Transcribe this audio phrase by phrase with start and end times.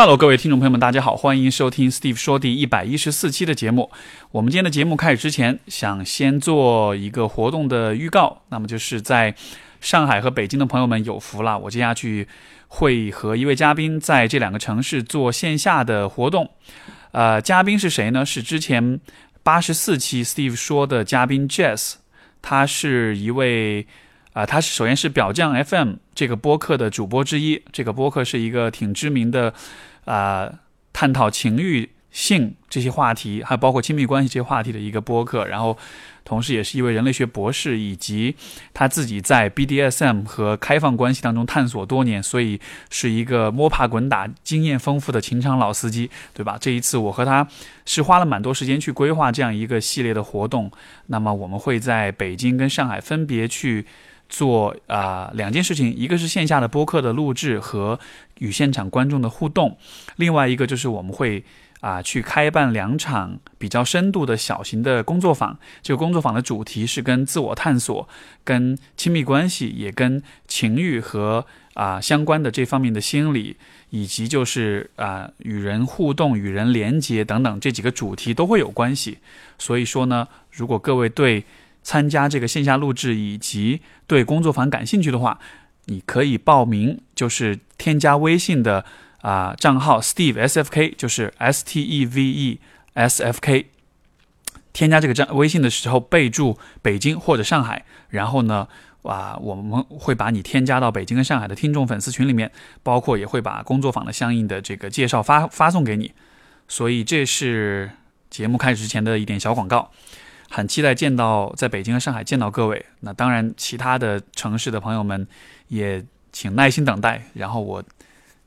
[0.00, 3.90] Hello，各位听众朋友们，大家好，欢迎收听 Steve 说第一百一十四期的节目。
[4.30, 8.40] 我们今天的节目开始之前，想先做一个活动的预告。
[8.48, 9.34] 那么就是在
[9.78, 12.26] 上海和北京的朋友们有福了，我接下去
[12.68, 16.48] 会和一位嘉宾在这两个城市做线下的活动。
[17.12, 18.24] 呃，嘉宾是谁呢？
[18.24, 18.98] 是之前
[19.42, 21.96] 八十四期 Steve 说的嘉宾 Jess，
[22.40, 23.86] 他是一位。
[24.32, 29.52] 啊，他是首先是表匠 FM 这个播客的主播之一，这个播客是一个挺知名的，
[30.04, 30.60] 啊，
[30.92, 35.46] 探讨情欲、性这些话题，还包括亲密关系这些话题的一个播客。
[35.46, 35.76] 然后，
[36.24, 38.34] 同时也是一位人类学博士，以及
[38.74, 42.60] 他自己在 BDSM 和开放关系当中探索多年，所以
[42.90, 46.56] 是一个摸爬滚打、经验丰富的情场老司机，对吧？
[46.60, 47.46] 这一次我和他
[47.84, 50.70] 是花了蛮多时间去规划这样一个系列的活动。
[51.06, 53.86] 那么我们会在北京跟上海分别去。
[54.30, 58.00] 做啊两件事情，一个是线下的播客的录制和
[58.38, 59.76] 与现场观众的互动，
[60.16, 61.44] 另外一个就是我们会
[61.80, 65.58] 啊去开办两场比较深度的小型的工作坊。
[65.82, 68.08] 这个工作坊的主题是跟自我探索、
[68.44, 73.56] 跟亲密关系，也跟情欲和啊相关的这方面的心理，
[73.90, 79.18] 以及就是啊与人互动、与人连接等等这几个主题都会有关系。
[79.58, 81.44] 所以说呢，如果各位对
[81.82, 85.38] 参加这个线下录制以及对工作坊感兴趣的话，
[85.86, 88.84] 你可以报名，就是添加微信的
[89.22, 92.60] 啊账号 Steve S F K，就是 S T E V E
[92.94, 93.66] S F K。
[94.72, 98.68] 添加这个账微信的时候，备注北京或者上海，然后呢，
[99.02, 102.52] 啊我们会把你添加到北京跟上海的听众粉丝群里面，
[102.84, 106.12] 包括也会把工作坊的相应的这个介绍发发送给你。
[106.68, 107.90] 所以这是
[108.30, 109.90] 节目开始之前的一点小广告。
[110.50, 112.84] 很期待见到在北京和上海见到各位。
[113.00, 115.26] 那当然，其他的城市的朋友们
[115.68, 117.22] 也请耐心等待。
[117.34, 117.82] 然后我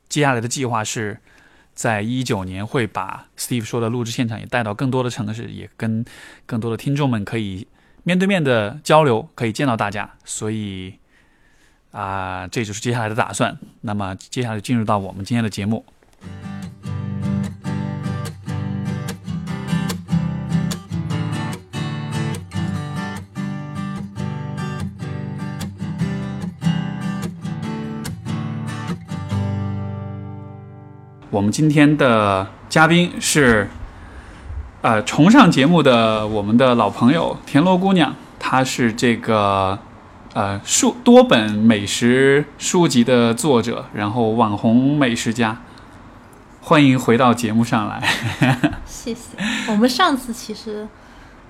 [0.08, 1.18] 接下来的计划是
[1.74, 6.04] 在一九年会把 Steve 说的录制现场也带到更多的城市，也跟
[6.44, 7.66] 更多的听众们可以
[8.02, 10.12] 面对面的交流，可以见到大家。
[10.26, 10.94] 所以
[11.90, 13.58] 啊，这就是接下来的打算。
[13.80, 15.84] 那么接下来进入到我们今天的节目。
[31.34, 33.68] 我们今天的嘉宾是，
[34.82, 39.76] 呃，重上节目的我们的老朋友田螺姑娘，她是这个
[40.32, 45.56] 呃书多本美食书籍的作者，然后网红美食家，
[46.60, 48.00] 欢迎回到节目上来。
[48.86, 49.36] 谢谢。
[49.66, 50.86] 我们上次其实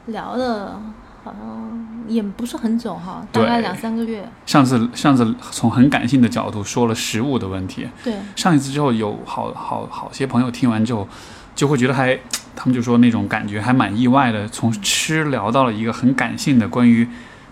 [0.07, 0.81] 聊的。
[1.25, 4.29] 好像也不是很久哈，大概两三个月。
[4.45, 7.89] 上次上次从很感性的角度说了食物的问题。
[8.05, 8.13] 对。
[8.37, 11.09] 上一次之后，有好好好些朋友听完之后，
[11.55, 12.15] 就会觉得还，
[12.55, 17.09] 他们就说那种感觉还蛮意外的，从吃聊到了一个很感性的关于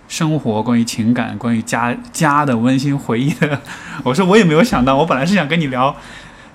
[0.06, 3.58] 生活、关于情感、关于家家的温馨回忆的。
[4.04, 5.96] 我说我也没有想到，我本来是想跟你聊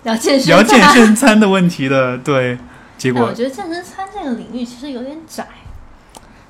[0.04, 2.60] 聊健身聊健身餐的问题的，对。
[2.96, 5.48] 结果我觉得健身餐这个领域其实有点窄。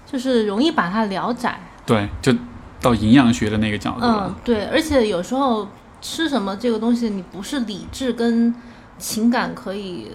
[0.09, 2.33] 就是容易把它聊窄，对，就
[2.79, 5.67] 到营养学的那个角度嗯，对，而且有时候
[5.99, 8.55] 吃什么这个东西，你不是理智跟
[8.97, 10.09] 情感可以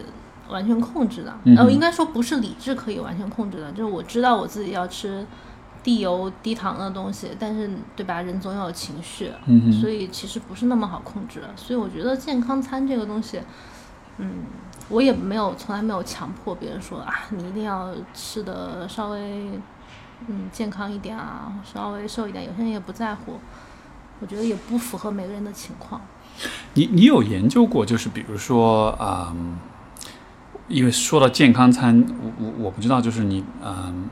[0.49, 1.35] 完全控制的。
[1.45, 3.71] 嗯，应该说不是理智可以完全控制的。
[3.73, 5.27] 就是我知道我自己要吃
[5.83, 8.23] 低油低糖的东西，但是对吧？
[8.23, 11.43] 人总有情绪，嗯所以其实不是那么好控制。
[11.55, 13.41] 所以我觉得健康餐这个东西，
[14.17, 14.45] 嗯，
[14.89, 19.51] 我也没有从来没有强迫别人说啊，你一定要吃的稍微。
[20.29, 23.41] 嗯，健康一点啊，稍微瘦一点，有些人也不在乎。
[24.21, 26.01] 我觉得也不符合每个人的情况。
[26.75, 29.59] 你你有研究过，就是比如说，嗯，
[30.69, 34.09] 因为说到健康餐，我我我不知道，就是你，嗯，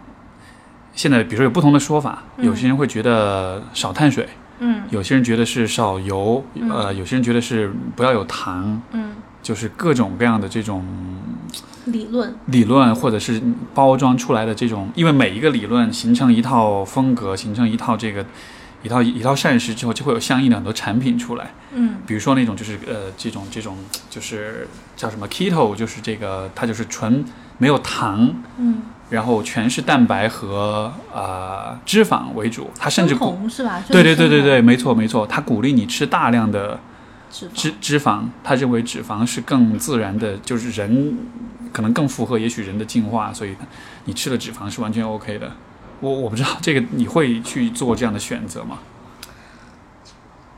[0.92, 4.28] 现在比如说有不同的说法，有些人会觉得少碳水，
[4.58, 10.84] 嗯，有些人觉得是少油，呃，有些人觉得是不要有糖，嗯，就是各种各样的这种。
[11.92, 13.40] 理论，理论或者是
[13.74, 18.24] 包装出来的这种，因为每一个理论形成一套风格，形成一套这个
[18.82, 21.52] 一套一套膳食之后，就会有相应的很多产品出来。
[21.72, 23.76] 嗯，比如说那种就是呃这种这种
[24.08, 24.66] 就是
[24.96, 27.24] 叫什么 keto，就是这个它就是纯
[27.58, 33.82] 没有糖，嗯，然后全是蛋白和呃脂肪为主，它甚至红是吧？
[33.88, 36.80] 对对对对对，没错没错，它鼓励你吃大量的
[37.30, 41.16] 脂脂肪，他认为脂肪是更自然的，就是人。
[41.72, 43.54] 可能更符合也许人的进化，所以
[44.06, 45.52] 你吃了脂肪是完全 OK 的。
[46.00, 48.80] 我我不知道这个你会去做这样的选择吗？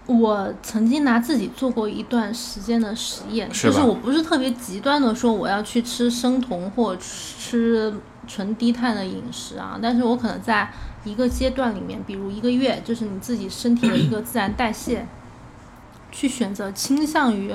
[0.07, 7.93] 我曾经拿自己做过一段时间的实验，是就是我不是特别极端的说我要去吃生酮或吃
[8.27, 10.73] 纯低碳的饮食啊，但是我可能在
[11.05, 15.07] 一个阶段里面，比如一个月，就是你自己身体的一个自然代谢，
[16.13, 17.53] 去选择倾向于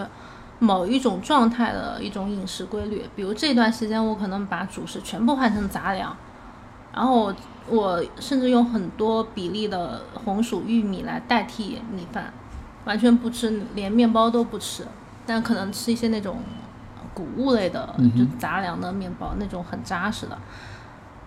[0.59, 3.05] 某一种状态的一种饮食规律。
[3.15, 6.17] 比如这段时间，我可能把主食全部换成杂粮，
[6.93, 7.33] 然后
[7.69, 12.33] 我甚至用很多比例的红薯、玉米来代替米饭，
[12.85, 14.85] 完全不吃，连面包都不吃，
[15.25, 16.37] 但可能吃一些那种
[17.13, 20.37] 谷物类的，就杂粮的面包，那种很扎实的。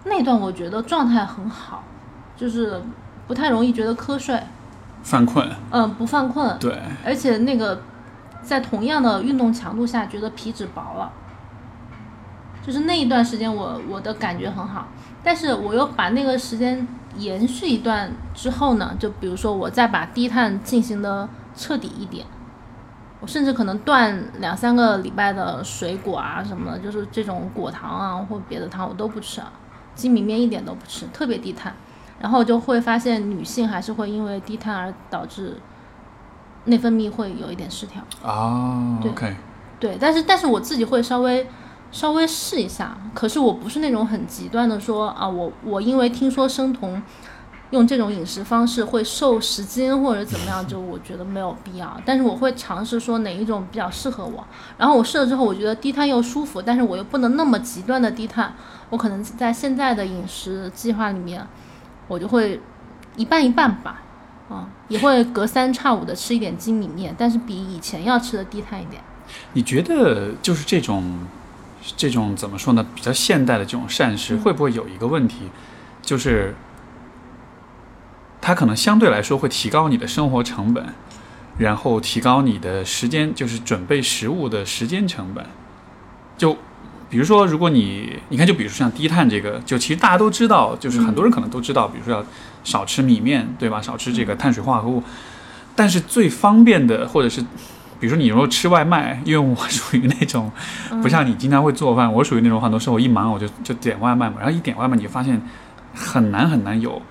[0.04, 1.84] 那段我觉得状态很好，
[2.36, 2.82] 就是
[3.28, 4.42] 不太容易觉得瞌睡，
[5.02, 7.82] 犯困，嗯，不犯困，对，而且那个
[8.42, 11.10] 在同样的运动强度下，觉得皮脂薄了，
[12.64, 14.88] 就是那一段时间我我的感觉很好，
[15.24, 16.86] 但是我又把那个时间
[17.16, 22.26] 延续一段之后呢，就比如说我再把低碳进行的彻底一点，
[23.20, 29.50] 我甚至可能断两三个礼拜的水果啊什么的，就是这种果糖啊或别的糖我都不吃啊，
[29.94, 31.74] 精米面一点都不吃，特别低碳。
[32.20, 35.56] 然后就会发现女性还是会因为低碳而导致
[36.66, 38.02] 内分泌会有一点失调。
[38.22, 39.10] 啊对
[39.80, 41.48] 对，但是但是我自己会稍微
[41.90, 47.02] 稍微试一下，可是我不是那种很极端的说啊，我我因为听说生酮
[47.70, 51.96] 用这种饮食方式会瘦十斤或者怎么样，就我觉得没有必要。
[52.04, 54.44] 但是我会尝试说哪一种比较适合我，
[54.76, 58.52] 然后我试了之后，我觉得低碳又舒服，但是我又不能那么极端的低碳，
[58.90, 61.46] 我可能在现在的饮食计划里面，
[62.10, 62.60] 我就会
[63.16, 64.02] 一半一半吧。
[64.50, 69.00] 啊，也会隔三差五的吃一点精米面，但是比以前要吃的低碳一点。
[69.52, 71.20] 你觉得就是这种
[71.96, 72.84] 这种怎么说呢？
[72.92, 75.50] 比较现代的这种膳食，嗯会不会有一个问题，
[76.02, 76.56] 就是
[78.40, 80.84] 它可能相对来说会提高你的生活成本，
[81.58, 85.46] 然后提高你的时间，就是准备食物的时间成本。
[86.36, 86.58] 就
[87.10, 92.24] 比如说，如果你你看，就比如说像低碳这个，就其实大家都知道，就是很多人可能都知道，比如说要
[92.62, 93.82] 少吃米面，对吧？
[93.82, 95.02] 少吃这个碳水化合物。
[95.74, 97.40] 但是最方便的，或者是
[97.98, 100.50] 比如说你如果吃外卖，因为我属于那种
[101.02, 105.40] 不像你经常会做饭，我属于那种很多时候我一忙我就就点外卖嘛，然后一点外卖你就发现
[105.92, 107.02] 很难很难有，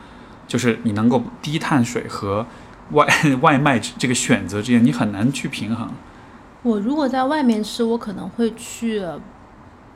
[0.48, 2.46] 就是你能够低碳水和
[2.92, 3.06] 外
[3.42, 5.90] 外卖这个选择之间，你很难去平衡。
[6.64, 9.02] 我如果在外面吃，我可能会去，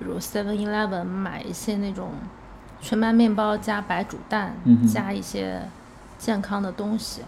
[0.03, 2.11] 比如 Seven Eleven 买一些那种
[2.81, 5.61] 全麦面包加白煮蛋，嗯加一些
[6.17, 7.21] 健康的东西，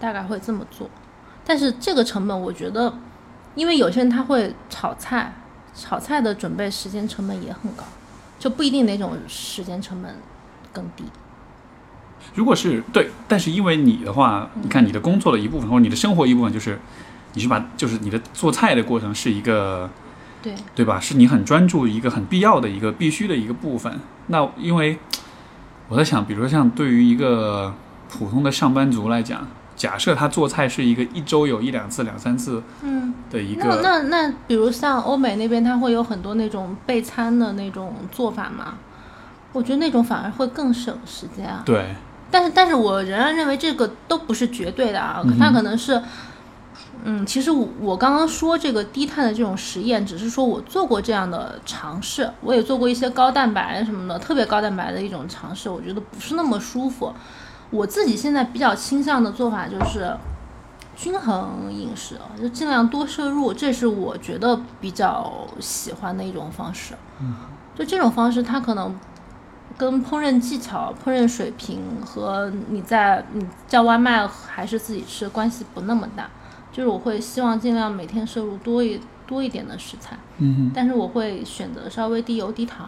[0.00, 0.90] 大概会这么做。
[1.44, 2.92] 但是这个成本，我觉得，
[3.54, 5.32] 因为有些人他会炒菜，
[5.74, 7.84] 炒菜的准备时间成本也很高，
[8.38, 10.12] 就不一定哪种时间成本
[10.72, 11.04] 更低。
[12.34, 16.78] 如果是对，但是因为你的话，你看你的工作的一部分或者你的生活一部分就是，
[17.34, 19.88] 你是把就是你的做菜的过程是一个
[20.42, 21.00] 对，对吧？
[21.00, 24.00] 是你很专注一个很必要的一个必须的一个部分。
[24.28, 24.98] 那因为
[25.88, 27.74] 我在想，比如说像对于一个
[28.08, 33.14] 普通的上班族来讲，假设他做菜是一个一周有一两次、两三次嗯。
[33.28, 38.74] 的一那个，那那，比如像欧美那边，他会有很多那种备餐的那种做法嘛？
[39.52, 41.62] 我觉得那种反而会更省时间啊。
[41.64, 41.92] 对，
[42.30, 46.04] 但是，但是我仍然认为这个都不是绝对的啊，它可能是，嗯，
[47.26, 57.12] 其实我我刚刚说这个低碳的这种实验，只是说我做过这样的尝试，我也做过一些高蛋白什么的，特别高蛋白的一种尝试，我觉得不是那么舒服。
[57.70, 60.16] 我自己现在比较倾向的做法就是
[60.96, 66.94] 均衡饮食，就尽量多摄入，这是我觉得比较喜欢的一种方式。
[67.20, 67.34] 嗯
[67.76, 68.98] 就这种方式，它可能
[69.76, 76.28] 跟烹饪技巧、烹饪水平和你在你叫外卖还是自己吃关系不那么大。
[76.76, 82.86] 就是我会希望尽量每天摄入多一多一点的食材，嗯但是我会选择稍微低油低糖，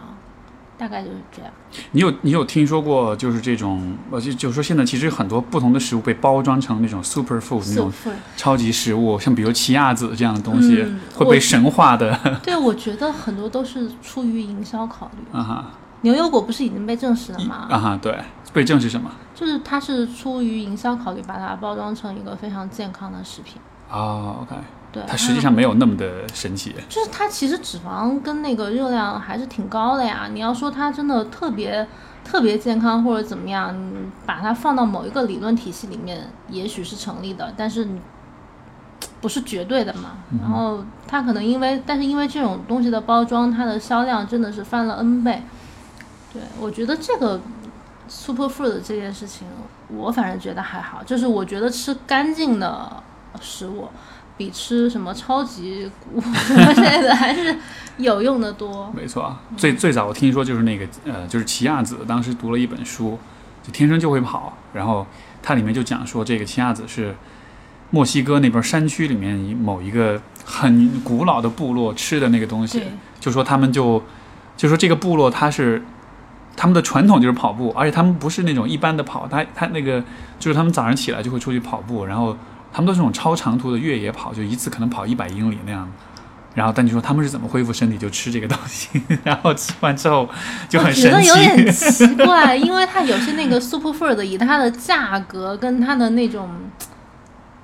[0.77, 1.51] 大概就是这样。
[1.93, 7.91] 你有你有听说过就是这种，呃，就就是说现在其实很多不同的食物被包装成那种 super food 那种
[8.37, 15.35] 超级食物，像比如奇亚籽这样的东西，嗯会被神化的对，我觉得很多都是出于营销考虑。
[15.35, 17.67] 啊哈牛油果不是已经被证实了吗？
[17.69, 18.17] 啊哈，对，
[18.53, 19.11] 被证实什么？
[19.35, 23.55] 就是它是出于营销考虑，把它包装成一个非常健康的食品。
[23.89, 24.55] 啊，OK，
[24.91, 26.75] 对，它实际上没有那么的神奇。
[26.87, 30.29] 就是它其实脂肪跟那个热量还是挺高的呀。
[30.31, 31.87] 你要说它真的特别
[32.23, 37.99] 特别健康或者怎么样，你把它放到某一个理论体系里面，也许是成立的，但是你
[39.19, 40.17] 不是绝对的嘛。
[40.39, 45.41] 然后它可能因为，但是因为这种东西的包装，它的销量真的是翻了 N 倍。
[46.31, 47.41] 对，我觉得这个
[48.07, 49.47] super food 这件事情，
[49.87, 53.01] 我反正觉得还好，就是我觉得吃干净的
[53.41, 53.87] 食物，
[54.37, 57.55] 比吃什么超级谷什么之类的还是
[57.97, 58.91] 有用的多。
[58.95, 63.19] 没错，最最早我听说就是那个呃，就是奇亚籽，当时读了一本书，
[63.63, 65.05] 就天生就会跑，然后
[65.41, 67.15] 它里面就讲说这个奇亚籽是
[67.91, 72.83] 墨西哥那边山区里面某一个很古老的部落吃的那个东西，
[73.19, 74.01] 就说他们就
[74.55, 75.83] 就说这个部落它是
[76.55, 80.03] 他们的传统就是跑步，而且他们不是那种一般的跑，他他那个
[80.39, 82.37] 就是他们早上起来就会出去跑步，然后
[82.71, 85.89] 他们都是那种超长途的越野跑，就一次可能跑一百英里那样。
[86.55, 87.97] 然后，但你说他们是怎么恢复身体？
[87.97, 90.27] 就吃这个东西， 然后吃完之后
[90.67, 91.21] 就很我觉得。
[91.21, 96.49] 有点奇怪，因为它有些那个 super food 以它的价格跟它的那种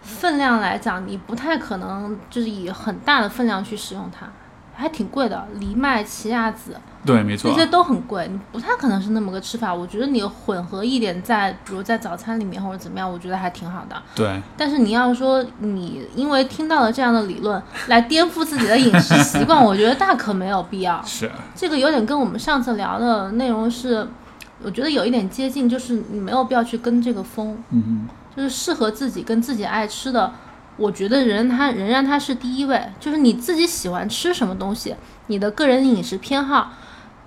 [0.01, 4.27] 分量来讲，你不太可能就是以很大的分量去使用它，
[4.75, 5.47] 还挺贵的。
[5.59, 9.73] 藜麦、奇亚籽对，没错这，些都很贵，你不太可能是那么个吃法。
[9.73, 13.95] 我觉得你混合一点在，比如在早餐里面或者怎么样，我觉得还挺好的。
[14.15, 21.01] 对，但是你要说你因为听到了这样的理论来颠覆自己的饮食习惯，我觉得大可没有必要。
[21.05, 24.07] 是，这个有点跟我们上次聊的内容是，
[24.63, 30.31] 我觉得有一点接近，就是你没有必要去跟这个风，嗯就是适合自己跟自己爱吃的。
[30.77, 34.93] 我觉得人他仍然他是第一位，就是你自己喜欢吃什么东西，
[35.27, 36.73] 你的个人饮食偏好，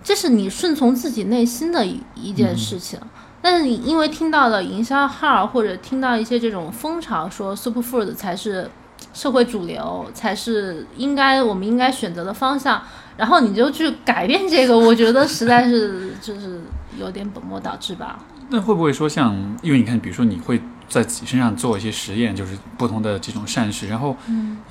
[0.09, 2.99] 这是你顺从自己内心的一一件事情。
[3.43, 8.71] 但是你因为听到了营销号或者听到一些这种风潮，说 super food 才是
[9.13, 12.81] 社会主流，才是应该我们应该选择的方向，
[13.19, 16.63] 然后你就去改变这个，我觉得实在是就是
[16.99, 18.19] 有点本末倒置吧。
[18.49, 24.17] 那会不会说像，因为你看，比如说你会在自己身上做一些实验，就是不同的这种膳食，然后，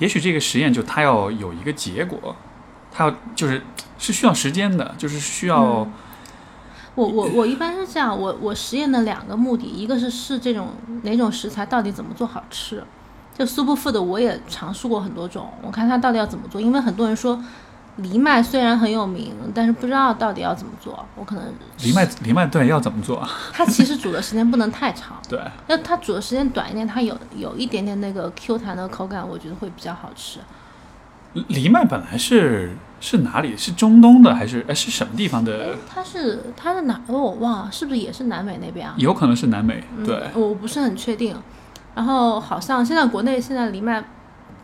[0.00, 2.34] 也许这个实验就它要有一个结果，
[2.98, 3.62] 它要就是
[3.96, 5.92] 是需要时间的，就是需要，嗯
[6.96, 10.70] 我我我一般是这样，我我实验的两个目的，一个是试这种
[11.02, 12.82] 哪种食材到底怎么做好吃，
[13.36, 17.40] 就 super food 我也尝试过很多种，我看它到底要怎么做，因为很多人说
[17.98, 21.44] 藜麦虽然很有名，但是不知道到底要怎么做，我可能
[21.76, 23.24] 藜麦藜麦对要怎么做？
[23.54, 30.40] 它其实煮的时间不能太长，对，要它煮的时间短一点，它有有一点点那个 Q 弹的口感，我觉得会比较好吃。
[31.48, 33.56] 藜麦本来是是哪里？
[33.56, 35.76] 是中东的还是哎是什么地方的？
[35.88, 37.00] 它是它是哪？
[37.06, 38.94] 哦，我忘了，是不是也是南美那边啊？
[38.98, 41.36] 有可能是南美，嗯对，我不是很确定。
[41.94, 44.04] 然后好像现在国内现在藜麦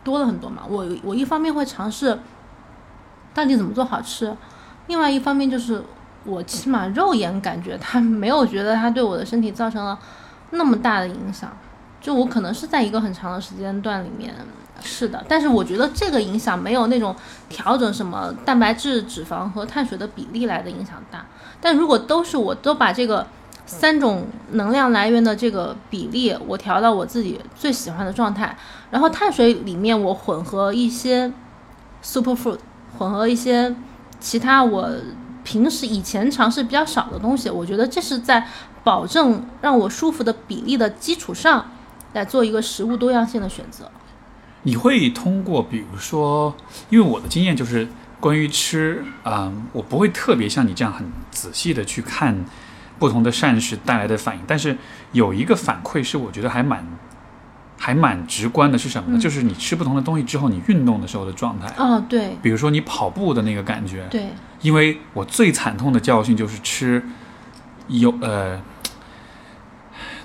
[0.03, 2.17] 多了很多嘛，我我一方面会尝试
[3.33, 4.35] 到底怎么做好吃，
[4.87, 5.83] 另外一方面就是
[6.23, 9.97] 我起码肉眼感觉它没有觉得它对我的身体造成了
[10.51, 11.51] 那么大的影响，
[11.99, 14.33] 就我可能是在一个很长的时间段里面
[14.81, 17.15] 是的，但是我觉得这个影响没有那种
[17.49, 21.25] 调整什么蛋白质、脂肪和碳水的比例来的影响大。
[21.59, 23.25] 但如果都是我都把这个
[23.65, 28.55] 三种能量来源的这个比例，我调到我自己最喜欢的状态，
[28.91, 31.31] 然后碳水里面我混合一些
[32.03, 32.59] super food，
[32.99, 33.75] 混合一些
[34.19, 34.91] 其他我
[35.43, 38.47] 平时以前尝试比较少的东西，我觉得这是在
[38.83, 41.71] 保证让我舒服的比例的基础上，
[42.13, 43.89] 来做一个食物多样性的选择。
[44.65, 46.55] 你会通过，比如说，
[46.89, 47.87] 因为我的经验就是
[48.19, 52.43] 关于吃，嗯，我不会特别像你这样很仔细的去看
[52.99, 54.75] 不同的膳食带来的反应，但是
[55.11, 56.83] 有一个反馈是我觉得还蛮
[57.77, 59.17] 还蛮直观的，是什么呢？
[59.17, 61.71] 嗯就是你吃不同的东西之后，你运动的时候的状态。
[61.77, 64.29] 哦，对比如说你跑步的那个感觉，对，
[64.61, 67.03] 因为我最惨痛的教训就是吃
[67.87, 68.59] 有呃，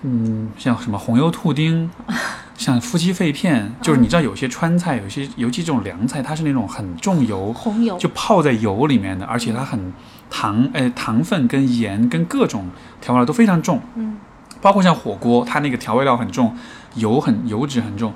[0.02, 1.90] 嗯，像什么红油兔丁，
[2.60, 9.90] 像夫妻肺片，就是你知道有些川菜，有些尤其这种凉菜，它是那种很重油，红油就泡在油里面的，而且它很
[10.28, 12.66] 糖，呃，糖分跟盐跟各种
[13.00, 14.18] 调味料都非常重，嗯，
[14.60, 16.54] 包括像火锅，它那个调味料很重，
[16.96, 18.12] 油很油脂很重。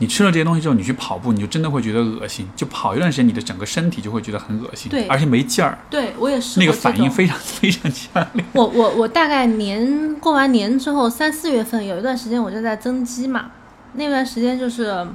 [0.00, 2.48] 你吃了这些东西之后，你去跑步，你就真的会觉得恶心。
[2.54, 8.44] 就跑一段时间，你的整个身体就会觉得很恶心，对而且没劲儿，对我也是那个反应非常非常强烈。
[8.52, 13.50] 我我我大概年过完年之后，三四月份有一段时间我就在增肌嘛，
[13.94, 15.06] 那段时间就是，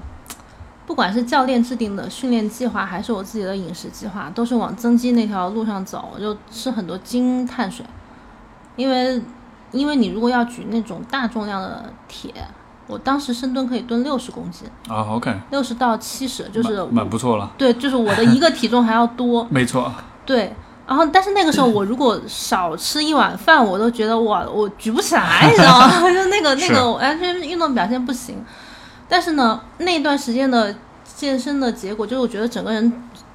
[0.86, 7.86] 不管是教练制定的训练计划，还是我自己的饮食计划，都是往增肌那条路上走，我就吃很多精碳水，
[8.76, 9.22] 因为
[9.72, 12.34] 因为你如果要举那种大重量的铁，
[12.88, 19.90] 我当时深蹲可以蹲六十公斤，啊，OK，六十到七十，就是蛮蛮不错了，对，就是我的一个体重还要多， 没错，
[20.26, 20.54] 对，
[20.86, 26.02] 然后但是那个时候我如果少吃一碗饭，我都觉得哇，我举不起来，你知道吗？
[26.12, 28.44] 就那个那个完全运动表现不行。
[29.14, 32.92] 但是呢，那段时间的健身的结果就是我觉得整个人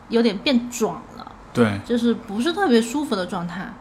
[0.09, 3.73] 有点变壮了，对，就是不是特别舒服的状态，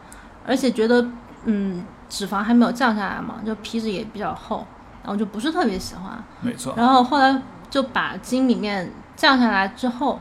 [0.46, 1.04] 而且觉得
[1.46, 4.64] 嗯脂肪还没有降下来嘛，就皮脂也比较厚，
[5.02, 6.24] 然后就不是特别喜欢。
[6.42, 10.20] 没错，然后后来就把筋里面降下来之后，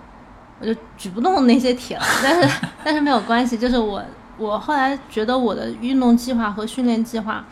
[0.59, 2.05] 我就举不动那些铁了。
[2.25, 4.03] 但是但是没有关系，就是我
[4.39, 7.45] 我后来觉得我的运动计划和训练计划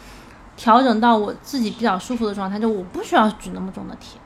[0.56, 4.20] 调整到我自己比较舒服的状态，就我不需要举那么重的铁。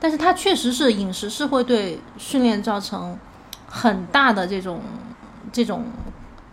[0.00, 3.16] 但是它确实是饮食是会对训练造成
[3.66, 4.80] 很大的这种
[5.50, 5.84] 这种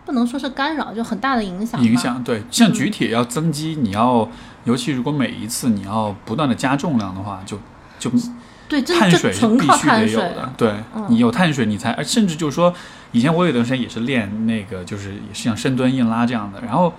[0.06, 1.82] 不能说是干扰，就很大的影响。
[1.82, 4.26] 影响对，像举铁要增肌，你要
[4.64, 7.58] 尤其如果每一次你要不断的加重量的话，就
[7.98, 8.10] 就
[8.68, 10.52] 对，碳水是必须得有的。
[10.56, 12.72] 对嗯你有碳水，你才甚至就是说，
[13.10, 16.92] 以前我有段时间也是练那个，就是也是像深蹲、硬拉这样的，然后。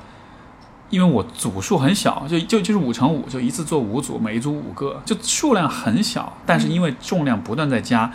[0.94, 8.12] 因为我组数很小，就就就是五乘五，就一次做五组，每一组五个，就数量很小，但是因为重量不断在加，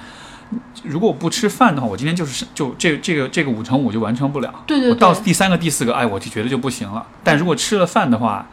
[0.85, 4.62] 如果我不吃饭的话，我今天就是就这这个这个五乘五就完成不了。
[4.64, 7.04] 对对我到对第三个、第四个，哎，我就觉得就不行了。
[7.25, 8.47] 但如果吃了饭的话，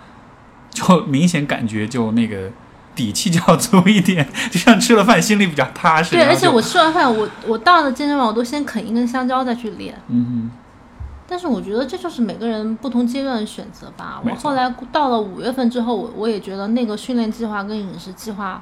[0.71, 2.49] 就明显感觉就那个
[2.95, 6.15] 底气就要 足一点，就像吃了饭心里比较踏实。
[6.15, 9.95] 对，而且我吃完饭，我我到了健身房，我都先啃一根香蕉再去练。
[10.07, 10.49] 嗯
[11.27, 14.21] 但是我觉得这就是每个人不同阶段的选择吧。
[14.23, 18.61] 我后来到了五月份之后，我我也觉得那个训练计划跟饮食计划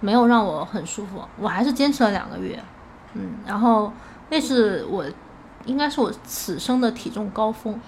[0.00, 2.58] 没有让我很舒服，我还是坚持了两个月。
[3.14, 3.92] 嗯，然后
[4.30, 5.04] 那是我
[5.64, 7.78] 应该是我此生的体重高峰，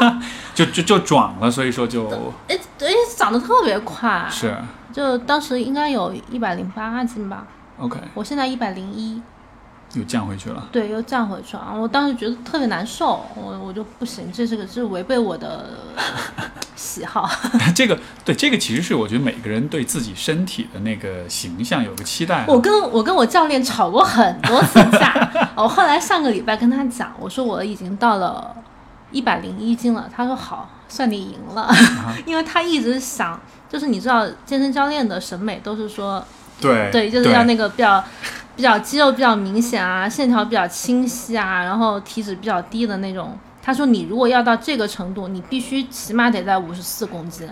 [0.00, 0.22] 哼，
[0.54, 2.08] 就就就壮了，所以说就
[2.48, 4.56] 哎，哎长得特别快，是
[4.92, 7.46] 就当时应该有一百零八斤吧
[7.78, 9.20] ，OK，我现在一百零一。
[9.94, 10.68] 又降回去了。
[10.72, 11.74] 对，又降回去了。
[11.76, 15.70] 我当时觉得特别难受，我我就不行，这是个是违背我的
[16.74, 17.28] 喜好。
[17.74, 22.44] 这个对这个其实是我觉得每个人对自己身体的那个形象有个期待啊。
[22.48, 28.54] 我跟我跟我教练吵过很多次架， 我后来上个礼拜跟他讲，我说我已经到了
[29.10, 31.70] 一百零一斤了，他说好，算你赢了，
[32.24, 36.24] 因为他一直想，就是你知道健身教练的审美都是说，
[36.60, 38.02] 对对，就是要那个比较
[38.54, 43.36] 比较肌肉比较明显啊，线条比较清晰啊，然后体脂比较低的那种。
[43.62, 47.48] 他说你如果要到这个程度，你必须起码得在五十四公斤，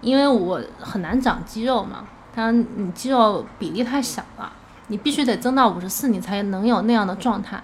[0.00, 4.52] 因为我很难长肌肉嘛，他说你肌肉比例太小了，
[4.86, 7.62] 你必须得增到五十四，你才能有那样的状态。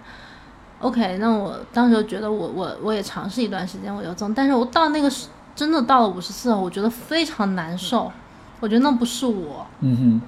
[0.80, 5.10] OK，那我当时就觉得我我我也尝试一段时间，我就增，但是我到那个
[5.54, 8.12] 真的到了五十四，我觉得非常难受，
[8.60, 9.66] 我觉得那不是我。
[9.80, 10.22] 嗯哼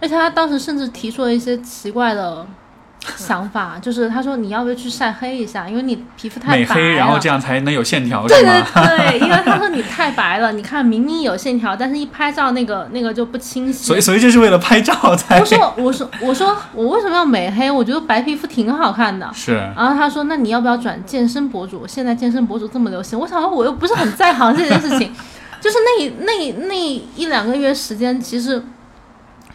[0.00, 2.46] 而且他当时甚至提出了一些奇怪的
[3.16, 8.62] 想法， 就是他说你要不要去晒黑一下，因为你皮肤哼，太白美黑，然后这样才能有线条，对对？
[8.74, 13.84] 对，因为他说你太白了，你看明明有线条，但是一拍照那个那个就不清晰。
[13.84, 17.70] 所以所以就是为了拍照才我说我说我说我为什么要美黑？
[17.70, 19.30] 我觉得白皮肤挺好看的。
[19.34, 21.86] 是然后他说：“那你要不要转健身博主？
[21.86, 25.10] 现在健身博主这么流行。”我想说，我又不是很在行这件事情，
[25.60, 26.74] 就是那那那
[27.16, 28.62] 一两个月时间，其实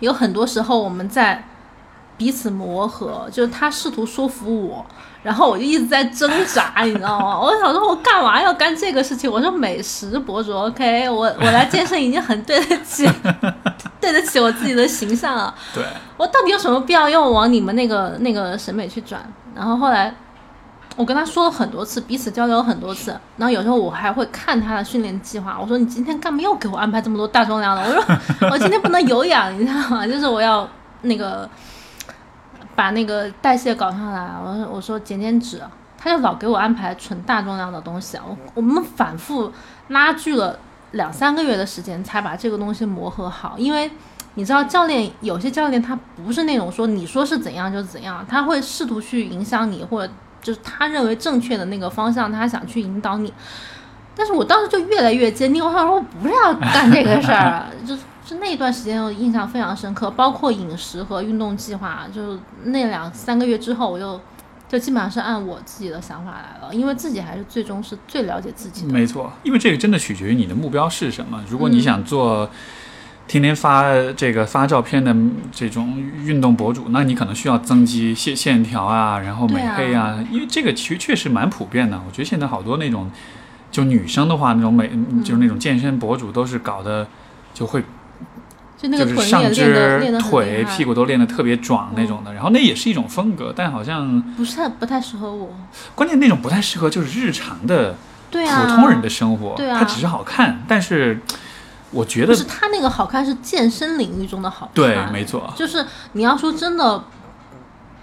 [0.06, 1.44] 有很多时候我们在
[2.18, 4.86] 彼此磨合，就是他试图说服我，
[5.22, 7.38] 然后我就一直在挣扎，你知道吗？
[7.38, 9.30] 我想说，我干嘛要干这个事情？
[9.30, 13.06] 我说美食博主，OK，我我来健身已经很对得起
[14.00, 15.54] 对得起我自己的形象了。
[15.74, 15.84] 对，
[16.16, 19.22] 我到底有什么必要要往你们那个那个审美去转？
[19.54, 20.14] 然后后来
[20.96, 23.12] 我跟他说了很多次，彼此交流很多次。
[23.38, 27.84] 然后有时候我还会看他的训练计划，我说你今天干嘛又给我安排这么多大重量的？
[27.84, 28.18] 我说
[28.52, 30.08] 我今天不能有氧，你知道吗？
[30.08, 30.68] 就是我要
[31.02, 31.50] 那个
[32.76, 34.30] 把那个代谢搞上来。
[34.44, 35.62] 我说我说减减脂，
[35.98, 38.18] 他就老给我安排纯大重量的东西。
[38.18, 39.52] 我我们反复
[39.90, 40.58] 拉锯了
[40.92, 43.92] 两三个月的时间，才把这个东西磨合好，因为。
[44.38, 50.12] 你知道教练有些教练他不是那种说你说是怎样就怎样，他会试图去影响你，或者
[50.46, 53.34] 就是他认为正确的那个方向，他想去引导你。
[54.16, 64.22] 但是我当时就越来越坚定，我想说我不是要干这个事儿啊， 就就那一段时间我印象非常深刻，包括饮食和运动计划，就那两三个月之后，我就
[64.70, 68.94] 就基本上是按我自己的想法来了，因为自己还是最终是最了解自己的。
[68.94, 71.44] 没错，因为这个真的取决于你的目标是什么。
[71.50, 72.50] 如果你嗯想做
[73.28, 73.84] 天天发
[74.16, 75.16] 这个发照片的
[75.52, 82.00] 这种运动博主，那你可能需要增肌、线线条啊，然后美黑啊，因为这个其实确实蛮普遍的。
[82.06, 83.10] 我觉得现在好多那种
[83.72, 84.90] 就女生的话，那种美
[85.24, 87.08] 就是那种健身博主都是搞的
[87.54, 87.84] 就会
[88.78, 95.50] 就那个就是上肢腿、屁股都练得特别壮那种的，然后那也是一种风格，但好像不是不太适合我。
[95.96, 97.96] 关键那种不太适合就是日常的
[98.30, 99.80] 对啊，普通人的生活，对啊。
[99.80, 101.22] 它只是好看，但是
[101.92, 107.04] 我觉得不是他那个好看是健身领域中的好看，对，没错，就是你要说真的，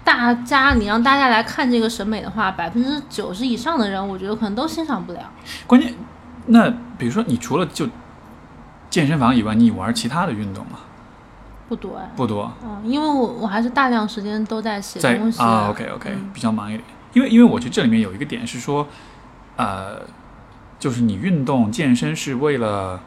[0.03, 5.19] 大家你让大家来看这个审美的话，百分之九十以上的人，我觉得可能都欣赏不了。
[5.67, 5.93] 关键
[6.47, 7.87] 那比如说你除了就
[8.89, 10.79] 健身房以外，你玩其他的运动吗？
[11.69, 16.83] 不多哎，不多，嗯，因为我我还是大量时间都在写东西啊，OK OK，、嗯比较忙一点。
[17.13, 18.87] 因为因为我觉得这里面有一个点是说，
[19.55, 20.01] 呃，
[20.77, 22.99] 就是你运动健身是为了，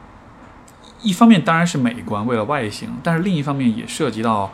[1.07, 4.51] 一方面当然是美观，为了外形，但是另一方面也涉及到，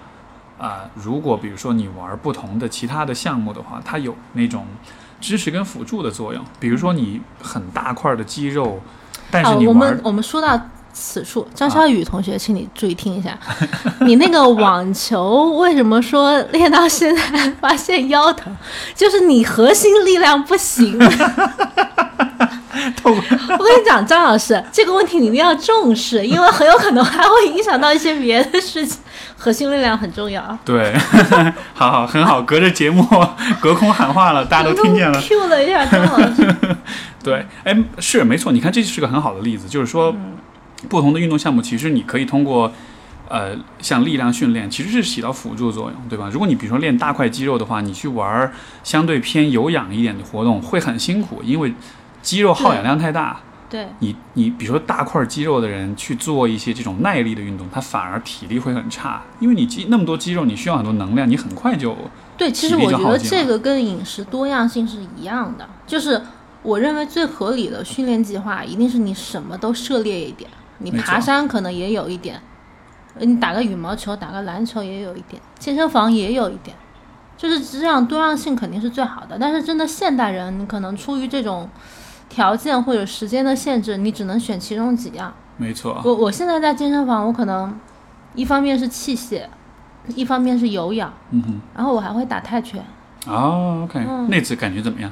[0.59, 4.67] 啊、如果比如说你玩不同的其他的项目的话，它有那种
[5.19, 6.45] 支持跟辅助的作用。
[6.59, 8.79] 比如说你很大块的肌肉，
[9.31, 13.35] 但是，你玩、我们我们说到此处，张小雨同学，请你注意听一下，
[14.01, 17.21] 你那个网球为什么说练到现在
[17.59, 18.55] 发现腰疼，
[18.93, 20.99] 就是你核心力量不行。
[23.03, 28.99] 我跟你讲，张老师，这个问题你一定要重视，因为很有可能还会影响到一些别的事情。
[29.37, 30.57] 核心力量很重要。
[30.63, 30.93] 对，
[31.75, 33.05] 好好很好，隔着节目
[33.59, 35.21] 隔空喊话了，大家都听见了。
[35.21, 36.55] Q 了一下张老师，
[37.21, 40.15] 对，哎，是没错，你看这是个很好的例子，就是说，
[40.87, 42.71] 不同的运动项目，其实你可以通过，
[43.27, 46.29] 呃，像力量训练，其实是起到辅助作用，对吧？
[46.31, 51.73] 如果你比如说练大块肌肉的话，你去玩儿相对偏有氧一点的活动，会很辛苦，因为
[52.23, 53.39] 肌肉耗氧量太大。
[53.69, 61.97] 对，你你比如说大块肌肉的人去做一些这种耐力的运动，他反而体力会很差，因为你肌那么多肌肉，你需要很多能量，你很快就
[62.37, 66.21] 对，其实我觉得这个跟饮食多样性是一样的，就是
[66.61, 72.39] 我认为最合理的训练计划一定是你什么都涉猎一点，你爬山可能也有一点，
[73.19, 76.77] 呃你打个羽毛球、打个篮球也有一点，健身房也有一点，
[77.35, 79.35] 就是这样多样性肯定是最好的。
[79.39, 81.67] 但是真的现代人，你可能出于这种
[82.33, 85.31] 条件或者时间的限制，你只能选其中几样。
[85.57, 86.01] 没错。
[86.03, 87.77] 我我现在在健身房，我可能
[88.33, 89.43] 一方面是器械，
[90.07, 92.83] 一方面是有氧，嗯哼，然后我还会打泰拳。
[93.27, 95.11] 哦，OK，、嗯那次感觉怎么样？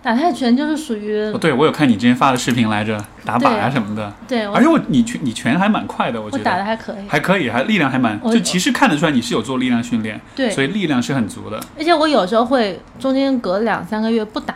[0.00, 11.60] 打泰拳就是属于哦，对，我有看你之前发的视频来着，打靶啊、什么的，对我而且我你拳你拳还蛮快的，我觉我打的得还可以，还可以，还力量还蛮，就其实看得出来你是有做力量训练，对，所以力量是很足的。
[11.76, 14.54] 而且我有时候会中间隔两三个月不打，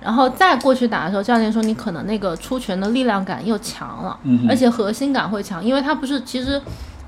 [0.00, 6.60] 然后再过去打的时候，教练说你可能那个出拳的力量感又强了，嗯而且核心感会强，因为它不是其实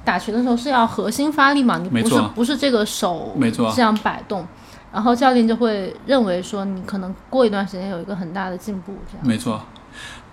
[0.04, 4.46] 打拳的时候是要核心发力嘛，你不是不是这个手没错这样摆动。
[4.92, 9.24] 然后教练就会认为说你可能过一段时间有一个很大的进步，这样。
[9.26, 9.60] 没错。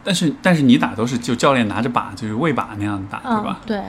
[0.04, 3.84] 但是但是你打都是就教练拿着靶，就是喂靶那样打，对嗯吧？，对，我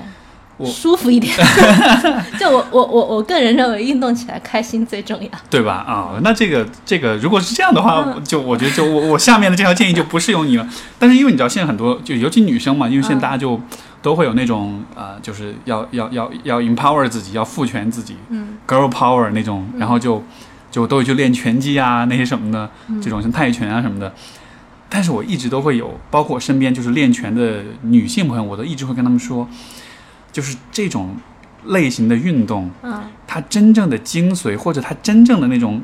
[0.67, 1.35] 舒服一点。
[2.39, 5.29] 就我我我我个人认为运动起来开心最重要。
[5.51, 5.85] 对吧？
[5.87, 10.69] 啊、那这个这个如果是这样的话，嗯就我觉得就我我下面的这条建议就不适用你了。
[10.99, 13.61] 但是因为你知道现在很多就尤其女生嘛，因为现在嗯大家就
[14.01, 20.23] 都会有那种呃，就是要要要要 empower 自己，要赋权自己，嗯 girl power 那种，然后就
[20.71, 24.13] 就都会去练拳击啊那些什么的，嗯这种像泰拳啊什么的。
[24.91, 29.47] 但是我一直都会有，包括我身边就是练拳的女性朋友，我都一直会跟他们说，
[30.33, 31.17] 就是这种
[31.65, 35.83] 类型的运动，嗯，它真正的精髓或者它真正的那种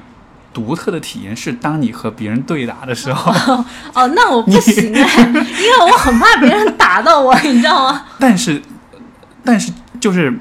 [0.52, 3.32] 独特的体验，是当你和别人对打的时候。
[3.94, 8.04] 哦，那我不行哎， 因为我很怕别人打到我，你知道吗？
[8.20, 8.62] 但是，
[9.44, 10.32] 但是就是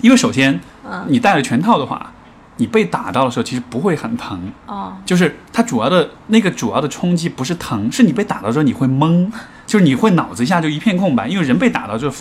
[0.00, 2.12] 因为首先嗯，你戴了拳套的话，
[2.56, 9.30] 你被打到的时候其实不会很疼，哦，就是它主要的那个主要的冲击不是疼，是你被打到之后你会懵，
[9.66, 12.14] 就是你会脑子一下就一片空白，因为人被打到之后，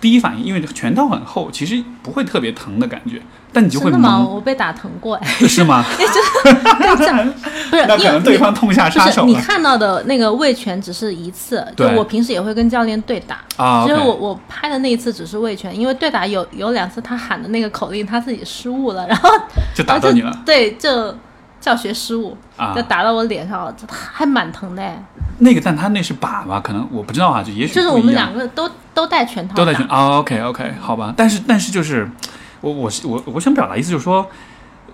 [0.00, 3.20] 第一反应因为拳套很厚，其实不会特别疼的感觉，
[3.52, 4.24] 但你就会真的吗？
[4.26, 5.84] 懵，我被打疼过哎，是吗？
[5.98, 7.32] 对，这样
[7.70, 13.40] 不是 那可能对方痛下杀手了你看到的那个卫拳只是一次，就对我平时也会跟教练对打。
[13.56, 13.84] 啊。
[13.86, 19.28] 其实我我拍的那一次只是卫拳，因为对打有有两次他喊的那个口令他自己失误了，然后
[19.74, 21.14] 就打到你了对，就
[21.60, 22.82] 教学失误，啊就！
[22.82, 25.02] 打到我脸上了，这还蛮疼的哎。
[25.38, 26.60] 那个，但他那是靶吧？
[26.60, 29.86] 可能我不知道啊，就也许就是我们两个都都带拳套，都带拳。
[29.86, 30.18] 啊。
[30.18, 31.12] OK OK，好吧。
[31.16, 32.10] 但是但是就是，
[32.60, 34.26] 我我是我我想表达意思就是说，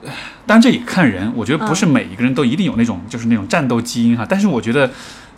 [0.02, 0.10] 呃
[0.44, 4.26] 当然这也看人，我觉得不是每一个人都一定有那种、就是那种战斗基因哈。
[4.28, 4.90] 但是我觉得，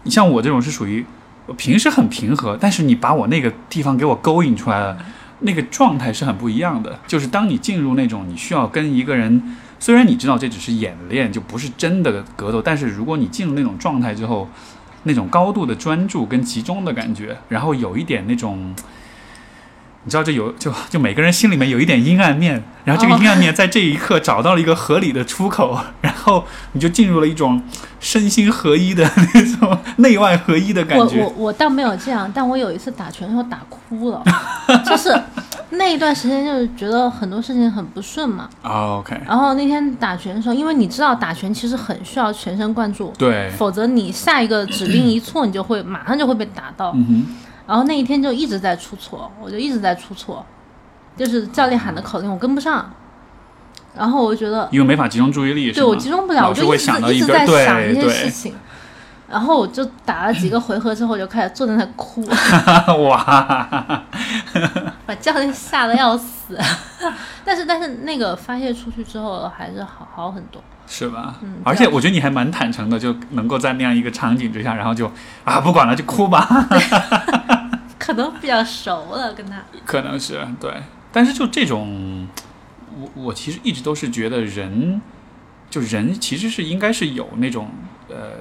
[0.03, 1.05] 你像我这种是属于
[1.47, 4.99] 我平时很平和，但是你把我那个地方给我勾引出来了，
[5.41, 6.99] 那个状态是很不一样的。
[7.07, 14.49] 就是当你进入那种你需要跟一个人，虽然你知道这只是演练，就不是真的格斗，但是如果你进入那种状态之后，
[15.05, 18.75] 那种高度的专注跟集中的感觉，然后有一点那种。
[20.05, 27.63] 你知道，这有就就每个人心里面有一点阴暗面，然后这个阴暗面在这一刻找到了一个合理的出口，然后你就进入了一种
[28.01, 34.25] 身心合一的那种内外合一的感我觉我我倒没有这样，但我有一次打拳的时候打哭了，
[34.87, 35.11] 就是
[35.71, 38.49] 那一段时间就是觉得很多事情很不顺嘛。
[38.63, 46.93] 啊 OK，然后那天打拳的时候，因为你知道打拳其实很需要全神贯注，对，否则你下一个指令一错，你就会马上就会被打到。
[46.95, 47.27] 嗯，
[47.67, 50.45] 然后那一天就一直在出错，我就一直在出错。
[51.17, 52.89] 就是教练喊的口令我跟不上，
[53.97, 58.55] 然后我就觉得因为没法集中注意力，对我集中不了，我就一直想到一一直在想一些事情，
[59.31, 62.25] 然后我就打了几个回合之后，我就开始坐在那哭，
[63.09, 64.05] 哇，
[65.05, 66.59] 把教练吓得要死。
[67.45, 70.63] 但是但是那个发泄出去之后还是好好很多。
[70.91, 71.35] 是吧？
[71.43, 75.11] 嗯而且我觉得你还蛮坦诚的，就能够在那样一个场景之下，然后就
[75.45, 76.49] 啊不管了，就哭吧，
[77.99, 80.73] 可能比较熟了跟他，可能是对。
[81.13, 82.27] 但是就这种，
[82.99, 85.01] 我我其实一直都是觉得人，
[85.69, 87.69] 就人其实是应该是有那种
[88.09, 88.39] 呃，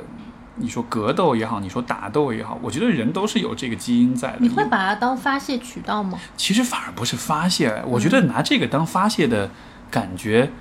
[0.60, 4.38] 你说格斗也好，你说打斗也好，我觉得人都是有这个基因在的。
[4.40, 6.20] 你会把它当发泄渠道吗？
[6.36, 9.50] 其实反而不是发泄，我觉得拿这个当发泄的
[9.90, 10.52] 感觉，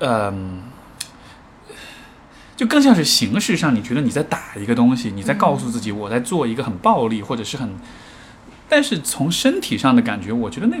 [0.00, 0.62] 嗯、
[2.56, 7.76] 就更像是形式上，你觉得你在打一个东西，你在告诉自己我在做一个很暴力或者是很，
[8.68, 10.76] 但是从身体上的感觉，我觉得那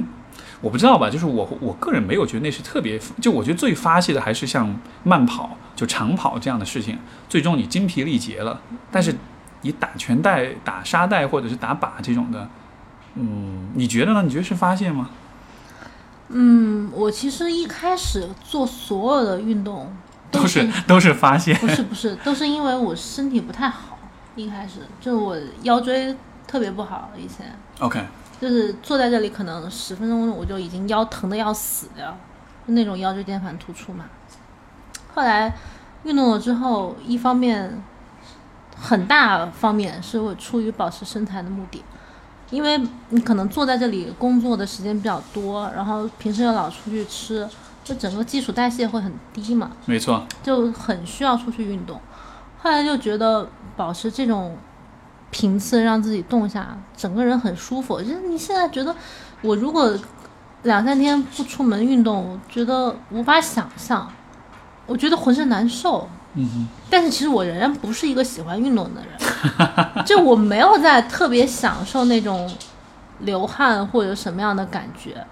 [0.60, 9.14] 我不知道吧，就是我我个人没有觉得那是特别，就我觉得最发泄的还是像慢跑、就长跑这样的事情，最终你精疲力竭了，但是
[9.62, 12.48] 你打拳带、打沙袋或者是打靶这种的。
[13.14, 14.22] 嗯，你觉得呢？
[14.22, 15.10] 你觉得是发泄吗？
[16.28, 19.92] 嗯，我其实一开始做所有的运动
[20.30, 21.54] 都是是都是发泄。
[21.54, 23.98] 不是不是，都是因为我身体不太好。
[24.36, 26.14] 一开始就是我腰椎
[26.46, 28.00] 特别不好，以前 OK，
[28.40, 32.16] 就是坐在这里可能十分钟我就已经腰疼的要死掉，
[32.66, 34.04] 就那种腰椎间盘突出嘛。
[35.14, 35.52] 后来
[36.04, 37.82] 运动了之后，一方面
[38.76, 41.82] 很大方面是我出于保持身材的目的，
[42.50, 47.48] 因为你可能坐在这里工作的时间比较多，然后平时又老出去吃，
[47.82, 49.72] 就整个基础代谢会很低嘛。
[49.86, 52.00] 没错，就很需要出去运动。
[52.60, 54.56] 后来就觉得保持这种
[55.30, 58.00] 频次，让自己动一下，整个人很舒服。
[58.00, 58.94] 就是你现在觉得，
[59.42, 59.94] 我如果
[60.62, 64.10] 两三天不出门运动，我觉得无法想象，
[64.86, 66.08] 我觉得浑身难受。
[66.34, 72.50] 嗯但是其实我仍然不是一个喜欢运动的人，就我没有在特别享受那种
[73.20, 75.24] 流汗或者什么样的感觉。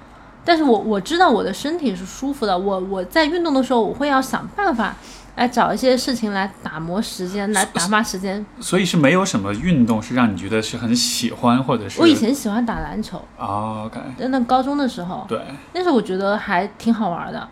[0.45, 4.97] 但是我我知道我的身体是舒服的，我我在运动的时候，我会要想办法
[5.37, 8.45] 来找一些事情来打磨时间，来打发时间。
[8.61, 15.41] 所以是没有什么运动是让你觉得是很喜欢，或者是我以前喜欢打篮球，哦 OK，在那高中的时候，对，
[15.73, 17.47] 那时候我觉得还挺好玩的。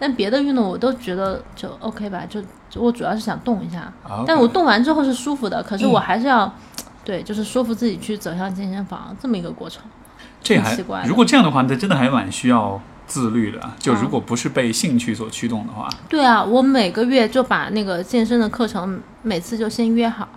[0.00, 3.92] 但别的运动我都觉得就 OK 吧，就就我主要是想动一下。
[4.24, 6.50] 但我动完之后是舒服的，可是我还是要，
[7.04, 9.82] 对，就是说服自己去走向健身房这么一个过程。
[10.40, 13.58] 这还挺奇怪如果这样的话，那真的还蛮需要自律的。
[13.78, 20.28] 就嗯如果不是被兴趣所驱动的话，对啊，我每个月就把那个健身的课程每次就先约好，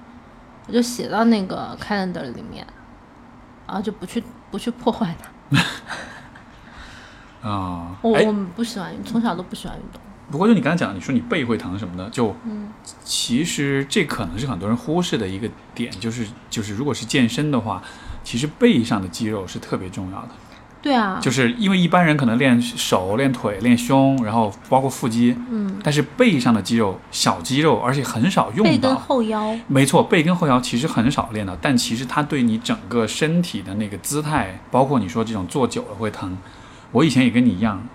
[0.67, 2.65] 我就写到那个 calendar 里面，
[3.67, 5.59] 然后就不去不去破坏它。
[7.47, 9.99] 啊、哎我我不喜欢，从小都不喜欢运动。
[10.29, 12.69] 不过就你刚才讲，你说你背会疼什么的，就嗯
[13.03, 17.83] 其实这可能是很多人忽视的一个点，就是就是如果是健身的话，
[18.23, 20.29] 其实背上的肌肉是特别重要的。
[20.81, 28.95] 对啊，就是因为一般人可能练手、练腿、练胸，然后包括腹肌，嗯，但是背上的肌肉小肌肉，而且很少背用跟到。
[28.95, 36.35] 后腰，没错，背跟后腰其实很少练到，但其实它对你整个身体的那个姿态，包括你说这种坐久了会疼。
[36.91, 37.87] 我以前也跟你一样，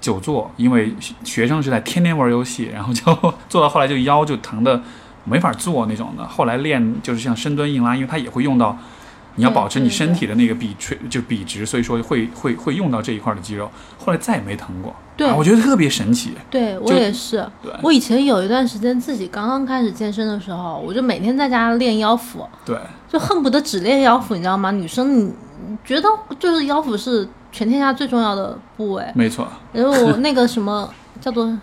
[0.00, 3.04] 久坐，因为学生时代天天玩游戏，然后就
[3.48, 4.82] 坐到后来就腰就疼的
[5.24, 6.26] 没法坐那种的。
[6.26, 8.76] 后来练就是像深蹲、硬拉，因为它也会用到，
[9.36, 13.70] 你要保持你身体的那个笔垂就笔直，所以说会会会用到这一块的肌肉。
[13.96, 16.32] 后来再也没疼过，对啊我觉得特别神奇。
[16.50, 17.46] 对我也是。
[17.62, 24.70] 对我以前有一段时间自己刚刚开始健身的时候，我就每天在家练腰腹，对，就恨不得只练腰腹，你知道吗？
[24.70, 25.32] 女生你
[25.68, 30.88] 你觉得就是腰腹是全天下最重要的部位，没错，然后我 那个什么
[31.20, 31.58] 叫做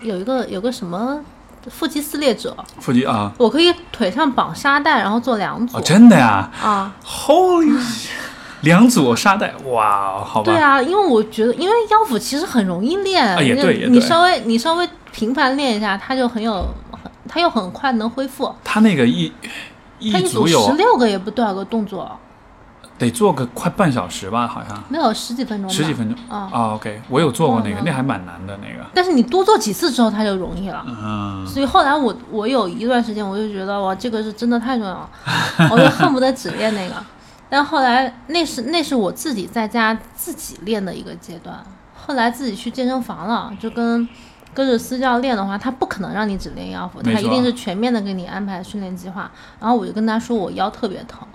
[0.00, 1.20] 有一个有个什么
[1.68, 6.50] 腹肌撕裂者，腹肌啊，我可以腿上绑沙袋，然后做两组哦，真的呀？
[6.62, 6.94] 啊。
[7.04, 7.80] ，Holy，
[8.62, 13.90] 两组沙袋，哇，好吧，对啊，因为我觉得，因为腰腹其实很容易练，啊也你对也对。
[13.90, 18.52] 你稍微你稍微频繁练一下，它就很有，很它又很快能恢复。
[18.64, 19.32] 它那个一
[20.12, 22.10] 它一组有十六个也不多少个动作，
[22.98, 26.50] 得做个快半小时吧，好像没有十几分钟吧，十几分钟啊。
[26.52, 26.74] 啊。
[26.74, 28.84] OK，我有做过那个，那还蛮难的那个。
[28.92, 30.84] 但是你多做几次之后，它就容易了。
[30.86, 35.10] 嗯，所以后来我我有一段时间，我就觉得哇，这个是真的太重要了，
[35.70, 36.94] 我就恨不得只练那个。
[37.48, 41.56] 但后来那是那是我自己在家自己练的一个阶段。
[41.94, 44.08] 后来自己去健身房了，就跟
[44.54, 49.30] 跟着私教练的话，他不可能让你只练腰腹，他一定是全面的给你安排训练计划。
[49.60, 51.26] 然后我就跟他说我腰特别疼，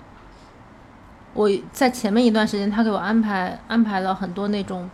[1.34, 4.88] 我在前面一段时间，他给我安排安排了很多那种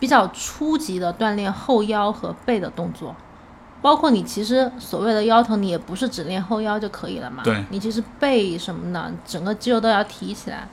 [0.00, 3.14] 比较初级的锻炼后腰和背的动作，
[3.80, 10.66] 包括你其实所谓的腰疼，你也不是只练后腰就可以了嘛，对你其实背什么的，整个肌肉都要提起来。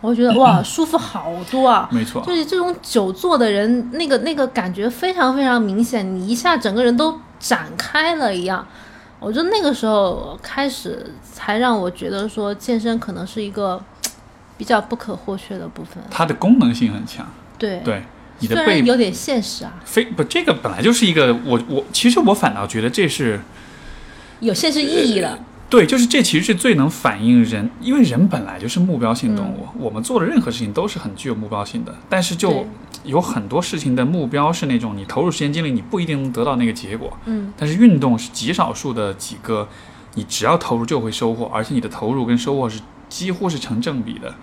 [0.00, 1.88] 我觉得哇，舒服好多啊！
[1.90, 8.64] 没错，就是这种久坐的人，那个那个感觉非常非常明显，你一下整个人都展开了一样。
[9.20, 13.82] 我觉得那个时候开始，才让我觉得说健身可能是一个
[14.56, 16.02] 比较不可或缺的部分。
[16.10, 17.26] 它的功能性很强。
[17.58, 18.02] 对，对，
[18.38, 23.40] 你的背有点现实啊，非不这个本来就是一个我我其实我反倒觉得这是
[24.38, 25.38] 有现实意义了。
[25.68, 31.94] 对，就是这其实是最能反映人，因为人本来就是目标性动物，我们做的任何事情都是很具有目标性的。
[32.08, 32.66] 但是就对
[33.04, 37.16] 有很多事情的目标是那种你投入时间精力，你不一定能得到那个结果。
[37.26, 39.68] 嗯，但是运动是极少数的几个，
[40.14, 44.34] 你只要投入就会收获，而且你的投入跟收获是几乎是成正比的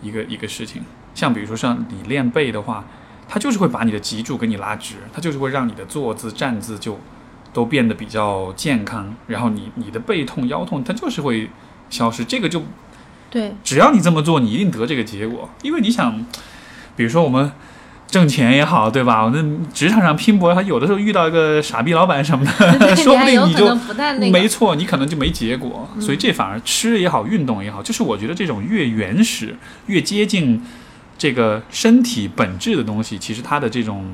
[0.00, 0.82] 一个一个事情。
[1.14, 2.84] 像比如说像你练背的话，
[3.28, 6.98] 它就是会把你的脊柱给你拉直，它就是会让你的坐姿、站姿就
[7.52, 11.50] 都变得比较健康，然后你你的背痛、腰痛它就是会
[11.90, 12.24] 消失。
[12.24, 12.62] 这个就
[13.30, 16.24] 对，只要你这么做，你一定得这个结果，因为你想，
[16.96, 17.52] 比如说我们。
[18.14, 19.24] 挣钱也好，对吧？
[19.24, 22.44] 我那职场上拼搏，他有的时候遇到一个傻逼老板什么
[22.78, 23.76] 的， 说不定你就
[24.30, 30.62] 没错，你可能就没结果，所以这反而吃也好，运动也好，就是我觉得这种越原始、越接近
[31.18, 34.04] 这个身体本质的东西，其实它的这种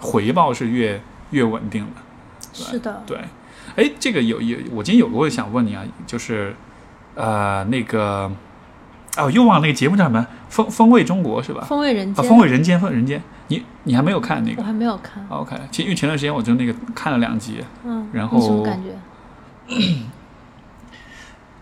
[0.00, 0.98] 回报是越
[1.32, 2.00] 越稳定的。
[2.54, 3.18] 是的，对，
[3.76, 6.56] 哎，这个有有，我今天有个问题想问你啊，就是
[7.14, 8.32] 呃那个
[9.18, 10.26] 哦，又忘了那个节目叫什么？
[10.48, 11.60] 风风味中国是吧？
[11.60, 18.96] 啊，风味人间，风味人间，风味人间，你你还没有看那个我还没有看，？OK，其实因为前段时间我就那个看了两集，嗯，然后什么后感觉？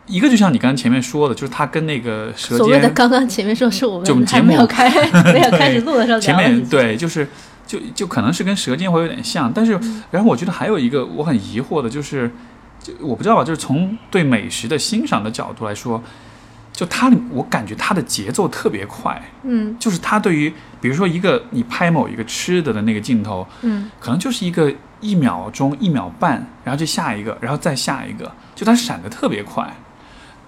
[0.07, 4.89] 一个就像你刚才前面说的，就是他跟那个舌所谓的尖刚刚前面说是我们还没有开
[5.33, 7.29] 没有开始录的时候前面对，就是
[7.67, 12.31] 就就可能是跟舌尖会有点像，但是嗯然后我觉得还有一个我很疑惑的就是，
[12.83, 16.03] 就我不知道吧，就是从对美食的欣赏的角度来说，
[16.79, 19.77] 就它我感觉它的节奏特别快，嗯。
[19.81, 20.49] 就是它对于
[20.81, 23.91] 比如说一个你拍某一个吃的的那个镜头，嗯。
[23.99, 29.75] 可能就是一个一秒钟、一秒半，然后就下一个，然后再下一个，就它闪的特别快。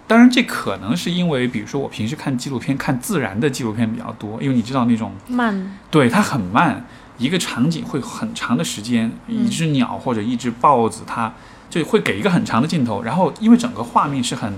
[0.07, 6.87] 当然，这可能是因为，比如说我平时看纪录片、看自然的纪录片比较多，因为你知道那种慢，对它很慢，
[7.19, 9.45] 一个场景会很长的时间，嗯。
[9.45, 11.33] 一只鸟或者一只豹子，它
[11.69, 14.53] 就会给一个很长的镜头，然后因为整个画面是很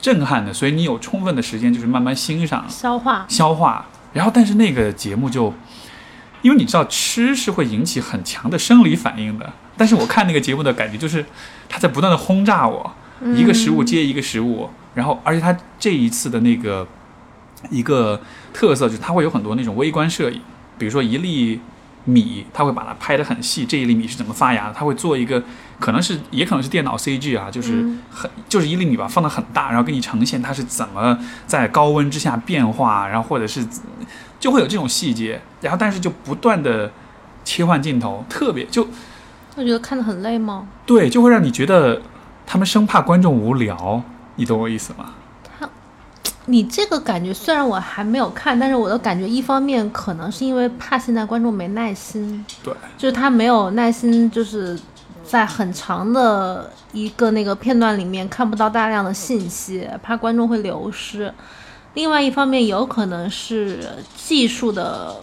[0.00, 3.86] 震撼的，所以你有充分的时间就是慢慢欣赏、消化，消化。
[4.12, 5.52] 然后，但是那个节目就，
[6.42, 11.24] 因为你知道吃是会引起很强的生理反应的，但是我看那个节目的感觉就是
[11.68, 12.94] 他在不断的轰炸我，
[13.36, 16.86] 一个食物嗯接一个食物，然后而且他这一次的那个
[17.70, 18.20] 一个
[18.54, 20.40] 特色就是它会有很多那种微观摄影，
[20.78, 21.60] 比如说一粒
[22.08, 25.42] 米，他会把它拍得很细，这一粒米是怎么发芽的，他会做一个
[25.78, 33.66] 可能是也可能是电脑 CG 啊，就是嗯很就是一粒米吧放得很大，然后给你呈现它是怎么在高温之下变化，然后或者是
[34.40, 36.90] 就会有这种细节，然后但是就不断的
[37.44, 38.88] 切换镜头，特别就
[39.56, 40.66] 我觉得看得很累吗？
[40.86, 42.00] 对，就会让你觉得
[42.46, 44.02] 他们生怕观众无聊，
[44.36, 45.14] 你懂我意思吗？
[46.50, 54.78] 你这个感觉虽然我还没有看，但是我的感觉一方面可能是因为怕现在观众没耐心，对，就是他没有耐心，就是
[55.22, 61.32] 在很长的一个那个片段里面看不到大量的信息，怕观众会流失。
[61.92, 63.80] 另外一方面，有可能是
[64.16, 65.16] 技术的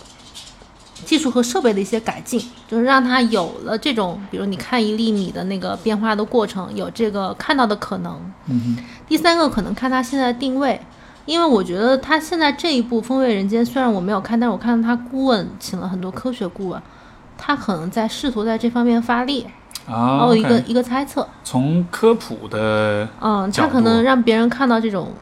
[1.05, 8.19] 技术和设备的一些改进，就是让它有了这种，比如你看一粒米的那个变化的过程，有这个看到的可能。
[8.47, 10.81] 嗯第三个可能看它现在的定位，
[11.25, 16.81] 因为我觉得他现在这一部《风味人间》，虽然我没有看，但是我看到他顾问请了很多科学顾问，
[17.37, 19.45] 他可能在试图在这方面发力。
[19.87, 25.13] 哼，啊，然后一个一个猜测，从科普的嗯，他可能让别人看到这种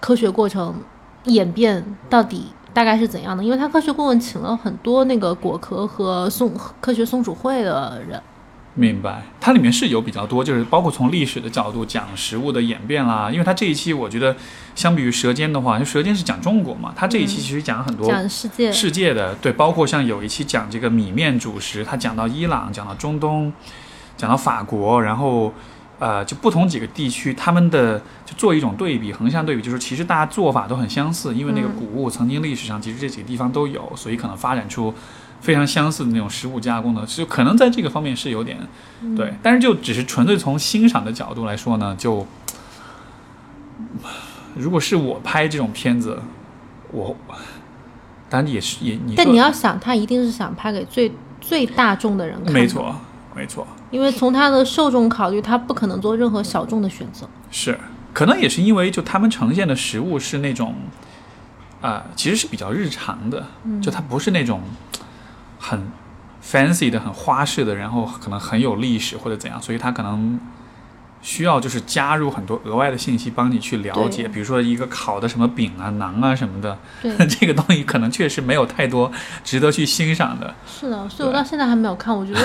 [0.00, 0.74] 科学过程
[1.24, 8.20] 演变到底大概是怎样的，因为他科学顾问请了很多那个果壳和松科学松鼠会的人，
[8.76, 13.30] 明白，它里面是有比较多，就是包括从历史的角度讲食物的演变啦。
[13.30, 14.34] 因为它这一期我觉得，
[14.74, 23.52] 相比于《舌尖》的话，因为《舌尖》是讲中国嘛，它这一期其实讲了很多讲世界，世界的，对，包括像有一期讲这个米面主食，它讲到伊朗，讲到中东，
[24.16, 25.54] 讲到法国，然后
[26.00, 34.92] 呃，就不同几个地区他们的就做一种对比，横向对比，就是其实大家做法都很相似，因为那个嗯谷物曾经历史上其实这几个地方都有，所以可能发展出
[35.44, 38.58] 非常相似的那种食物加工的，就可能在这个方面是有点
[39.02, 39.14] 嗯。
[39.14, 42.26] 对，但是就只是纯粹从欣赏的角度来说呢，就
[44.56, 46.18] 如果是我拍这种片子，
[46.90, 47.14] 我
[48.30, 52.96] 当然也是也你但你要想，他一定是想拍给最最大众的人看，没，错
[53.36, 53.66] 没错。
[53.90, 57.28] 因为从他的受众考虑，他不可能做任何小众的选择。
[57.50, 57.78] 是，
[58.14, 60.74] 可能也是因为就他们呈现的食物是那种
[61.80, 63.46] 啊、其实是比较日常的，
[63.82, 64.62] 就它不是那种
[65.66, 65.90] 很
[66.42, 70.38] fancy 的、很花式的，然后可能很有历史或者怎样，所以它可能
[71.22, 79.10] 需要就是加入很多额外的信息帮你去了解，比如说一个烤的什么饼啊、馕啊什么的，对， 这个东西可能确实没有太多
[79.42, 80.52] 值得去欣赏的。
[80.66, 82.14] 是的，所以我到现在还没有看。
[82.14, 82.40] 我觉得，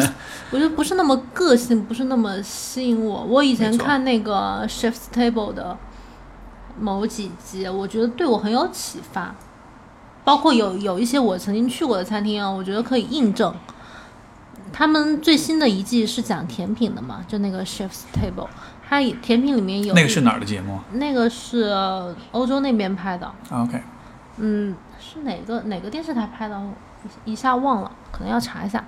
[0.50, 3.22] 我觉得不是那么个性，不是那么吸引我。
[3.24, 5.76] 我以前看那个 Chef's Table 的
[6.80, 9.34] 某几集，我觉得对我很有启发。
[10.24, 13.54] 包括有有一些我曾经去过的餐厅啊，我觉得可以印证。
[14.72, 18.48] 他们最新的一季是讲甜品的嘛，就那个 Chef's Table，
[18.88, 21.74] 它甜品里面有那个是哪儿的节目那个是
[22.30, 23.82] 欧洲那边拍的，？OK，
[24.38, 26.56] 嗯，是哪个哪个电视台拍的？
[26.58, 26.72] 我
[27.24, 28.78] 一下忘了，可能要查一下。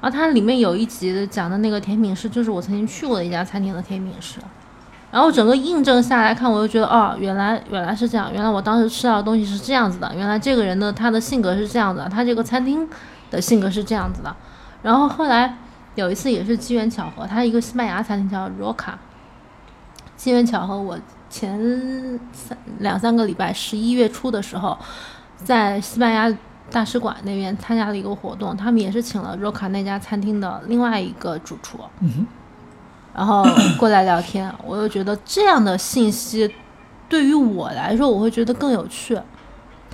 [0.00, 4.38] 然后它里面有一集讲的那个甜品师，就是我曾经去过的一家餐厅的甜品师。
[5.12, 12.88] 然后整个印证下来看，我就觉得哦，原来原来是这样，原来我当时吃到的东西是这样子的，原来这个人的他的性格是这样的，他这个餐厅
[13.30, 14.34] 的性格是这样子的。
[14.82, 15.54] 然后后来
[15.96, 18.94] 有一次也是机缘巧合，他一个西班牙餐厅叫 Roca，
[20.16, 20.98] 机缘巧合，我
[21.28, 24.78] 前三两三个礼拜，十一月初的时候，
[25.36, 26.34] 在西班牙
[26.70, 31.78] 大使馆那边参加了一个活动，他们也是请了 Roca 那家餐厅的另外一个主厨，
[33.14, 33.44] 然后
[33.78, 36.52] 过来聊天，我又觉得这样的信息
[37.08, 39.18] 对于我来说，我会觉得更有趣。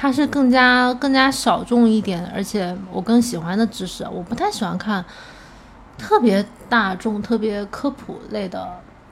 [0.01, 5.05] 它是更加更加小众一点，而且我更喜欢的知识，我不太喜欢看
[5.99, 8.65] 特别大众、特别科普类的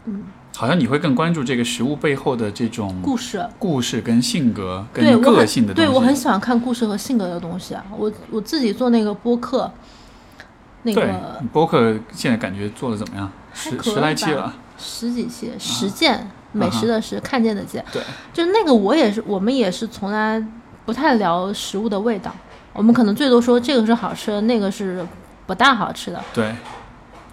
[0.04, 0.22] 嗯
[0.56, 3.44] 好像你会更关注这个食物背后的这种故事。
[3.58, 5.90] 故事跟性格跟个性的东西。
[5.90, 7.84] 对我很喜欢看故事和性格的东西啊。
[7.94, 9.70] 我我自己做那个播客，
[10.86, 13.30] 那个博客现在感觉做的怎么样？
[13.52, 20.42] 十十来期了，十几期实践、美食的食，看见的见，对，就是那个我也是，我们也是从来
[20.84, 22.30] 不太聊食物的味道，
[22.72, 25.04] 我们可能最多说这个是好吃的，那个是
[25.46, 26.22] 不大好吃的。
[26.34, 26.54] 对，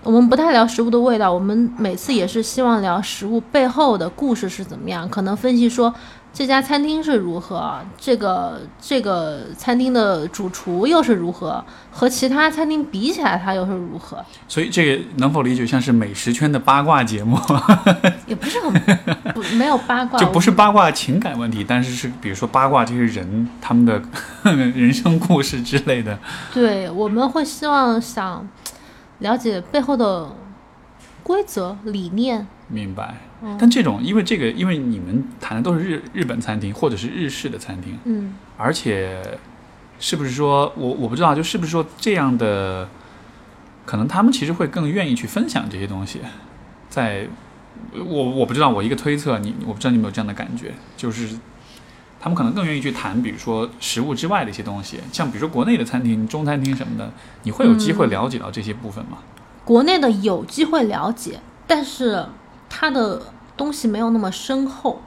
[0.01, 5.93] 我们不太聊食物的味道，我们每次也是希望聊食物背后的故事是怎么样，可能分析说
[6.33, 14.17] 这家餐厅是如何，这个这个餐厅的主厨又是如何，和其他餐厅比起来它又是如何，
[14.47, 17.37] 所以这个能否理解像是美食圈的八卦节目？
[18.25, 18.73] 也不是很
[19.31, 24.01] 不没有八卦，就不是八卦情感问题，但是是比如说八卦这些人他们的
[24.43, 26.17] 人生故事之类的。
[26.51, 28.49] 对，我们会希望想
[29.19, 30.31] 了解背后的
[31.21, 32.47] 规则理念。
[32.73, 33.15] 明白。
[33.43, 39.37] 嗯，但这种因为这个，因为你们谈的都是日日本餐厅或者是日式的餐厅，嗯，而且
[39.99, 42.89] 是不是说我我不知道，就是不是说这样的，
[43.85, 46.19] 可能他们其实会更愿意去分享这些东西，
[46.89, 47.27] 在
[47.93, 51.37] 我我不知道，我一个推测，你我不知道你有没有这样的感觉，就是
[52.19, 57.11] 他们可能更愿意去谈，比如说食物之外的一些东西，像比如说国内的餐厅、中餐厅什么的，
[57.43, 58.09] 你会有机会嗯。
[58.09, 59.17] 了解到这些部分吗？
[59.65, 62.25] 国内的有机会了解，但是
[62.75, 63.21] 它的
[63.55, 64.99] 东西没有那么深厚。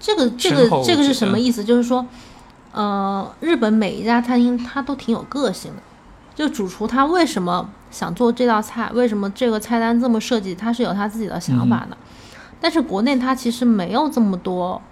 [0.00, 1.62] 这个这个这个是什么意思？
[1.62, 2.04] 就是说，
[2.72, 5.82] 呃，日本每一家餐厅它都挺有个性的。
[6.34, 11.96] 就主厨他为什么想做这道菜，为什么这个菜单这么设计，他是有他自己的想法的。
[12.60, 14.82] 但是国内他其实没有这么多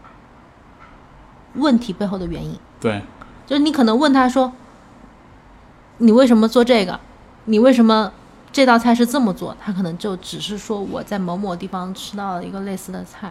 [1.54, 2.56] 问题背后的原因。
[2.80, 3.02] 对，
[3.46, 4.52] 就是你可能问他说，
[5.98, 7.00] 你为什么做这个？
[7.46, 8.12] 你为什么
[8.54, 9.54] 这道菜是这么做？
[9.60, 13.30] 他可能就只是说我在某某地方吃到了一个类似的菜，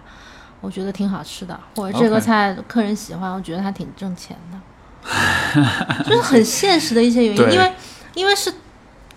[0.60, 7.74] 我觉得挺好吃的，或者这个菜客人喜欢，我觉得它挺挣钱的， 就是很现实的一些原因，因为
[8.16, 8.54] 因为是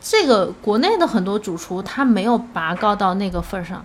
[0.01, 3.85] 这个国内的很多主厨他没有拔高到那个份儿上，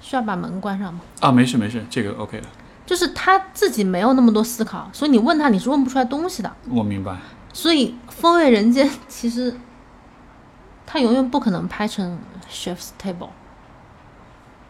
[0.00, 1.00] 需要把门关上吗？
[1.20, 2.46] 啊，没事没事，这个 OK 的，
[2.84, 6.52] 就是他自己没有那么多思考，所以你问他你是问不出来东西的。
[6.68, 7.16] 我明白。
[7.52, 9.56] 所以《风味人间 》其实
[10.92, 12.18] 他永远不可能拍成
[12.50, 13.28] Chef's Table，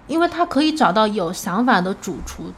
[0.07, 2.53] 因为他可以找到有想法的主厨，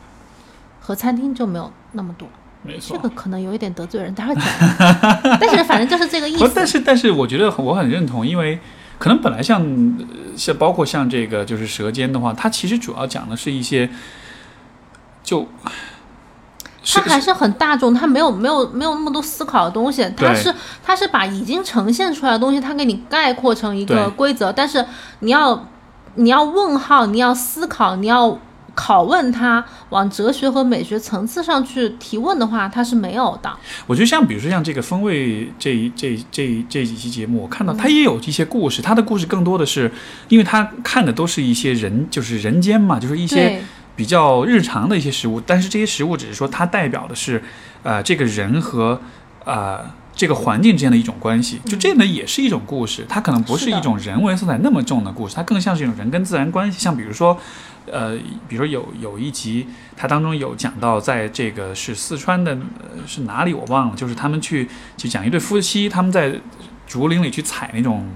[0.81, 2.27] 和餐厅就没有那么多。
[2.65, 4.45] 没错这，个可能有一点得罪人，待会儿讲。
[5.39, 6.51] 但是反正就是这个意，思。
[6.53, 8.59] 但是但是我觉得我很认同，因为
[8.99, 10.07] 可能本来像呃
[10.37, 13.89] 像包括像这个就是《舌尖》的话，它其实主要讲的是一些
[15.23, 15.47] 就。
[16.83, 20.55] 是他还是很大众，他没有没有没有那么多思考的东西，他是
[20.85, 24.85] 他是把已经呈现出来的东西，他给你概括成一个规则，但是
[25.21, 25.69] 你要
[26.17, 28.39] 你要问号，你要思考，你要
[28.75, 33.53] 拷问他往哲学和美学层次上去提问的话，他是没有的。
[33.87, 39.93] 我觉得像比如说像这个风味这一这这这几期节目，我看到他也有一些故事，他的故事更多的是，
[40.29, 43.63] 因为他看的都是一些人，就是人间嘛，就是一些对
[44.03, 47.41] 比较日常的一些食物，但是这些食物只是说它代表的是，
[47.85, 49.01] 呃，这个人和
[49.45, 49.79] 呃
[50.13, 57.39] 这个环境之间的一种关系，就这呢也是一种故事，它可能不是一种人文色彩那么重的故事，它更像是一种人跟自然关系，像比如说。
[57.91, 58.17] 呃，
[58.49, 66.33] 比如说有有一集，它当中有讲到，在这个是四川的，呃、是哪里我忘了，就是他们去就讲一对夫妻，他们在
[66.87, 68.09] 竹林里去采那种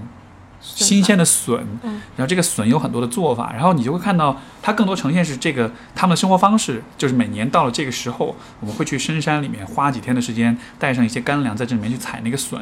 [0.75, 12.61] 新鲜的笋，嗯然后这个笋有很多的做法，然后你就会看到它更多呈现是这个他们的生活方式，就是每年到了这个时候，我们会去深山里面花几天的时间，带上一些干粮在这里面去采那个笋，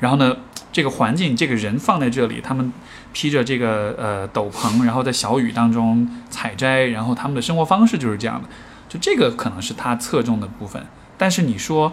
[0.00, 0.36] 然后呢，
[0.72, 2.72] 这个环境，这个人放在这里，他们
[3.12, 8.48] 披着这个呃斗篷，然后在小雨当中采摘，然后他们的生活方式就是这样的，
[8.88, 10.86] 就这个可能是他侧重的部分，
[11.16, 11.92] 但是你说。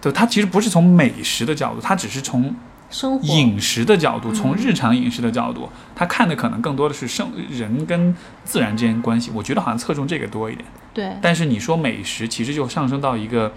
[0.00, 2.54] 对，他其实不是从美食的角度，他只是从
[2.90, 8.14] 生活饮食的角度，嗯从日常饮食的角度，他看的可能更多的是生人跟
[8.44, 9.30] 自然之间关系。
[9.34, 10.64] 我觉得好像侧重这个多一点。
[10.94, 13.52] 对但是你说美食，其实就上升到一个，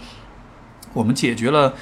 [0.94, 1.74] 我们解决了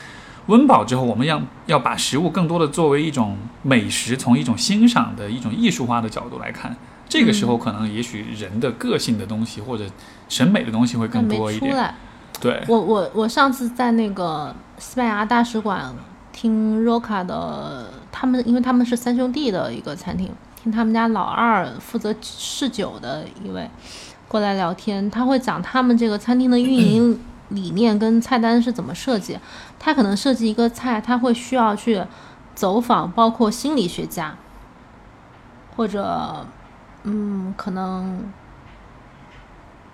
[0.45, 6.75] 温饱之后，我们要要把食物更多的作为一种美食，从一种欣赏的一种艺术化的角度来看。
[7.09, 9.83] 这个时候，可能也许人的个性的东西或者
[10.29, 11.93] 审美的东西会更多一点。
[12.39, 15.93] 对，我我我上次在那个西班牙大使馆
[16.41, 20.31] 听 Roca 的，他们因为他们是三兄弟的一个餐厅，
[20.63, 23.69] 听他们家老二负责侍酒的一位
[24.29, 27.19] 过来聊天，他会讲他们这个餐厅的运营
[27.49, 29.37] 理念跟菜单是怎么设计。
[29.77, 32.01] 他可能设计一个菜，他会需要去
[32.55, 34.37] 走访包括心理学家，
[35.75, 36.45] 或者
[37.03, 38.31] 嗯，可能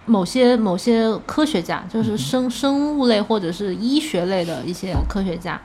[0.05, 5.59] 某些某些科学家，就是生生物类或者是医学类的一些科学家，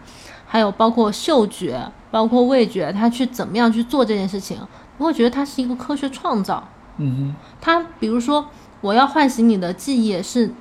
[0.53, 1.81] 还有包括嗅觉、
[2.11, 4.59] 包括味觉，他去怎么样去做这件事情，
[4.99, 6.67] 我会觉得它是一个科学创造。
[6.97, 8.45] 嗯哼它比如说，
[8.81, 10.53] 我要唤醒你的记忆，是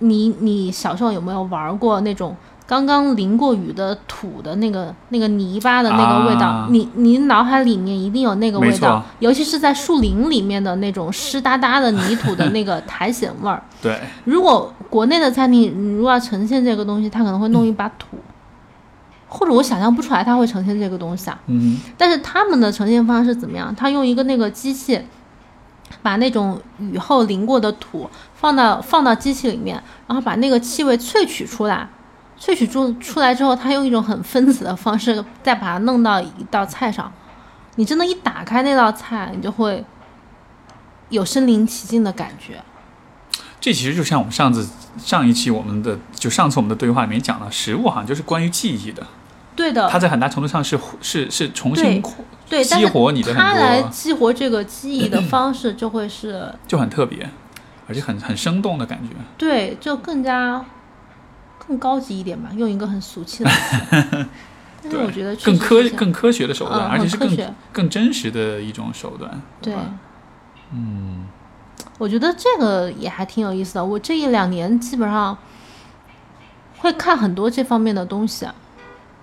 [0.00, 2.36] 你你小时候有没有玩过那种
[2.66, 6.46] 刚刚淋过雨的土的那个那个泥巴的那个味道？
[6.46, 13.60] 啊你你脑海里面一定有那个味道，尤其是在树林里面的那种湿哒哒的泥土的那个 苔藓味儿。
[13.80, 18.16] 对，如果国内的餐厅，你如果要呈现这个东西，它可能会弄一把土，
[19.30, 21.40] 或者我想象不出来它会呈现这个东西啊。
[21.46, 23.74] 嗯，但是他们的呈现方式怎么样？
[23.74, 25.00] 他用一个那个机器，
[26.02, 31.88] 把那种雨后淋过的土放到放到机器里面，然后把那个气味萃取出来。
[32.38, 37.12] 萃取出出来之后，他用一种很分子的方式再把它弄到一道菜上。
[37.76, 39.84] 你真的，一打开那道菜，你就会
[41.10, 42.62] 有身临其境的感觉。
[43.60, 44.66] 这其实就像我们上次
[44.96, 49.06] 上一期我们的就上次我们的对话里面讲到，食物好像就是关于记忆的，
[49.56, 52.02] 对的，它在很大程度上是是是重新
[52.48, 57.28] 对激活你的他来很多，激活这个记忆的方式就会是就很特别，
[57.86, 59.10] 而且很很生动的感觉。
[59.36, 60.64] 对，就更加
[61.58, 64.26] 更高级一点吧，用一个很俗气的词。
[64.82, 67.36] 但是我觉得更科更科学的手段，嗯而且是更
[67.70, 69.42] 更真实的一种手段。
[69.60, 69.74] 对，
[70.72, 71.26] 嗯，
[71.98, 73.84] 我觉得这个也还挺有意思的。
[73.84, 75.36] 我这一两年基本上
[76.78, 78.54] 会看很多这方面的东西啊。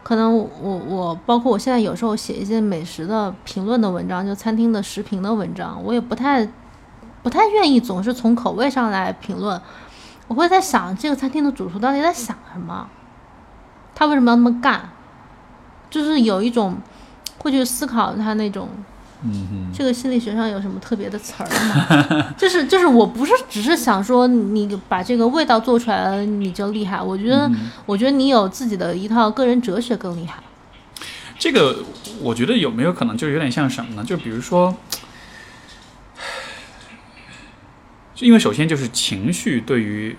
[0.08, 6.48] 可能我我包括我现在有时候写一些美食的评论的文章，就餐厅的食评的文章，我也不太
[7.22, 9.62] 不太愿意总是从口味上来评论。
[10.30, 12.90] 我会在想这个餐厅的主厨到底在想什么，
[13.94, 14.92] 他为什么要那么干？
[15.90, 16.78] 就是有一种
[17.40, 18.70] 会去思考他那种
[19.24, 22.34] 嗯这个心理学上有什么特别的词儿吗？
[22.38, 30.44] 就 是就是，我不是只是想说你把这个味道做出来了你就厉害，我觉得、嗯我觉得你有自己的一套个人哲学更厉害。
[31.40, 31.84] 这个
[32.22, 34.04] 我觉得有没有可能就有点像什么呢？
[34.04, 34.76] 就比如说，
[38.16, 40.16] 就因为首先就是情绪对于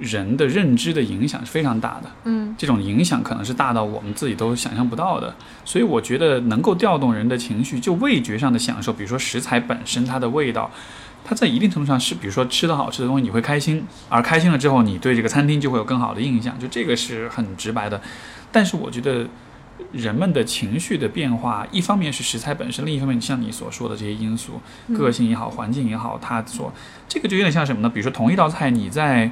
[0.00, 5.34] 人的认知的影响是非常大的，嗯这种影响可能是大到我们自己都想象不到的。
[5.64, 10.70] 所以我觉得能够调动人的情绪，就味觉上的享受，比如说食材本身它的味道。
[11.22, 18.00] 它在一定程度上是，比如说吃的好吃的东西，你会开心，而开心了之后，你对这个餐厅就会有更好的印象，就这个是很直白的。
[18.50, 19.26] 但是我觉得
[19.92, 26.72] 人们的情绪的变化，一方面是食材本身，另一方面像你所说的这些因素，嗯个性也好，环境也好，它所
[27.08, 27.88] 这个就有点像什么呢？
[27.88, 29.30] 比如说同一道菜，你在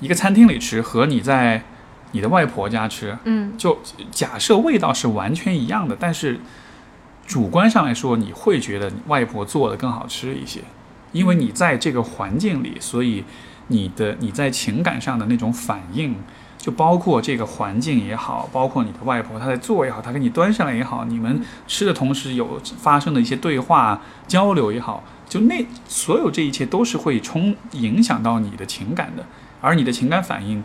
[0.00, 1.62] 一个餐厅里吃和你在
[2.12, 3.78] 你的外婆家吃，嗯就
[4.10, 6.40] 假设味道是完全一样的，但是
[7.26, 10.60] 主观上来说，你会觉得你外婆做的更好吃一些。
[11.12, 13.24] 因为你在这个环境里，所以
[13.68, 16.14] 你的你在情感上的那种反应，
[16.58, 29.24] 就包括这个环境也好，包括你的外婆她在做也好，她给你端上来也好，你们吃的同时有发生的一些对话交流也好，就那所有这一切都是会冲影响到你的情感的，
[29.60, 30.62] 而你的情感反应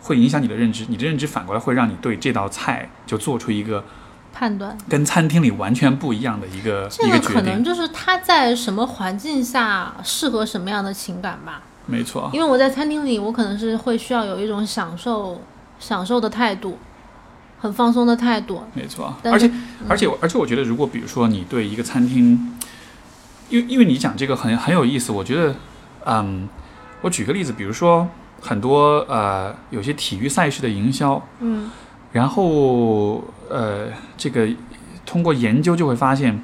[0.00, 3.84] 会影响你的认知，你的认知反过来会让你对这道菜就做出一个
[4.32, 4.76] 判断。
[4.88, 7.62] 跟餐厅里完全不一样的一个这一个可能。
[7.62, 11.62] 就是他在什么环境下适合什么样的情感吧。
[11.86, 15.40] 没错，因为我在餐厅里，我可能是会需要有一种享受、
[15.78, 16.78] 享受的态度，
[17.60, 18.62] 很放松的态度。
[18.72, 19.50] 没错，而且
[19.88, 22.56] 而且而且，我觉得如果比如说你对一个餐厅，
[23.48, 25.54] 因为因为你讲这个很很有意思，我觉得，
[26.06, 26.48] 嗯，
[27.00, 28.06] 我举个例子，比如说
[28.40, 31.70] 很多呃有些体育赛事的营销，嗯
[32.12, 34.48] 然后呃这个
[35.04, 36.42] 通过研究就会发现。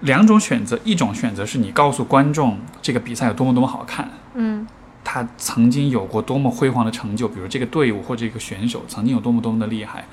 [0.00, 4.66] 两种选择，一种选择是你告诉观众这个比赛有多么多么好看，嗯
[5.04, 10.04] 他曾经有过多么辉煌的成就，比如这个队伍或者这个选手曾经有多么多么的厉害。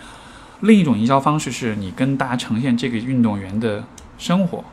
[0.61, 3.83] 另一种营销方式是你跟大家呈现这个运动员的
[4.17, 4.63] 生活，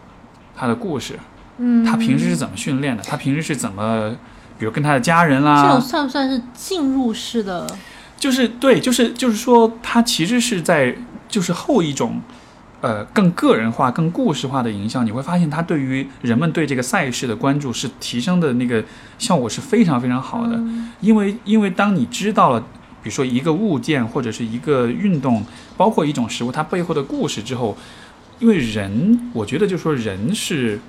[0.56, 1.18] 他的故事，
[1.58, 4.16] 嗯，他平时是怎么训练的，他平时是怎么，
[4.58, 7.66] 比如跟他的家人啦这种，算不算是进入式的？
[8.16, 10.94] 就是对，就是就是说，他其实是在
[11.28, 12.22] 就是后一种。
[12.82, 18.84] 呃，更个人化、更故事化的营销，你会发现它对于人们对这个赛事的关注是提升的那个
[19.18, 20.56] 效果是非常非常好的。
[20.56, 22.60] 嗯因为因为当你知道了，
[23.02, 25.44] 比如说一个物件或者是一个运动，
[25.76, 27.76] 包括一种食物它背后的故事之后，
[28.40, 30.80] 因为人，我觉得就说人是，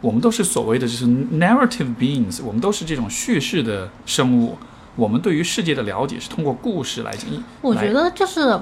[0.00, 4.56] 我们都是所谓的就是 narrative beings，我们都是这种叙事的生物。
[4.96, 7.42] 我们对于世界的了解是通过故事来进行。
[7.60, 8.56] 我觉得就是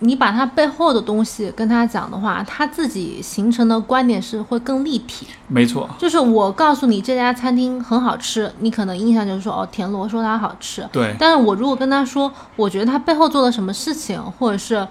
[0.00, 5.26] 你把他背后的东西跟他讲的话，他自己形成的观点是会更立体。
[5.48, 10.86] 没错，就是我告诉你这家餐厅很好吃，你可能印象就是说哦，田螺说它好吃。
[10.92, 14.86] 对，但是我如果跟他说，我觉得他背后做了什么事情，或者是，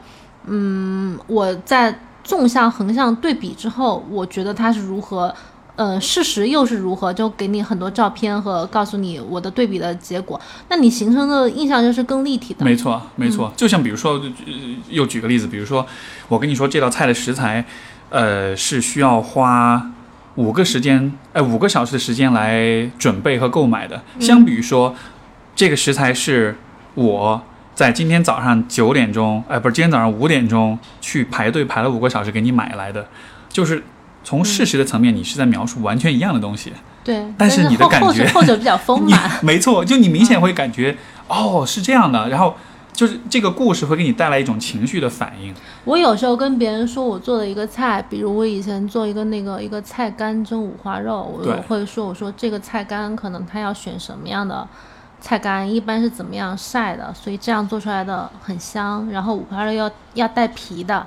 [0.45, 5.31] 嗯，我在纵向、横向对比之后，我觉得他是如何，
[5.75, 12.63] 呃，事实又是如何，就给你很多照片和告诉你我的对比的结果，那你形成的印象就是更立体的。
[12.63, 13.51] 没错，没错。
[13.57, 14.33] 就像比如说，呃
[14.89, 15.85] 又举个例子，比如说，
[16.29, 17.65] 我跟你说这道菜的食材，
[18.09, 19.91] 呃，是需要花
[20.35, 24.01] 五个时间，呃，五个小时的时间来准备和购买的。
[24.19, 24.95] 相比于说，
[25.55, 26.57] 这个食材是
[26.93, 27.41] 我
[27.73, 33.07] 在今天早上九点钟，呃，不是今天早上五点钟去排队排了五个小时给你买来的，
[33.49, 33.83] 就是
[34.25, 36.73] 从事实的层面，你是在描述完全一样的东西。
[37.03, 39.31] 对，但是你的后后者感觉后者比较丰 满。
[39.41, 40.97] 没错，就你明显会感觉，
[41.27, 42.55] 哦，是这样的，然后
[42.91, 45.53] 就是这个故事会给你带来一种情绪的反应。
[45.83, 54.67] 我有时候跟别人说我做了一个菜，比如我以前做一个那个一个菜干蒸五花肉，我会说我说这个菜干可能它要选什么样的
[55.21, 59.07] 菜干，一般是怎么样晒的，所以这样做出来的很香。
[59.11, 61.05] 然后五花肉要要带皮的，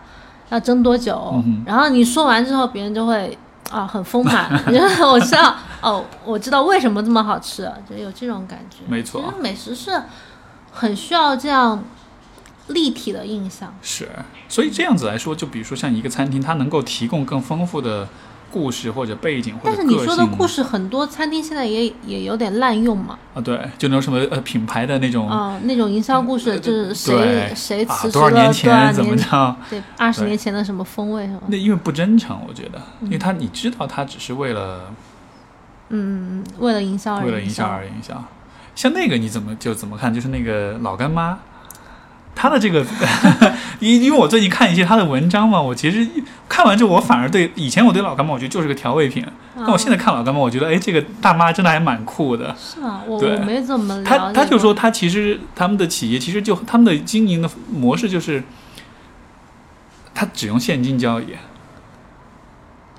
[0.51, 1.43] 要蒸多久？
[1.45, 3.37] 嗯然后你说完之后，别人就会
[3.71, 8.79] 啊很丰满， 就是我知道哦，我知道为什么这么好吃，就有这种感觉。
[8.87, 10.03] 没错其实美食是
[10.73, 11.83] 很需要这样
[12.69, 13.75] 立体的印象。
[13.83, 14.09] 是，
[14.49, 18.09] 所以这样子来说，就比如说像一个餐厅，它能够提供更丰富的
[18.51, 19.77] 故事或者背景或但。
[19.77, 29.57] 是你说的故事，很多餐厅现在也也有点滥用嘛，啊，对，就那种什么呃品牌的那种，啊、那种营销故事就是谁谁辞职多少年了多少前怎么，着？
[29.71, 34.93] 对，二十年前的什么风味什么，那因为不真诚，我觉得，因嗯为他你知道他只是为了
[35.91, 38.23] 嗯，为了营销而为了营销而营销。
[38.75, 40.15] 像那个你怎么就怎么看？
[40.15, 41.37] 就是那个老干妈，
[42.41, 42.86] 她的这个，
[43.80, 46.07] 因因为我最近看一些他的文章嘛，我其实
[46.49, 49.26] 看完之后，我反而对以前我对老干妈，我觉得就是个调味品，
[49.57, 52.55] 但我现在看老干妈，我觉得哎，这个大妈真的还蛮酷的。
[52.57, 53.01] 是吗？
[53.09, 58.45] 我我没怎么他他就说，他其实他们的企业其实就他们的经营的模式就是，
[60.14, 61.24] 他只用现金交易，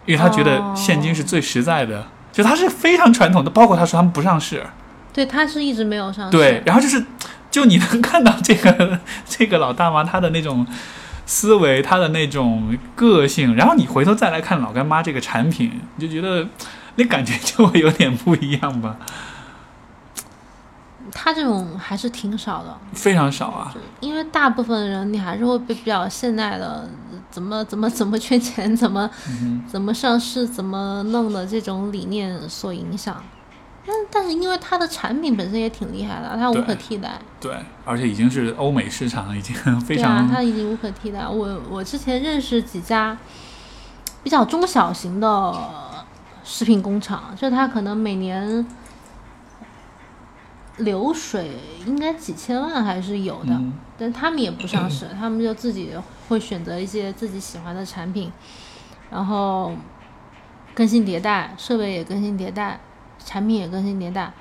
[0.06, 2.08] 因为他觉得现金是最实在的。
[2.32, 4.64] 就他是非常传统的，包括他说他们不上市，
[5.12, 7.04] 对，他是一直没有上市，对，然后就是，
[7.52, 10.66] 就你能看到这个 这个老大妈她的那种
[11.26, 16.48] 思维，她的那种个性，然后你回头再来看老干妈这个产品，你就觉得
[16.96, 18.98] 那感觉就会有点不一样吧，
[21.12, 23.74] 他这种还是挺少的，非常少啊。
[24.00, 26.88] 因为大部分人你还是会被比较现代的
[27.32, 33.24] 怎么怎么怎么圈钱，怎么嗯怎么上市，怎么弄的这种理念所影响。
[33.90, 37.20] 但但是因为它的产品本身也挺厉害的，它无可替代。
[37.42, 41.28] 对，而且已经是欧美市场，已经非对常、啊，它已经无可替代。
[41.28, 43.18] 我我之前认识几家，
[44.22, 45.56] 比较中小型的
[46.44, 48.64] 食品工厂，就它可能每年
[50.78, 55.92] 流水应该几千万还是有的，嗯但他们也不上市，他们就自己
[56.30, 58.32] 会选择一些自己喜欢的产品，
[59.10, 59.74] 然后
[60.74, 62.80] 更新迭代，设备也更新迭代，
[63.24, 64.32] 产品也更新迭代，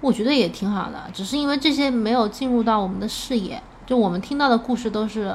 [0.00, 1.10] 我觉得也挺好的。
[1.12, 5.34] 只是因为这些没有进入到我们的视野，就我们听到的故事都是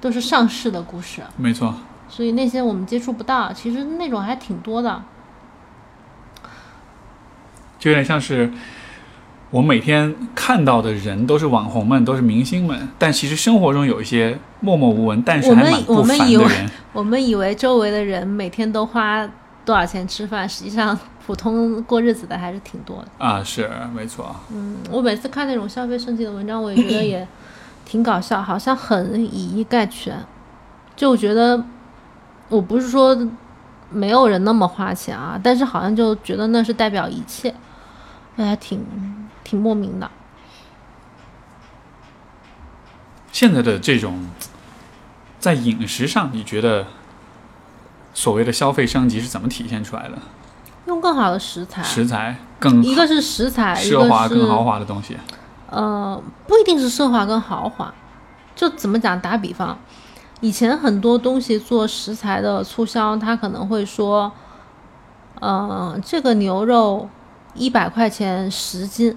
[0.00, 1.74] 都是上市的故事，没错，
[2.08, 5.02] 所以那些我们接触不到，其实那种还挺多的。
[7.78, 8.50] 就有点像是
[9.50, 16.46] 我每天看到的人都是网红们，都是明星们，但其实生活中有一些默默无闻，但是我们还蛮不我们以为。
[16.92, 19.28] 我们以为周围的人每天都花
[19.64, 23.24] 多少钱吃饭，实际上普通过日子的还是挺多的。
[23.24, 27.26] 啊，是没错，嗯，我每次看那种消费升级的文章，我也觉得也
[27.84, 30.18] 挺搞笑，好像很以一概全。
[30.94, 31.64] 就我觉得，
[32.48, 33.16] 我不是说
[33.90, 37.54] 没有人那么花钱啊，但是好像就觉得那是代表一切，
[38.36, 38.84] 那还挺
[39.42, 40.10] 挺莫名的。
[43.32, 44.28] 现在的这种
[45.40, 46.86] 在饮食上，你觉得
[48.12, 50.18] 所谓的消费升级是怎么体现出来的？
[50.86, 55.16] 用更好的食材，食材更一个是食材，一奢华、个是更豪华的东西。
[55.70, 57.92] 呃，不一定是奢华跟豪华，
[58.54, 59.20] 就怎么讲？
[59.20, 59.76] 打比方，
[60.40, 64.30] 以前很多东西做食材的促销，他可能会说，
[65.40, 67.08] 呃，这个牛肉
[67.54, 69.16] 一百块钱十斤，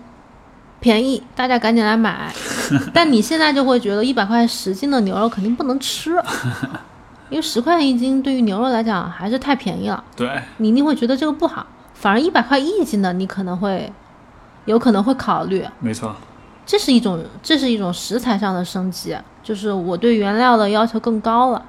[0.79, 2.33] 便宜，大家赶紧来买。
[2.93, 6.15] 但你现在就会觉得一百块十斤的牛肉肯定不能吃，
[7.29, 10.03] 因为十块钱一斤对于牛肉来讲还是太便宜了。
[10.15, 13.91] 对，你一定会觉得这个不好，反而一百块一斤的，你可能会
[14.65, 15.65] 有可能会考虑。
[15.79, 16.15] 没错，
[16.65, 21.65] 这是一种，这是一种食材上的升级，就是我对原料的要求更高了。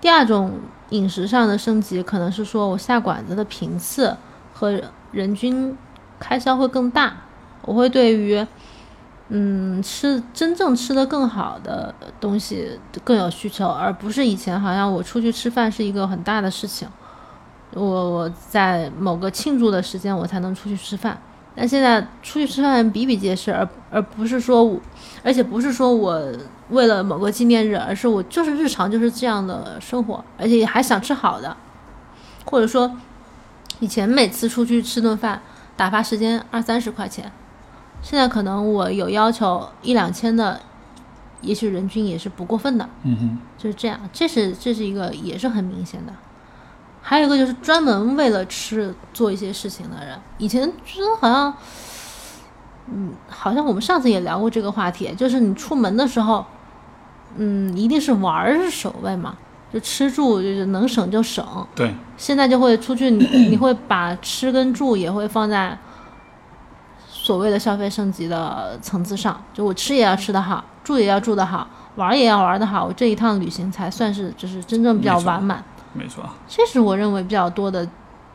[0.00, 0.52] 第二种
[0.90, 4.14] 饮食上的升级，可能是说我下馆子的频次
[4.52, 4.78] 和
[5.12, 5.76] 人均
[6.18, 7.14] 开销会更大，
[7.62, 8.46] 我会对于
[9.28, 16.86] 嗯吃真正吃的更好的东西更有需求，而不是以前好像我出去吃饭是一个很大的事情，
[17.72, 21.18] 我我在某个庆祝的时间我才能出去吃饭。
[21.56, 24.78] 但现在出去吃饭比比皆是，而而不是说我，
[25.22, 26.20] 而且不是说我
[26.70, 31.56] 为了某个纪念日，而是我就是日常就是这样的生活，而且还想吃好的，
[32.44, 32.90] 或者说
[33.78, 35.40] 以前每次出去吃顿饭
[35.76, 37.30] 打发时间二三十块钱，
[38.04, 40.60] 现在可能我有要求一两千的，
[41.40, 46.12] 也许人均也是不过分的，嗯哼，就是这样，这是这是一个也是很明显的。
[47.00, 51.54] 还有一个就是专门为了吃做一些事情的人，以前觉得好像，
[52.92, 56.44] 嗯，好像我们上次也聊过这个话题，就是你出门的时候，
[57.36, 59.34] 嗯，一定是玩儿是首位嘛，
[59.72, 61.66] 就吃住就是能省就省。
[61.74, 65.78] 对，现在就会出去，你你会把吃跟住也会放在
[67.24, 71.66] 所谓的消费升级的层次上，就我吃也要吃得好，住也要住得好，
[71.96, 75.64] 玩儿也要玩得好，我这一趟旅行才算是就是真正比较完满。
[75.94, 77.88] 没错，这是我认为比较多的、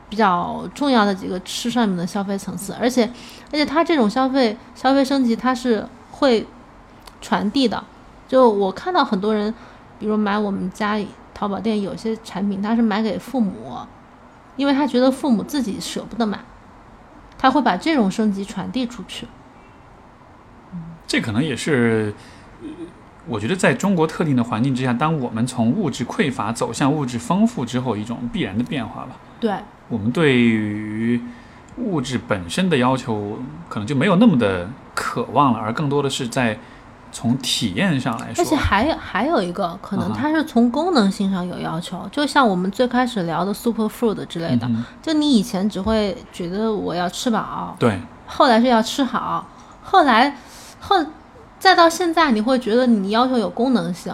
[0.09, 3.05] 比较重要的几个吃上面的消费层次，而且
[3.51, 6.47] 而且它这种消费消费升级，它是会
[7.21, 7.83] 传递的。
[8.27, 9.53] 就我看到很多人，
[9.99, 10.99] 比如买我们家
[11.35, 13.77] 淘宝店有些产品，他是买给父母，
[14.55, 16.39] 因为他觉得父母自己舍不得买，
[17.39, 19.25] 他会把这种升级传递出去。
[21.07, 22.13] 这可能也是，
[22.61, 22.67] 呃
[23.27, 29.17] 我觉得在中国特定的环境之下，当我们从物质匮乏走向物质丰富之后，一种必然的变化吧。
[29.39, 29.53] 对，
[29.87, 31.21] 我们对于
[31.77, 36.57] 物质本身的要求，可能就没有那么的渴望了，而更多的是在
[37.11, 44.69] 从体验上来说而且，还有还有一个可能，它是从功能性上有要求，就像我们最开始聊的 super food 之类的，
[45.01, 49.47] 就你以前只会觉得我要吃饱，对，后来是要吃好，
[49.81, 50.37] 后来
[50.79, 50.95] 后
[51.57, 54.13] 再到现在，你会觉得你要求有功能性，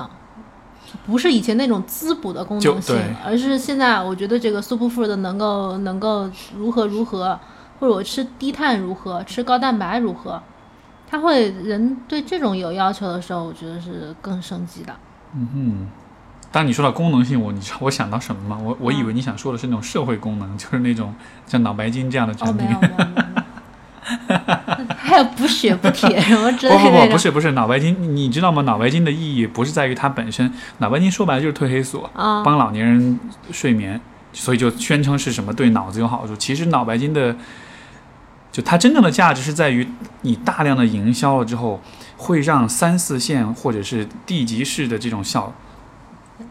[1.06, 7.38] 不是以前那种滋补的功能性，而是现在我觉得这个 super food 能够能够如何如何，
[7.80, 10.42] 或者我吃低碳如何，吃高蛋白如何，
[11.10, 14.96] 他会人对这种有要求的时候，我觉得是更升级的。
[15.36, 15.88] 嗯哼。
[16.52, 18.58] 当你说到功能性，我你知道我想到什么吗？
[18.64, 21.14] 我我以嗯为你想说的是那种社会功能，就是那种
[21.46, 22.66] 像脑白金这样的哦，产品。
[22.66, 23.06] 没有没有没有，
[24.30, 28.62] 没有 还有补血补铁什么之类不不不，不是不是脑白金，你你知道吗？
[28.62, 33.20] 脑白金的意义不是在于它本身，脑白金说白了就是褪黑素，啊，帮老年人
[33.52, 34.00] 睡眠，
[34.32, 36.34] 所以就宣称是什么对脑子有好处。
[36.38, 37.36] 其实脑白金的，
[38.56, 39.86] 就它真正的价值是在于
[40.22, 41.82] 你大量的营销了之后，
[42.16, 45.54] 会让三四线或者是地级市的这种小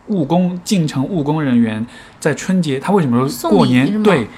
[0.08, 1.86] 务工进城务工人员
[2.20, 4.28] 在春节，他为什么说过年对？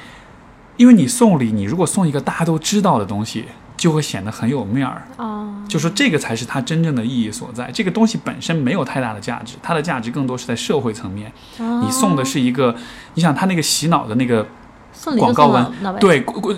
[0.76, 3.46] 因为你送礼，你如果送一个大家都知道的东西，
[3.76, 5.02] 就会显得很有面儿。
[5.16, 7.68] 啊，就说这个才是它真正的意义所在。
[7.72, 11.32] 这个东西本身没有太大的价值，它的价值更多是在社会层面。
[11.58, 12.76] 哦你送的是一个，
[13.14, 14.46] 你想他那个洗脑的那个，
[14.96, 16.56] 送礼广告文对，过过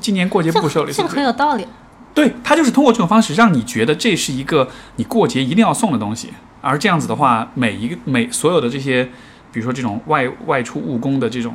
[0.00, 1.66] 今年过节不收礼，这个很有道理。
[2.14, 9.04] 对，他就是通过这种方式让你觉得这是一个你过节一定要送的东西，而这样子的话，每一个每所有的这些，
[9.52, 11.54] 比如说这种外外出务工的这种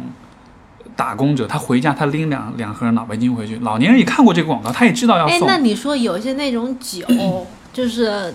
[0.96, 5.48] 打工者，他回家他拎两两盒脑白金回去，老年人也看过这个广告，他也知道要哎，送。
[5.48, 7.06] 那，你说有一些那种酒，
[7.74, 8.34] 就是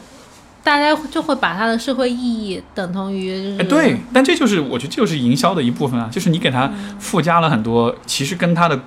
[0.69, 8.79] 大家就会把它的社会意义等同于就是哎，对，但这就是我觉得这就是营销的一部分啊，就是你给它附加了很多其实跟它的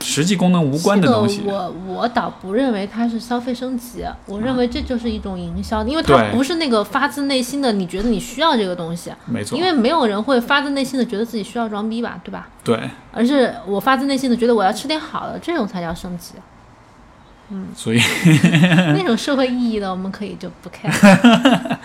[0.00, 1.50] 实际功能无关的东西这。
[1.50, 12.48] 个我我倒不认为它是消费升级，我认为这就是一种营销，因为它不是那个发自内心的，你觉得你需要这个东西，没错因，为没有人会发自内心的觉得自己需要装逼吧，对吧？
[12.62, 12.78] 对，
[13.10, 16.34] 而是我发自内心的觉得我要吃点好的，这种才叫升级。
[17.74, 18.00] 所以
[18.94, 20.90] 那种社会意义的，我们可以就不 care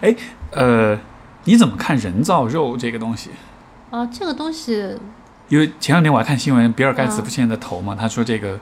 [0.00, 0.14] 哎
[0.50, 0.98] 呃，
[1.44, 3.30] 你怎么看人造肉这个东西？
[3.90, 4.04] 啊。
[4.06, 4.96] 这个东西，
[5.48, 8.58] 因为前两天我还看新闻，比尔盖茨嗯不现在在投嘛，他说这个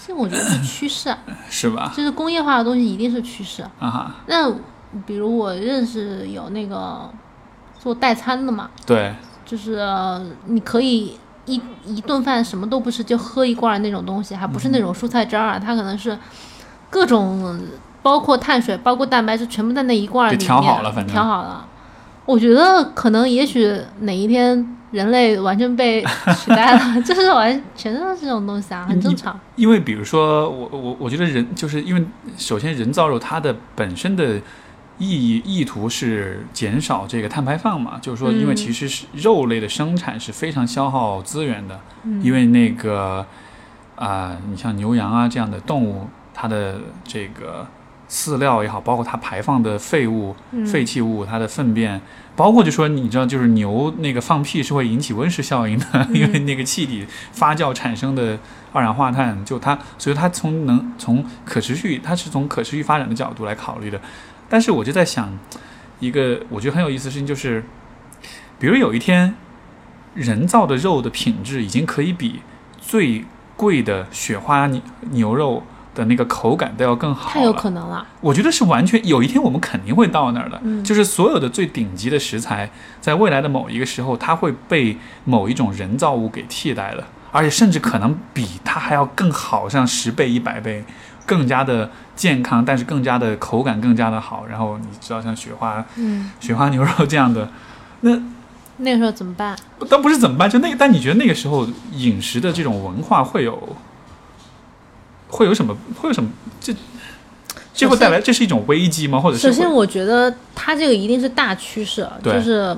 [0.00, 1.14] 其实我觉得是趋势，
[1.50, 1.92] 是吧？
[1.96, 3.62] 就是工业化的东西一定是趋势。
[3.78, 4.50] 啊哈，那
[5.06, 7.08] 比如我认识有那个
[7.78, 11.16] 做代餐的嘛，对，就是呃你可以
[11.46, 16.16] 一一顿饭什么都不吃，就喝一罐那种东西，还不是那种蔬菜汁儿啊，它可能是
[16.88, 17.60] 各种
[18.02, 21.66] 包括碳水、包括蛋白质，全部在那一罐里就面调好了反正调好了。
[22.26, 26.04] 我觉得可能也许哪一天人类完全被
[26.38, 29.38] 取代了，就是完全都是这种东西啊，很正常。
[29.56, 32.04] 因为比如说我我我觉得人就是因为
[32.36, 34.40] 首先人造肉它的本身的
[35.00, 38.56] 意义意图是减少这个碳排放嘛，就是说因为嗯。
[38.56, 42.22] 其实是肉类的生产是非常消耗资源的，嗯。
[42.22, 43.26] 因为那个
[43.96, 47.66] 啊、你像牛羊啊这样的动物，它的这个
[48.08, 50.64] 饲料也好，包括它排放的废物、嗯。
[50.66, 52.00] 废弃物，它的粪便，
[52.36, 58.38] 包括就说你知道，就是牛那个放屁是会引起温室效应的， 因为那个气体发酵产生的
[58.72, 64.00] 二氧化碳，就它，所以它从能从可持续，它是从可持续发展的角度来考虑的。
[64.50, 65.38] 但是我就在想，
[66.00, 67.64] 一个我觉得很有意思的事情就是，
[68.58, 69.34] 比如有一天，
[70.14, 72.42] 人造的肉的品质已经可以比
[72.78, 73.24] 最
[73.56, 74.82] 贵的雪花牛
[75.12, 75.62] 牛肉
[75.94, 77.58] 的那个口感都要更好太有了。
[77.58, 78.06] 可能了。
[78.20, 82.70] 我觉得是完全有一天我们肯定会到那儿的，嗯就是所有的最顶级的食材，
[83.00, 90.84] 在未来的某一个时候，它会被某一种人造物给替代了，而且甚至可能比它还要更好上十倍、一百倍，
[91.30, 94.46] 更加的健康，但是更加的口感更加的好。
[94.50, 97.48] 然后你知道像雪花嗯，雪花牛肉这样的，
[98.00, 98.20] 那
[98.78, 99.56] 那个时候怎么办？
[99.88, 103.76] 但不是怎么办，就那个，但你觉得那个时候饮食的这种文化会有
[105.28, 106.28] 会有什么会有什么
[106.60, 106.74] 这
[107.72, 109.20] 这会带来这是一种危机吗？
[109.20, 112.76] 或者是首先，我觉得它这个一定是大趋势，就是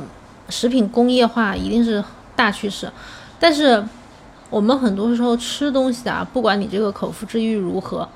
[0.50, 2.04] 食品工业化一定是
[2.36, 2.92] 大趋势。
[3.40, 3.82] 但是
[4.50, 8.06] 我们很多时候吃东西啊，不管你这个口腹之欲如何，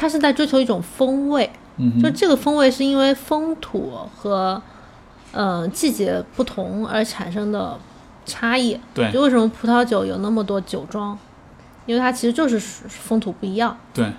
[0.00, 1.50] 它是在追求一种风味。
[1.76, 4.60] 嗯就这个风味是因为风土和
[5.32, 7.78] 呃季节不同而产生的
[8.24, 8.80] 差异。
[8.94, 11.18] 对就为什么葡萄酒有那么多酒庄？
[11.84, 13.76] 因为它其实就是风土不一样。
[13.92, 14.10] 对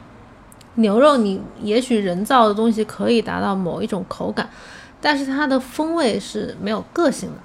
[0.76, 4.50] 牛肉你也许人造的东西可以达到某一种口感，
[5.02, 7.38] 但是它的风味是没有个性的。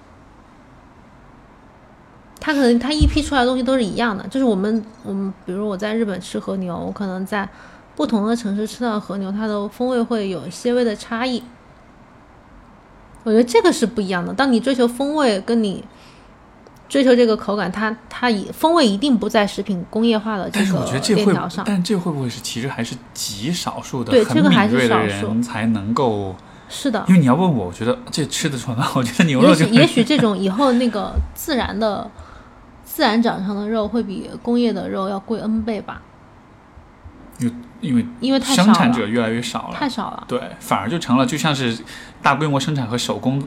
[2.40, 7.48] 它可能它一批出来的东西都是一样的，就是我们我们比如我在日本吃和牛，我可能在
[7.96, 11.42] 不同的城市吃到和牛，它的风味会有些微的差异。
[13.24, 14.32] 我觉得这个是不一样的。
[14.32, 15.82] 当你追求风味，跟你
[16.88, 20.84] 追求这个口感，它它以风味一定不在食品工业化的这个
[21.14, 21.64] 链条上，。
[21.66, 26.36] 但这会不会是其实还是极少数的对这个还是少数人才能够？
[26.68, 28.88] 是的，因为你要问我，我觉得这吃得出来吗？
[28.96, 32.10] 我觉得牛肉就也许也许这种以后那个自然的、
[32.84, 36.02] 自然长成的肉会比工业的肉要贵 N 倍吧，
[37.80, 40.24] 因为因为太生产者，越来越少了，太少了。
[40.26, 41.76] 对，反而就成了就像是
[42.22, 43.42] 大规模生产和手工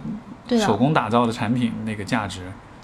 [0.48, 2.42] 对，手工打造的产品那个价值。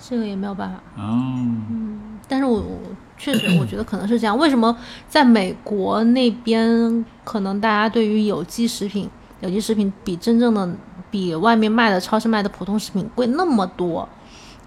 [0.07, 0.79] 这个也没有办法。
[0.97, 2.79] 嗯，但是我我
[3.17, 4.37] 确实我觉得可能是这样。
[4.37, 4.75] 为什么
[5.07, 10.69] 在美国那边，可能大家对于有机食品、有机食品比真正的
[11.09, 14.07] 比外面卖的超市卖的普通食品贵那么多？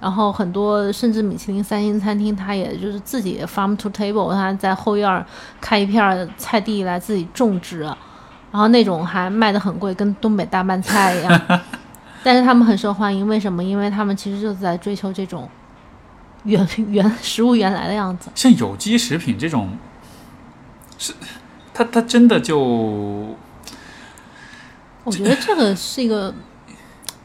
[0.01, 5.25] 然后很多甚至米其林三星餐厅，它也就是自己 farm to table，它在后院儿
[5.61, 7.97] 开一片儿菜地来自己种植，然
[8.53, 11.61] 后那种还卖的很贵，跟东北大拌菜一样。
[12.23, 13.63] 但是他们很受欢迎，为什么？
[13.63, 15.49] 因为他们其实就是在追求这种
[16.45, 18.31] 原原食物原来的样子。
[18.35, 19.77] 像有机食品这种，
[20.99, 21.13] 是
[21.73, 22.59] 它它真的就
[25.05, 26.35] 我觉得这个是一个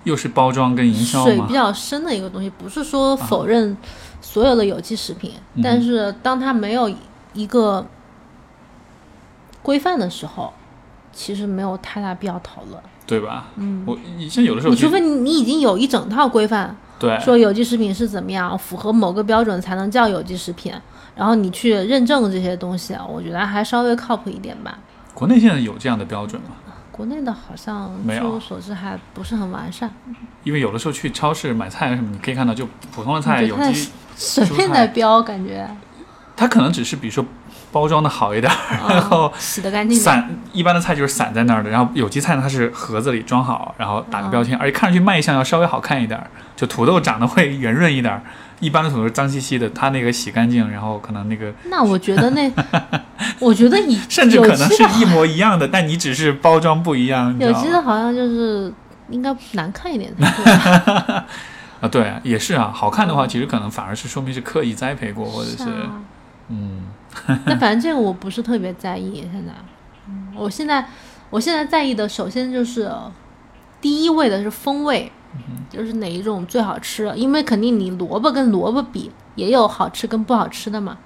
[0.04, 1.54] 又是包装跟营销吗水比？
[1.54, 3.76] 较深的一个东西，不是说否认
[4.22, 6.92] 所有的有机食品，嗯但是当它没有
[7.34, 7.86] 一个
[9.62, 10.54] 规范的时候，
[11.12, 12.82] 其实没有太大必要讨论。
[13.06, 13.48] 对吧？
[13.58, 20.74] 嗯，我以前有的时候你除非你你已经有一整套规范，对说有机食品是怎么样，符合某个标准才能叫有机食品，
[21.14, 24.80] 然后你去认证这些东西，我觉得还稍微靠谱一点吧。
[25.14, 26.56] 国内现在有这样的标准吗？
[26.94, 29.90] 国内的好像据我所知还不是很完善，
[30.44, 34.86] 因为有的时候去超市买菜什么，你可以看到就普通的菜有机，随便蔬菜。
[34.86, 35.68] 在标，感觉。
[36.36, 37.26] 它可能只是比如说
[37.72, 40.04] 包装的好一点，然嗯后洗的干净点。
[40.04, 48.22] 散一般的菜就是散在那儿的，然后有机菜呢它是盒子里装好，然后打个标签，而且看上去卖相要稍微好看一点儿，就土豆长得会圆润一点儿，
[48.60, 52.52] 一般的土豆是脏兮兮的，它那个洗干净，然后可能那个 那我觉得那，
[53.40, 58.74] 我觉得你 甚至可能是一模一样的，但你只是包装不一样，有道吗机的好像就是
[59.10, 61.16] 应该难看一点才对。
[61.82, 66.02] 啊，对，也是啊，好看的话，其实可能反而是说明是刻意栽培过，或者是啊
[66.48, 66.84] 嗯
[67.46, 69.28] 那反正这个我不是特别在意。
[69.32, 69.52] 现在，
[70.08, 70.86] 嗯，我现在
[71.30, 72.90] 我现在在意的，首先就是
[73.82, 75.12] 第一位的是风味，
[75.70, 77.12] 就是哪一种最好吃。
[77.16, 80.98] 因为肯定你萝卜跟萝卜比，也有好吃跟不好吃的嘛。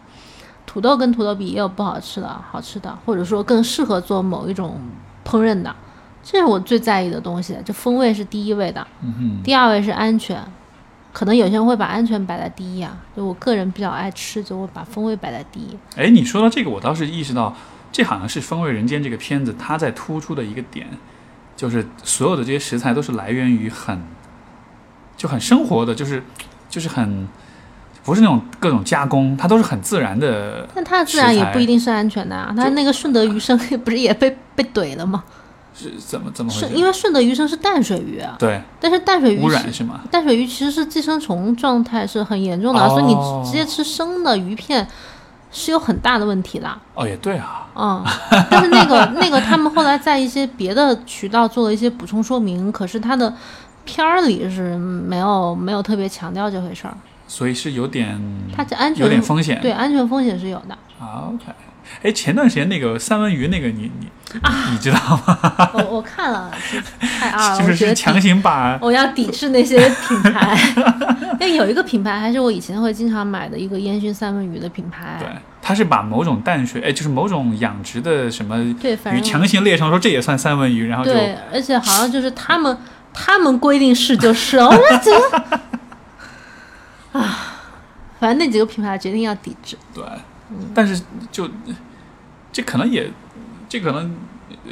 [0.66, 4.80] 土豆跟土豆比也有不好吃的、好吃的，或者说更适合做某一种
[5.26, 5.74] 烹饪的，
[6.22, 7.58] 这是我最在意的东西。
[7.66, 10.44] 这风味是第一位的，嗯哼，第二位是安全。
[11.14, 15.76] 可能有些人会把安全摆在第一啊，就我个人比较爱吃，就会把风味摆在第一。
[15.96, 17.56] 哎，你说到这个，我倒是意识到，
[17.92, 20.86] 这好像是《风味人间》这个片子它在突出的一个点，
[21.56, 24.00] 就是所有的这些食材都是来源于很
[25.18, 26.24] 就很生活的，就是
[26.70, 27.28] 就是很
[28.06, 30.66] 不是那种各种加工，它都是很自然的。
[30.74, 35.24] 但它的自然也不一定是安全的啊，它那个顺德鱼生不是也被 被怼了吗？
[35.80, 36.74] 是怎么怎么回是事？
[36.74, 40.02] 因为顺德鱼生是淡水鱼啊，对但是淡水鱼污染是吗？
[40.10, 43.14] 淡水鱼其实是寄生虫状态是很严重的，哦所以你
[43.46, 44.88] 直接吃生的鱼片
[45.52, 46.76] 是有很大的问题的。
[46.96, 48.04] 哦，也对啊，嗯，
[48.50, 53.32] 但是那个那个他们后来在一些别的渠道做了一些补充说明，可是它的
[53.88, 56.94] 片儿里是没有没有特别强调这回事儿，
[57.28, 58.20] 所以是有点
[58.56, 59.60] 它这安全有点风险。
[59.62, 60.78] 对安全风险是有的。
[61.00, 61.46] 啊，OK。
[62.04, 64.08] 哎，前段时间那个三文鱼那个你你
[64.42, 65.40] 啊你知道吗？
[65.74, 66.78] 我我看了，就
[67.08, 69.78] 太二了， 就我觉得是是强行把我要抵制那些
[70.08, 70.58] 品牌。
[71.40, 75.16] 但有一个品牌还是我以前会经常买的一个烟熏三文鱼的品牌。
[75.18, 75.30] 对，
[75.62, 82.76] 它是把某种淡水，哎，就是某种养殖的什么对，鱼强行列成说这也算三文鱼，然后就对，而且好像就是他们
[83.18, 85.14] 他们规定是就是，我说怎
[87.14, 87.56] 么啊，
[88.20, 89.76] 反正那几个品牌决定要抵制。
[89.94, 90.04] 对，
[90.52, 91.02] 嗯但是
[91.32, 91.50] 就
[92.52, 93.12] 这可能也
[93.68, 94.16] 这可能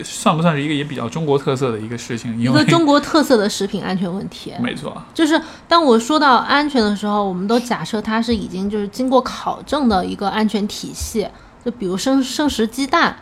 [0.04, 2.38] 算不算是一个也比较中国特色的一个事情？
[2.38, 11.28] 一因为个中国特色的食品安全问题， 没错，就是当我说到安全的时候，我们都假设它是已经就是经过考证的一个安全体系，
[11.64, 13.16] 就比如生生食鸡蛋，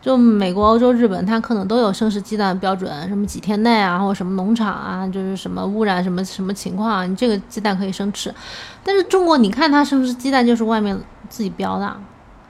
[0.00, 8.34] 就美国、欧洲、日本，它可能都有生食鸡蛋的标准，什么几天内啊，或者什么农场啊，就是什么污染什么什么情况，你这个鸡蛋可以生吃。
[8.82, 10.98] 但是中国，你看它生食鸡蛋就是外面
[11.28, 11.96] 自己标的，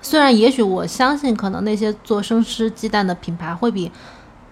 [0.00, 3.90] 虽然也许我相信可能那些做生吃鸡蛋的品牌会比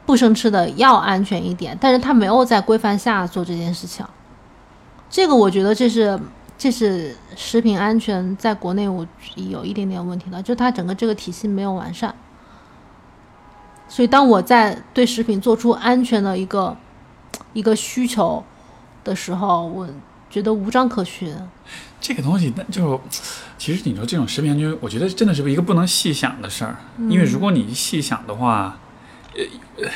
[0.05, 4.05] 不生吃的要安全一点，但是它没有在规范下做这件事情。
[5.09, 6.19] 这个我觉得这是
[6.59, 12.13] 这是食品安全在国内我有一点点问题的，就它整个这个体系没有完善。
[13.89, 16.77] 所以当我在对食品做出安全的一个
[17.55, 18.45] 一个需求
[19.03, 19.89] 的时候，我
[20.31, 21.35] 觉得无章可循。
[22.01, 23.01] 这个东西，那就
[23.57, 26.77] 其实你说这种食品安全，我觉得真的是一个不能细想的事儿，
[27.09, 28.79] 因为如果你细想的话，
[29.35, 29.43] 呃，
[29.83, 29.91] 呃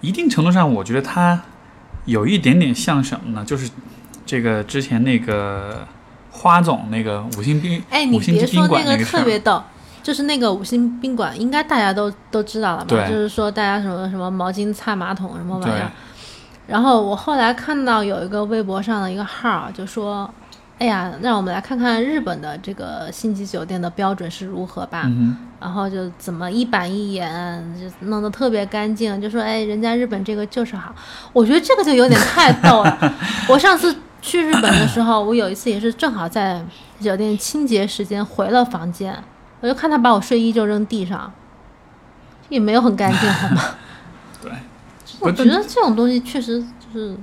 [0.00, 1.42] 一定程度上，我觉得它
[2.06, 3.44] 有一点点像什么呢？
[3.44, 3.70] 就是
[4.24, 5.86] 这个之前那个
[6.30, 9.62] 花总那个五星宾，哎，你别说个馆个，特别逗，
[10.06, 13.08] 就是那个五星宾馆，应该大家都都知道了吧？
[13.08, 15.90] 就是说大家什么什么毛巾擦马桶什么玩意儿。
[16.68, 20.30] 然后我后来看到有一个微博上的一个号儿就说
[20.78, 25.02] ：“哎呀，让我们来看看日本的这个星级酒店的标准是如何吧。
[25.06, 30.94] 嗯然后就怎么一板一眼，就弄得特别干净，就说哎，人家日本这个就是好。
[31.32, 33.14] 我觉得这个就有点太逗了。
[33.50, 36.64] 我上次去日本的时候，我有一次也是正好在
[37.00, 39.16] 酒店清洁时间回了房间，
[39.60, 41.32] 我就看他把我睡衣就扔地上，
[42.48, 43.62] 也没有很干净，好吗？
[44.42, 44.52] 对，
[45.20, 47.16] 我觉得这种东西确实就是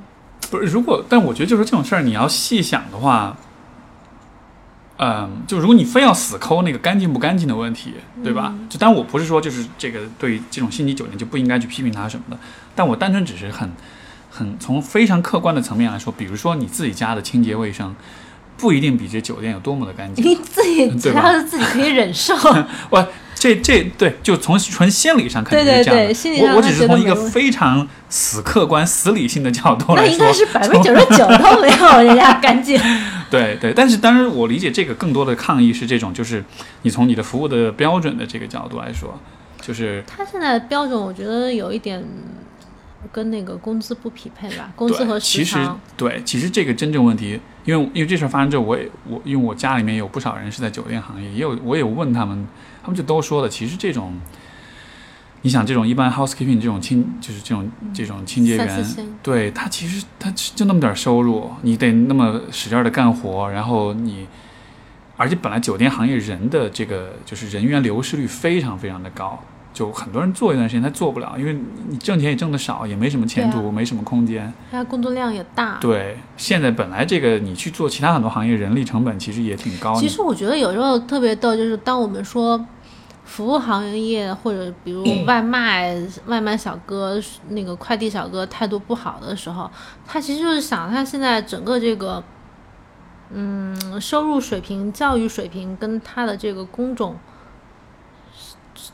[0.50, 3.38] 不是，如果但我觉得就是这种事儿，你要细想的话，
[4.98, 8.54] 嗯，就如果你非要死抠那个干净不干净的问题，对吧？
[8.68, 12.38] 就当然我不是说就是这个对这种星级酒店就不应该去批评他什么的，
[12.74, 13.72] 但我单纯只是很
[14.32, 17.96] 很从非常客观的层面来说，比如说你自己家的清洁卫生。
[18.58, 22.34] 不一定比这酒店有多么的干净， 你自己对吧只要是自己可以忍受，
[22.90, 25.92] 我，这这对，就从纯心理上肯定是这样的。
[25.92, 32.80] 对对对心理上我我只是从一个非常死客观、死理性的角度来说，那应该是百分之九十九都没有人家干净。
[33.30, 33.74] 对对。
[33.74, 36.44] 但是当然，我理解这个更多的抗议是这种，就是
[36.84, 39.20] 你从你的服务的标准的这个角度来说，
[39.60, 42.02] 就是他现在的标准，我觉得有一点
[43.12, 45.58] 跟那个工资不匹配吧，工资和对，其实。
[45.98, 52.48] 对，其实这个真正问题，因为因为这事儿发生之后，我也我因为我家里面有不少人是在酒店行业，也有我也问他们，
[52.82, 54.14] 他们就都说了，其实这种，
[55.42, 58.86] 你想这种一般 housekeeping 这种清就是这种这种清洁员
[59.22, 64.28] 对他其实他就那么点儿收入，你得那么使劲的干活，然后你。
[65.16, 69.40] 而且本来酒店行业人的这个就是人员流失率非常非常的高，
[69.74, 71.58] 就很多人做一段时间他做不了，因为
[71.90, 74.54] 你挣钱也挣得少，也没什么前途，啊没什么空间。
[74.72, 75.78] 他工作量也大。
[75.82, 80.00] 对，现在本来这个你去做其他很多行业，人力成本其实也挺高的。
[80.00, 82.64] 其实我觉得有时候特别逗，就是当我们说
[83.26, 85.96] 服务行业或者比如外卖、
[86.28, 87.20] 外卖小哥、
[87.50, 89.70] 那个快递小哥态度不好的时候，
[90.06, 92.24] 他其实就是想他现在整个这个
[93.32, 97.16] 嗯收入水平、教育水平跟他的这个工种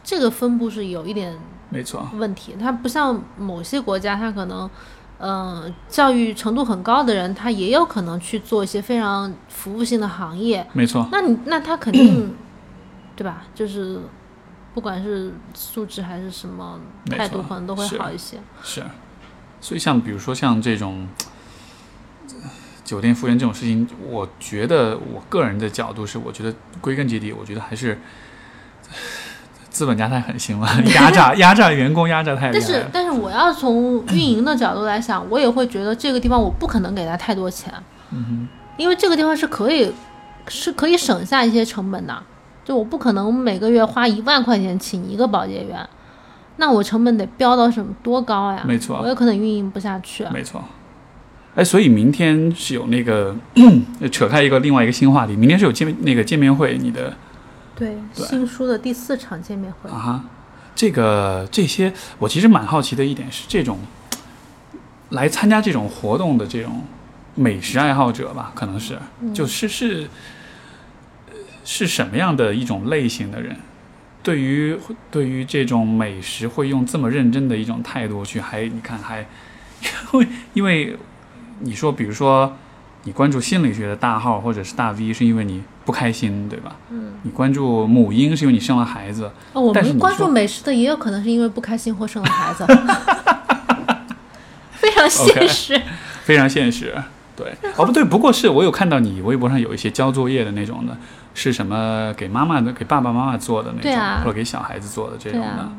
[0.09, 1.37] 这个分布是有一点
[1.69, 2.55] 没错，问题。
[2.59, 4.67] 它不像某些国家，它可能，
[5.19, 10.65] 呃，教育程度很高的人，他也有可能去做一些非常服务性的行业。
[10.73, 12.33] 没错，那你那他肯定，
[13.15, 13.43] 对吧？
[13.53, 13.99] 就是
[14.73, 16.79] 不管是素质还是什么
[17.11, 18.39] 态度，可能都会好一些。
[18.63, 18.83] 是。
[19.61, 21.07] 所以像比如说像这种
[22.29, 22.49] 呃
[22.83, 27.99] 酒店服务员这种事情，我觉得我个人的角度是，我觉得归根结底，我觉得还是
[28.89, 28.95] 呃
[29.79, 32.85] 资本家太狠心了， 压榨压榨员工，压榨太厉但是。
[32.91, 37.73] 但是我要从运营的角度来想，我也会觉得这个地方我不可能给他太多钱，
[38.11, 39.89] 嗯因为这个地方是可以
[40.49, 42.13] 是可以省下一些成本的，
[42.65, 45.87] 就我不可能每个月花一万块钱请一个保洁员，
[46.57, 48.63] 那我成本得飙到什么多高呀？
[48.65, 50.25] 没错我有可能运营不下去。
[50.33, 50.61] 没错。
[51.55, 53.33] 哎，所以明天是有那个
[54.11, 57.13] 扯开一个另外一个新话题，明天是有见面那个见面会，你的
[57.79, 58.27] 对，对。
[58.27, 59.89] 新书的第四场见面会。
[59.89, 60.25] 啊，
[60.75, 63.79] 这个这些，我其实蛮好奇的一点是，这种
[65.09, 66.83] 来参加这种活动的这种
[67.35, 68.99] 美食爱好者吧，可能是，
[69.33, 70.07] 就是是
[71.29, 73.55] 呃是什么样的一种类型的人？
[74.21, 74.77] 对于
[75.09, 79.25] 对于这种美食会用这么认真的一种态度去，还你看还，
[80.11, 80.97] 因为因为
[81.59, 82.57] 你说，比如说
[83.03, 86.75] 你关注心理学的大号或者是大 V，是因为你不开心，对吧？
[86.89, 92.65] 嗯，你关注母婴是因为你生了孩子，哦，我们关注美食的也有可能是因为不开心或生了孩子，
[94.73, 95.81] 非常现实。
[96.23, 96.93] 非常现实。
[97.35, 100.95] 对，哦不对，不过是我有看到你微博上有一些交作业的那种的，
[101.33, 105.69] 是什么给妈妈的、给爸爸妈妈做的那种，啊或者给小孩子做的这种的，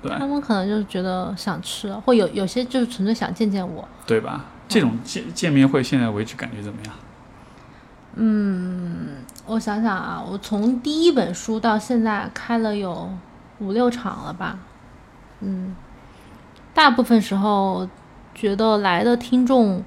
[0.00, 3.86] 对啊，对他们可能就是觉得想吃，或有有些就是纯粹想见见我。
[4.06, 4.44] 对吧？
[4.68, 6.94] 这种见见面会现在为止感觉怎么样？
[8.20, 9.08] 嗯
[9.46, 13.10] 我想想啊，我从第一本书到现在开了有
[13.60, 14.58] 五六场了吧，
[15.40, 15.74] 嗯，
[16.74, 17.88] 大部分时候
[18.34, 19.82] 觉得来的听众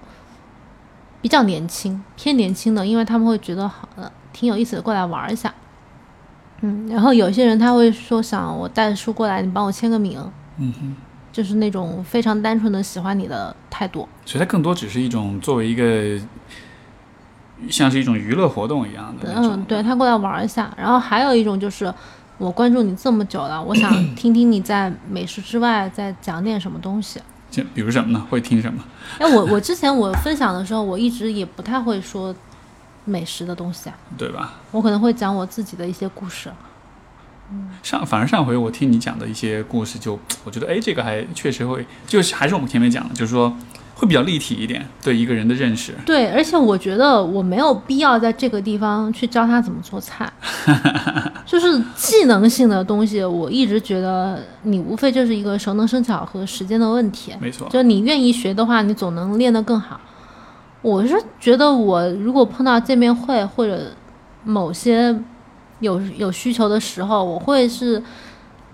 [1.22, 5.54] 比较年轻，偏年轻的，因为他们会觉得好的挺有意思的，过来玩一下。
[6.62, 10.20] 嗯，然后有些人他会说想我带着书过来，你帮我签个名，
[10.58, 10.96] 嗯哼，
[11.32, 14.08] 就是那种非常单纯的喜欢你的态度。
[14.26, 16.20] 所以它更多只是一种作为一个
[17.70, 19.34] 像是一种娱乐活动一样的。
[19.36, 20.74] 嗯，对他过来玩一下。
[20.78, 21.94] 然后还有一种就是，
[22.38, 27.20] 我关注你这么久了，我想 听听你在美食之外再讲点什么东西。
[27.52, 28.28] 就比如什么呢？
[28.30, 28.84] 会听什么？
[29.20, 32.34] 哎，我我之前我分享的时候，我一直也不太会说
[33.06, 34.54] 美食的东西啊，对吧？
[34.72, 36.50] 我可能会讲我自己的一些故事。
[37.84, 43.54] 上反而上回我听你讲的一些故事就， 我觉得哎，这个还确实会，就是还是我们前面讲的，就是说
[43.96, 45.94] 会比较立体一点，对一个人的认识。
[46.06, 50.32] 对，而且我觉得我没有必要在这个地方去教他怎么做菜，
[51.46, 57.34] 就是技能性的东西，我一直觉得你无非就是一个熟能生巧和时间的问题。
[57.40, 60.00] 没错，就你愿意学的话，你总能练得更好。
[60.82, 63.92] 我是觉得，我如果碰到见面会或者
[64.44, 65.16] 某些
[65.82, 68.02] 有有需求的时候，我会是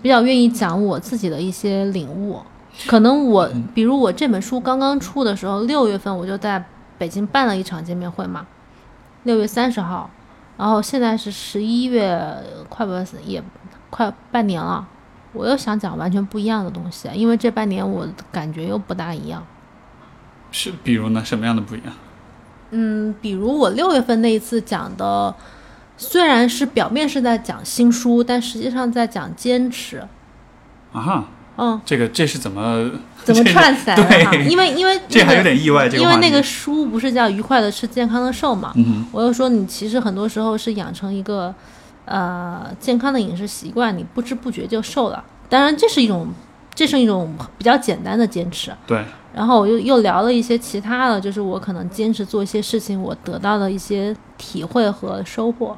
[0.02, 2.40] 比较愿意讲我自己的一些领悟。
[2.86, 6.64] 可能我，比如我这本书刚刚出的时候，六月份我就在
[7.00, 8.46] 北京办了一场见面会嘛，
[9.24, 10.08] 六月三十号，
[10.58, 12.32] 然后现在是十一月，
[12.70, 12.92] 快不
[13.26, 13.44] 也
[13.90, 14.88] 快半年了，
[15.34, 19.44] 我又想讲完全不一样的东西，因为这半年我感觉又不大一样。
[20.52, 21.94] 是，比如呢，什么样的不一样？
[22.70, 25.34] 嗯，比如我六月份那一次讲的，
[25.98, 29.98] 虽然是表面是在讲新书，但实际上在讲坚持。
[30.94, 31.26] 啊哈，
[31.57, 32.90] 嗯，这个这是怎么
[33.26, 38.72] 怎么串起来的因为因为这还有点意外，这个因为那个书不是叫愉快的吃，健康的瘦嘛？
[38.76, 41.53] 嗯，我又说你其实很多时候是养成一个
[42.06, 45.24] 呃健康的饮食习惯，你不知不觉就瘦了。
[45.49, 46.28] 当然，这是一种
[46.74, 48.72] 这是一种比较简单的坚持。
[48.86, 49.03] 对，
[49.34, 55.78] 然后我又又聊了一些其他的，就是我可能坚持做一些事情，我得到的一些体会和收获，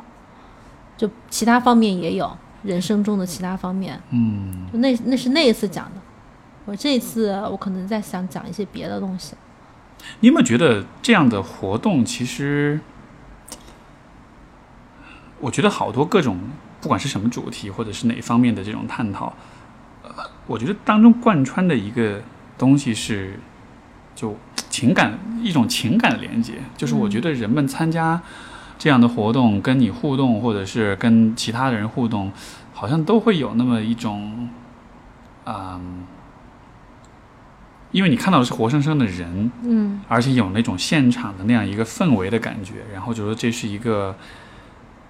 [1.00, 2.30] 就其他方面也有，
[2.62, 5.92] 人生中的其他方面，嗯，就那那是那一次讲的。
[6.66, 9.34] 我这一次我可能在想讲一些别的东西。
[10.20, 12.82] 你有没有觉得这样的活动其实，
[15.40, 16.38] 我觉得好多各种
[16.82, 19.34] 不管是什么主题或者是哪方面的这种探讨，
[20.04, 20.12] 呃，
[20.46, 22.22] 我觉得当中贯穿的一个
[22.58, 23.40] 东西是，
[24.14, 24.36] 就
[24.70, 28.22] 情感一种情感的连接，就是我觉得人们参加
[28.80, 32.32] 这样的活动，跟你互动，或者是跟其他的人互动，
[32.74, 34.50] 好像都会有那么一种，
[35.46, 36.06] 嗯。
[37.92, 40.00] 因为你看到的是活生生的人，嗯。
[40.08, 44.16] 而且有那种现场的那样一个氛围的感觉，然后就说这是一个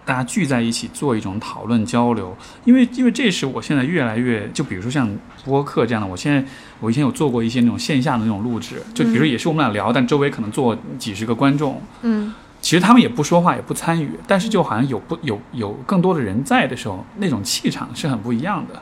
[0.05, 5.13] 大家聚在一起做一种讨论交流，因为因为这是我现在越来越就比如说像
[5.43, 6.43] 播客这样的，我现在
[6.79, 18.81] 我以前有做过一些那种线下的那种录制，就比如也是我们俩聊，但周围可能坐几十个观众，嗯其实他们也不说话也不参与，但是就好像有不有有更多的人在的时候，那种气场是很不一样的。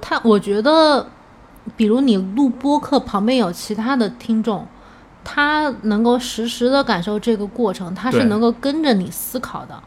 [0.00, 1.06] 他我觉得，
[1.76, 4.66] 比如你录播客旁边有其他的听众，
[5.22, 9.80] 他能够实时的感受这个过程，他是能够跟着你思考的。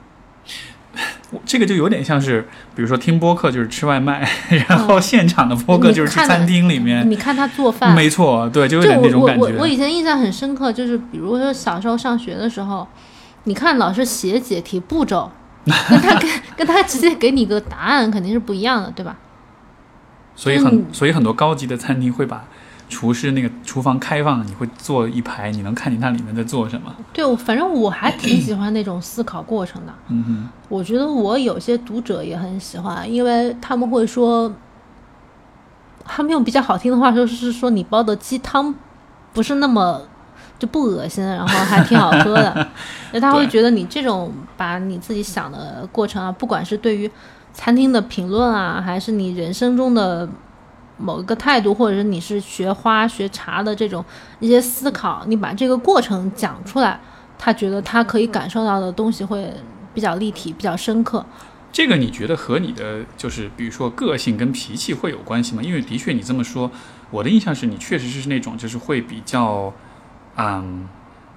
[1.45, 4.26] 这个就有点像是，比如说听播客就是吃外卖，
[4.69, 9.43] 然后现场的播客就是去餐厅里面，你看他做饭，没错，对，就有点那种我感觉。
[9.43, 12.88] 我我以前印象很深刻，就是比如说小时候上学的时候，
[13.45, 15.31] 你看老师写解题步骤，
[15.65, 19.15] 跟他跟跟他直接给你个答案肯定是不一样的，对吧？
[20.35, 22.43] 所以嗯很所以很多高级的餐厅会把
[22.88, 26.93] 厨师那个厨房开放，你会坐一排，你能看见它里面在做什么。
[27.13, 29.93] 对，我反正我还挺喜欢那种思考过程的。
[30.09, 34.53] 嗯哼，我觉得我有些读者也很喜欢，因为他们会说，
[36.03, 38.76] 他们用比较好听的话说是说你煲的鸡汤
[39.34, 40.01] 不是那么
[40.57, 42.68] 就不恶心，然后还挺好喝的。
[43.11, 47.10] 那他会觉得你这种把你自己想的过程啊，不管是对于
[47.53, 50.27] 餐厅的评论啊，还是你人生中的
[50.98, 54.03] 某一个态度，或者是你是学花学茶的这种
[54.40, 56.99] 一些思考，你把这个过程讲出来，
[57.38, 59.53] 他觉得他可以感受到的东西会
[59.94, 61.26] 比较立体、比较深刻。
[61.72, 65.61] 这个你觉得和你的就是比如说个性跟脾气会有关系吗？
[65.61, 66.72] 因为的确你这么说，
[67.11, 69.73] 我的印象是你确实是那种就是会比较，
[70.38, 70.88] 嗯，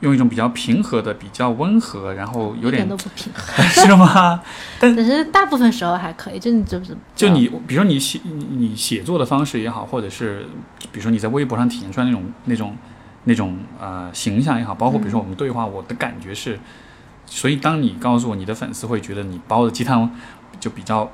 [0.01, 4.41] 用一种比较平和的、比较温和，然后有一点点都不平衡， 是吗？
[4.79, 10.47] 但是大部分时候还可以，就你就是就你，比如说你写你你写作的方式也好，或者是
[10.93, 12.77] 比如说你在微博上体现出来那种那种
[13.25, 16.59] 那种呃形象也好，包括比如说我们对话，我的感觉是，
[17.27, 20.11] 所以当你告诉我你的粉丝会觉得你煲的鸡汤
[20.61, 21.11] 就比较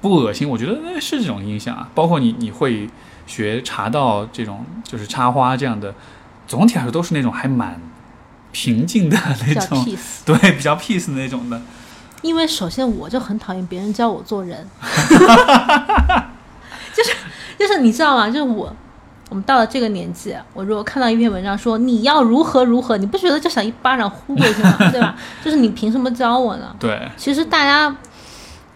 [0.00, 1.88] 不恶心，我觉得呃是这种印象啊。
[1.94, 2.88] 包括你你会
[3.26, 5.94] 学茶道这种就是插花这样的，
[6.46, 7.80] 总体来说都是那种还蛮
[8.52, 9.84] 平静的那种，
[10.24, 11.60] 对，比较 peace 的那种的。
[12.22, 14.66] 因为首先我就很讨厌别人教我做人，
[16.94, 17.12] 就是
[17.58, 18.26] 就是你知道吗？
[18.28, 18.74] 就是我，
[19.28, 24.76] 我们到了这个年纪，我如果看到一篇文章说你要如何如何，你不觉得就想一巴掌呼过去吗？
[24.90, 25.14] 对吧？
[25.44, 26.74] 就是你凭什么教我呢？
[26.80, 27.94] 对，其实大家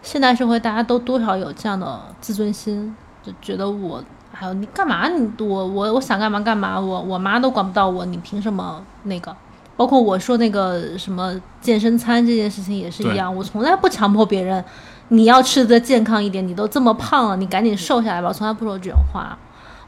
[0.02, 2.94] 现代社会大家都多少有这样的自尊心，
[3.24, 4.05] 就觉得我
[4.40, 5.06] 还有你干嘛？
[5.06, 9.36] 你我我我想干嘛干嘛，我我妈都管不到我，你凭什么那个？
[9.76, 14.64] 包括我说那个什么健身餐这件事情也是一样，我从来不强迫别人，
[15.08, 18.28] 你要吃的健康一点，你都这么胖了，你赶紧瘦下来吧。
[18.28, 19.36] 我从来不说这种话，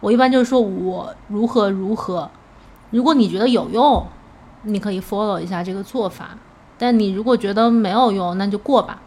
[0.01, 2.31] 我一般就是说我如何如何，
[2.91, 4.07] 如果你觉得有用，
[4.65, 6.37] 你可以 follow 一下这个做法，
[6.77, 9.01] 但你如果觉得没有用，那就过吧。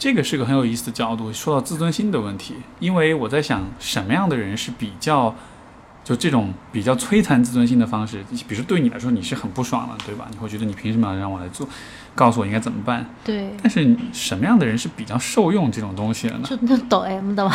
[0.00, 5.34] 这个是个很有意思的角度，说到自尊心的问题，因为我在想，什么样的人是比较，
[6.02, 10.26] 就这种比较摧残自尊心的方式，比如说对你来说你是很不爽了，对吧？
[10.30, 11.68] 你会觉得你凭什么要让我来做，
[12.14, 13.04] 告诉我应该怎么办？
[13.22, 16.48] 对，但是什么样的人是比较受用这种东西的呢？
[16.48, 17.54] 就那抖 M 的吧。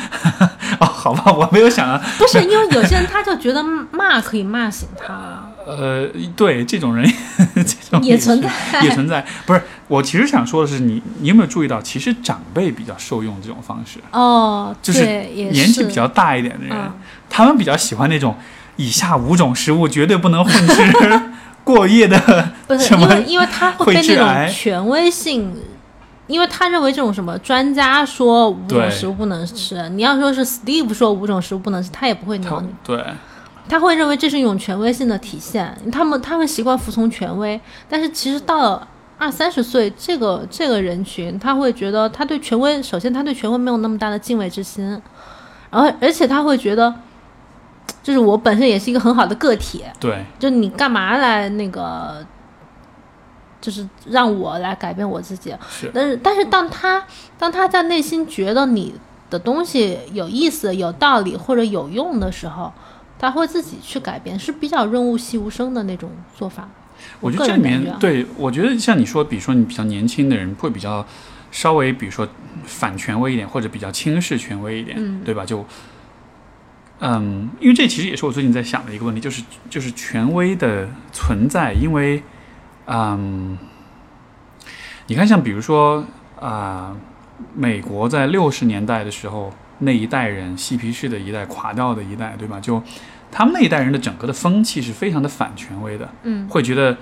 [0.80, 2.02] 哦，好吧，我没有想啊。
[2.16, 3.62] 不是因为有些人他就觉得
[3.92, 7.04] 骂可以骂醒他，呃，对，这种人，
[7.54, 8.50] 这种是也存在。
[8.82, 9.26] 也存在。
[9.44, 16.92] 不是，我其实想说的是，你你有没有注意到，其实长辈比较受用这种方式，哦，就是对，也年纪比较大一点的人，嗯。
[17.28, 18.36] 他们比较喜欢那种
[18.76, 21.22] 以下五种食物绝对不能混吃
[21.64, 25.52] 过夜的不是因为因为他会会被那种权威性，
[26.28, 33.04] 因为他认为这种什么专家说五种食物不能吃，你要说是 Steve 说五种食物不能吃，他也不会他鸟你，对
[33.68, 38.88] 他会认为这是一种权威性的体现，他们他们习惯服从权威，但是其实到了。
[39.18, 44.84] 二三十岁这个这个人群，他会觉得他对权威，首先他对权威没有那么大的敬畏之心，
[45.70, 46.94] 然后而且他会觉得，
[48.02, 52.26] 就是我本身也是一个很好的个体，对就你干嘛来那个，
[53.58, 55.54] 就是让我来改变我自己？
[55.70, 57.02] 是但是，但是当他
[57.38, 58.94] 当他在内心觉得你
[59.30, 62.70] 的东西有意思、有道理或者有用的时候，
[63.18, 66.68] 他会自己去改变，是比较润物细无声的那种做法。
[67.20, 71.06] 我觉得这里面对我觉得像你说，比如说你比较年轻的人会比较
[71.50, 72.26] 稍微，比如说
[72.64, 75.44] 反权威一点，或者比较轻视权威一点，嗯对吧？
[75.44, 75.64] 就
[77.00, 82.22] 嗯，因为这其实也是我最近在想的一个问题，就是就是权威的存在，因为
[82.86, 83.58] 嗯，
[85.06, 86.04] 你看像比如说
[86.40, 86.96] 啊、
[87.54, 92.58] 美国在六十年代的时候那一代人，嬉皮士的一代，垮掉的一代，对吧？
[92.60, 92.82] 就
[93.30, 96.08] 他们那一代人的整个的风气是非常的反权威的。
[96.22, 96.96] 嗯会觉得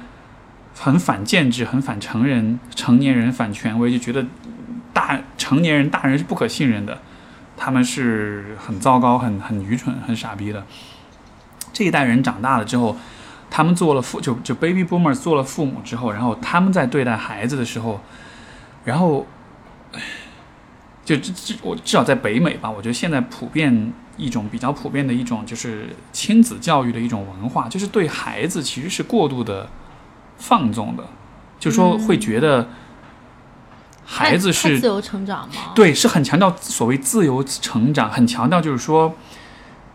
[0.77, 4.27] 很反建制、很反成人、成年人反权威，就觉得
[4.93, 6.99] 大成年人、大人是不可信任的，
[7.57, 10.65] 他们是很糟糕、很很愚蠢、很傻逼的。
[11.73, 12.97] 这一代人长大了之后，
[13.51, 18.01] 他们做了父就就 baby boomers 做了父母之后，然后他们在对待孩子的时候，
[18.85, 19.27] 然后
[19.93, 20.01] 唉
[21.05, 29.69] 就至至我至少在北美吧，我觉得现在普遍一种比较普遍的一种就是亲子教育的一种文化，就是对孩子其实是过度的
[30.39, 31.05] 放纵的，
[31.59, 32.69] 就说会觉得
[34.05, 35.73] 孩子是自由成长吗？
[35.75, 39.15] 对，是很强调所谓自由成长，很强调就是说，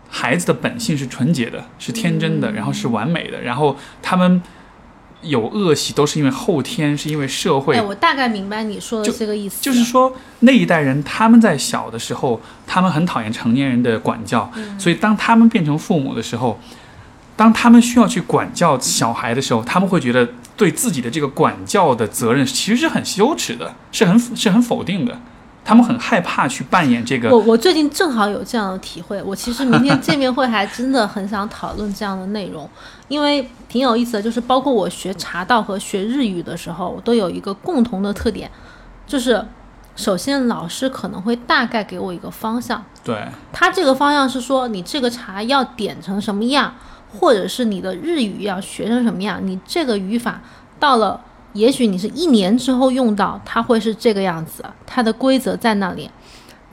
[0.08, 4.42] 孩子的本性是纯洁的，是天真的，然后是完美的，然后他们
[5.22, 16.58] 有恶习都是因为后天，是因为社会哎，我大概明白你说的这个意思，就是说，那一代人他们在小的时候，他们很讨厌成年人的管教，所以当他们变成父母的时候，
[17.36, 25.20] 当他们需要去管教小孩的时候，他们会觉得对自己的这个管教的责任其实是很羞耻的，是很是很否定的。
[25.70, 32.68] 他们很害怕去扮演这个我我最近正好有这样的体会，我其实明天见面会还真的很想讨论这样的内容，
[33.06, 38.50] 因为挺有意思的，就是包括我学茶道和学日语的时候，我都有一个共同的特点，
[39.06, 39.46] 就是
[39.94, 46.74] 首先老师可能会大概给我一个方向，对他这个方向是说你这个茶要点成什么样，
[47.12, 50.40] 或者是你的日语要学成什么样，你这个语法
[50.80, 51.20] 到了。
[51.52, 56.10] 也许你是一年之后用到，它会是这个样子，它的规则在那里。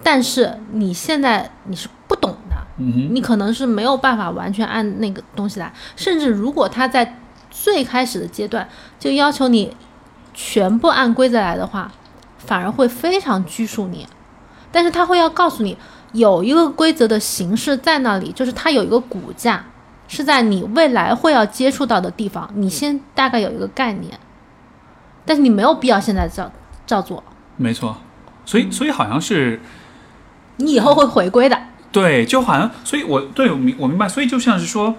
[0.03, 5.73] 但是你现在你是不懂的，嗯，你可能是没有办法完全按那个东西来。
[5.95, 9.75] 甚至如果它在最开始的阶段就要求你
[10.33, 11.91] 全部按规则来的话，
[12.37, 14.07] 反而会非常拘束你。
[14.71, 15.75] 但是他会要告诉你，
[16.11, 19.65] 有一个规则的形式在那里，就是它有一个骨架，
[20.07, 24.19] 是在你未来会要接触到的地方，你先大概有一个概念。
[25.27, 26.51] 但是你没有必要现在照
[26.87, 27.23] 照做，
[27.57, 27.95] 没错。
[28.45, 29.61] 所以所以好像是
[30.55, 31.61] 你以后会回归的。
[31.91, 34.95] 对，就好像，所以我对我明我明白，所以就像是说，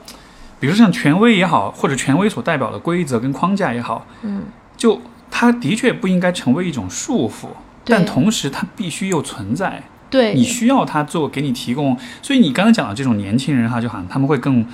[0.61, 4.45] 比如说像权威也好，或者权威所代表的规则跟框架也好，嗯，
[4.77, 5.01] 就
[5.31, 7.49] 它的确不应该成为一种束缚，
[7.85, 11.97] 但同时它必须又存在，对，你需要它做给你提供。
[12.21, 14.67] 所以你刚才讲的这种年轻人哈，就好像他们会更，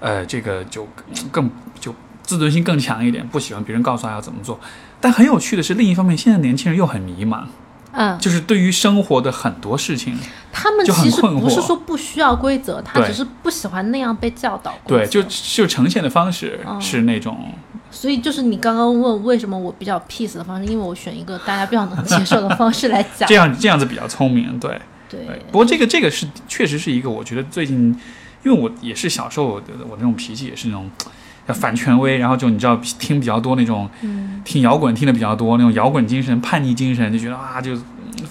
[0.00, 0.86] 呃，这个就
[1.30, 4.60] 更就自尊心更强一点，不喜欢别人告诉他要怎么做。
[5.02, 7.42] 但很有趣的是，另一方面，现在年轻人又很迷茫，
[7.92, 10.16] 嗯，就是对于生活的很多事情，
[10.50, 17.52] 他们就很其实困惑不是说不需要规则，他只是不喜欢那样被教导对，就就呈现的方式嗯是那种。
[17.90, 23.34] 所以就是你刚刚问为什么我比较 peace 的方式，因为我选一个大家比较能接受的方式来讲 这。
[23.34, 24.80] 样这样子比较聪明，对
[25.10, 25.42] 对对。
[25.50, 27.94] 不过这个这个是确实是一个，我觉得最近，
[28.44, 30.90] 因为我也是小时候的我那种脾气也是那种
[31.46, 37.82] 要反权威，然后就你知道听比较多那种嗯，听摇滚听的比较多那种摇滚精神、叛逆精神，就觉得啊就嗯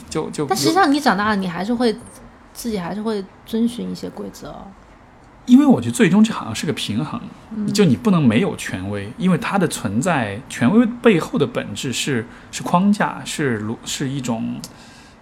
[0.10, 1.96] 就就但实际上你长大了，你还是会
[2.54, 4.56] 自己还是会遵循一些规则。
[5.48, 7.20] 因为我觉得最终这好像是个平衡，
[7.56, 14.56] 嗯就你不能没有权威，因为它的存在，权威背后的本质是是框架，是逻是一种，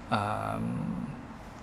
[0.10, 0.60] 呃，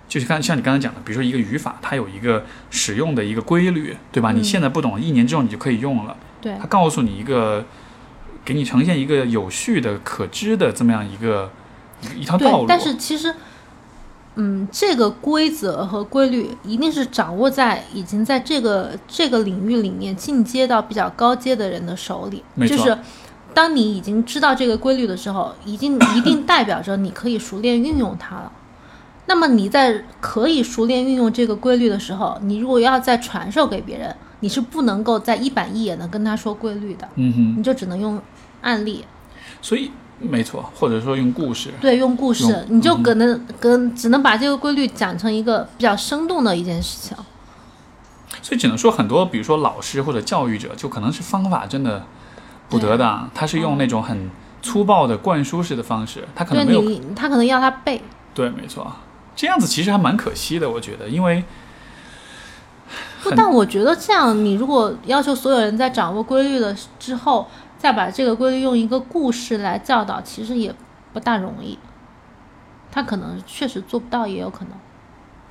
[0.07, 4.31] 就是刚像你刚才讲的，比如说一个语法，它有一个使用的一个规律，对吧？
[4.31, 6.15] 嗯你现在不懂，一年之后你就可以用了。
[6.39, 7.65] 对它告诉你一个，
[8.45, 11.51] 给你呈现一个有序的、可知的这么样一个
[12.15, 13.33] 一条道路。，对但是其实，
[14.35, 22.43] 嗯，这个规则和规律一定是掌握在已经在这个这个领域里面进阶到比较高阶的人的手里。
[22.53, 22.97] 没错就是
[23.53, 28.51] 当你已经知道这个规律的时候，已经一定代表着你可以熟练运用它了。
[29.27, 38.19] 那么你在可以熟练运用这个规律的时候，你如果要再传授给别人，你是不能够在一板一眼的跟他说规律的，嗯哼，你就只能用
[38.61, 39.05] 案例。
[39.61, 41.71] 所以没错，或者说用故事。
[41.81, 47.17] 对，用故事，你就嗯可能跟只能把这个规律讲成一个比较生动的一件事情。
[48.41, 52.05] 所以只能说很多，比如说老师或者教育者，就可能是方法真的
[52.69, 54.29] 不得当，他是用那种很
[54.61, 58.01] 粗暴的灌输式的方式，他可能没有你，他可能要他背，
[58.33, 58.89] 对，没错，
[59.37, 61.43] 这样子其实还蛮可惜的，我觉得，因为
[63.23, 67.47] 不，但我觉得这样，你如果要求所有人在掌握规律了之后，
[67.77, 70.73] 再把这个规律用一个故事来教导，其实也
[71.13, 71.77] 不大容易。
[72.91, 74.73] 他可能确实做不到，也有可能。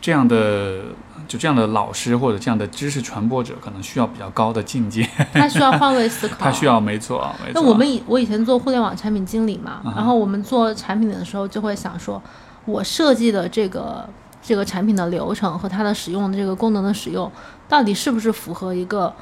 [0.01, 0.83] 这样的
[1.27, 6.37] 就这样的老师或者这样的知识传播者，可能需要比较高的境界，他需要换位思考。
[6.43, 7.61] 他需要没错，没错。
[7.61, 12.23] 那我们以我以前做互联网产品经理嘛，嗯然后我们做产品的时候就会想说，
[12.67, 14.07] 我设计的这个
[14.43, 17.31] 这个产品的流程和它的使用的这个功能的使用，
[17.69, 19.13] 到底是不是符合一个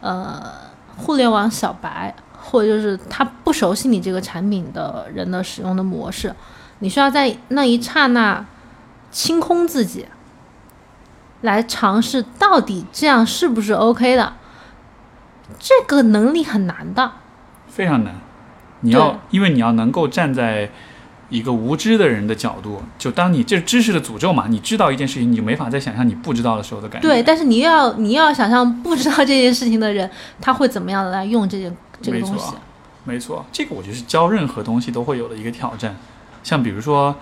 [0.00, 0.40] 呃
[0.96, 6.34] 互联网小白，或者就是他不熟悉你这个产品的人的使用的模式，
[6.78, 8.44] 你需要在那一刹那
[9.10, 10.06] 清空自己，
[11.40, 14.34] 来尝试到底这样是不是 OK 的。
[15.58, 17.12] 这个能力很难的，
[17.68, 18.14] 非常难，
[18.80, 20.70] 你要因为你要能够站在
[21.28, 27.08] 一个无知的人的角度，就当你这知识的诅咒嘛，你知道一件事情，你就没法再想象你不知道的时候的感觉。
[27.08, 30.08] 对，但是你又要你又要想象不知道这件事情的人，
[30.40, 32.54] 他会怎么样来用这件这个没错东西。
[33.04, 35.96] 没错，这个我觉得是教任何东西都会有的一个挑战。
[36.42, 37.14] 像比如说，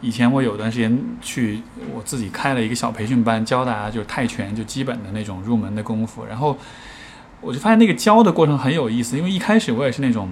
[0.00, 1.62] 以前我有段时间去
[1.94, 6.24] 我自己开了一个小培训班，教大家就是泰拳，就基本的那种入门的功夫。
[6.24, 6.56] 然后
[7.40, 10.28] 我就发现那个教的过程很有意思，因为一开始我也是那种，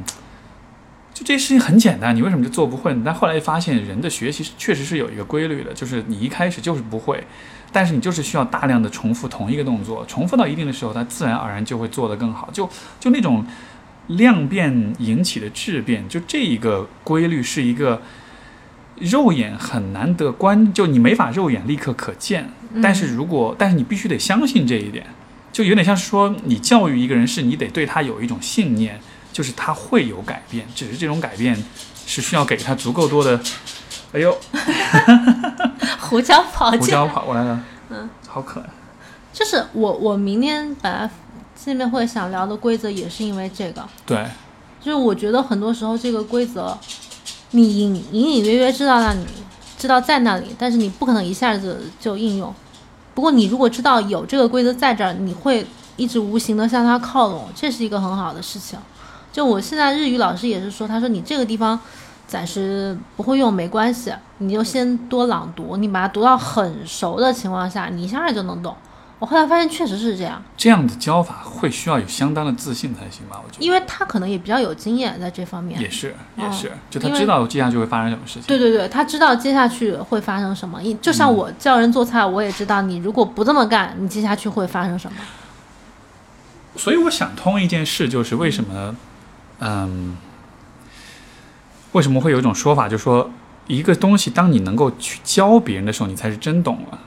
[1.19, 3.03] 就这事情很简单，你为什么就做不会呢？
[3.05, 7.25] 但后来发现人的学习确实是有一个规律的，就是你一开始就是不会，
[7.73, 12.49] 但是你就是需要大量的重复同一个动作，重复到一定的时候，它自然而然就会做得更好。
[12.53, 12.71] 就
[13.01, 13.45] 就那种
[14.07, 18.01] 量变引起的质变，就这一个规律是一个
[19.01, 22.49] 肉眼很难得观，就你没法肉眼立刻可见。
[22.75, 25.05] 嗯但是如果但是你必须得相信这一点，
[25.51, 29.01] 就有点像是说你教育一个人，是你得对他有一种信念，
[29.39, 31.57] 就是他会有改变，只是这种改变
[32.05, 33.41] 是需要给他足够多的。
[34.13, 34.37] 哎呦
[36.01, 38.67] 胡椒跑胡椒跑过来了，嗯，好可爱。
[39.33, 41.09] 就是我我明天本来
[41.55, 44.27] 见面会想聊的规则也是因为这个，对，
[44.81, 46.77] 就是我觉得很多时候这个规则，
[47.53, 49.25] 你隐隐隐约约知道那里，
[49.79, 52.53] 知道在那里，但是你不可能一下子就应用。
[53.15, 55.65] 不过你如果知道有这个规则在这儿，你会
[55.97, 58.77] 一直无形的向它靠拢，这是一个很好的事情。
[59.39, 61.79] 就我现在日语老师也是说，他说你这个地方
[62.27, 68.75] 暂时不会用没关系，你就先多朗读，你把它读到很熟的情况下，你一下就能懂。
[69.21, 73.41] 我后来发现确实是这样，这样的教法会需要有相当的自信才行吧？
[73.47, 75.81] 我觉得因为他可能也比较有经验在这方面。
[75.81, 78.43] 也是也嗯是，就他知道接下去会发生什么事情。
[78.49, 80.83] 对对对，他知道接下去会发生什么。
[80.83, 85.17] 一就像我教人做菜，我也知道你如果不这么干，你接下去会发生什么。
[86.75, 88.97] 所以我想通一件事，就是为什么，
[89.61, 90.17] 嗯，
[91.93, 93.31] 为什么会有一种说法，就是说
[93.67, 96.99] 一个东西，当你能够去教别人的时候，你才是真懂了。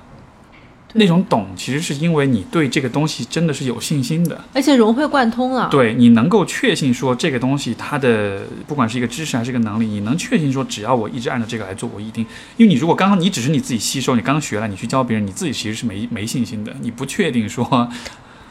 [0.94, 5.70] 那种懂，其实是因为你对这个东西真的是有信心的，而且融会贯通了。
[5.70, 12.26] 对你能够确信说这个东西它的不管是一个知识还是一个能力，你能确信说只要我一直按照这个来做，我一定，
[12.58, 17.90] 因为你如果刚刚你只是你自己吸收，你刚学了，你去教别人，你自己其实是没没信心的，你不确定说，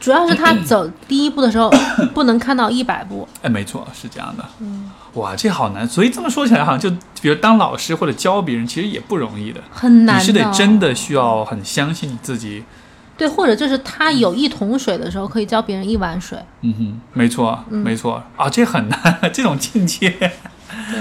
[0.01, 1.71] 主要是他走第一步的时候
[2.13, 3.25] 不能看到一百步。
[3.43, 4.43] 哎，没错，是这样的。
[4.59, 5.87] 嗯，哇，这好难。
[5.87, 6.89] 所以这么说起来，好像就
[7.21, 9.61] 比如当老师或者教别人，其实也不容易的。
[9.71, 10.19] 很难。
[10.19, 12.63] 你是得真的需要很相信你自己。
[13.15, 16.39] 对，或者就是他有一桶水的时候，可以教别人一碗水。
[16.61, 20.09] 嗯哼，没错，嗯没错啊，这很难， 这种境界。
[20.09, 20.99] 对，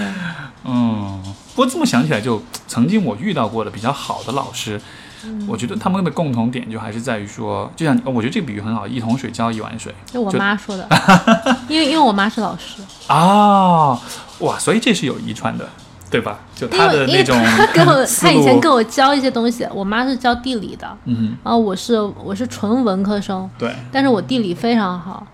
[0.65, 1.19] 嗯，
[1.55, 4.79] 不过这么想起来就，曾经我遇到过的比较好的老师，
[5.25, 10.89] 嗯我觉得他们的共同点就还是在于说，就像我觉得这个比喻很好，一桶水浇一碗水就我妈说的，
[11.69, 12.83] 因为因为我妈是老师。
[13.09, 14.01] 啊，
[14.41, 15.69] 哇，所以这是有遗传的。
[16.11, 16.41] 对吧？
[16.57, 25.25] 就因他的那种他跟我，思他以前路跟我教一些东西，我妈是教地理的，嗯然后我是我是纯文科生，对，但是我地理非常好，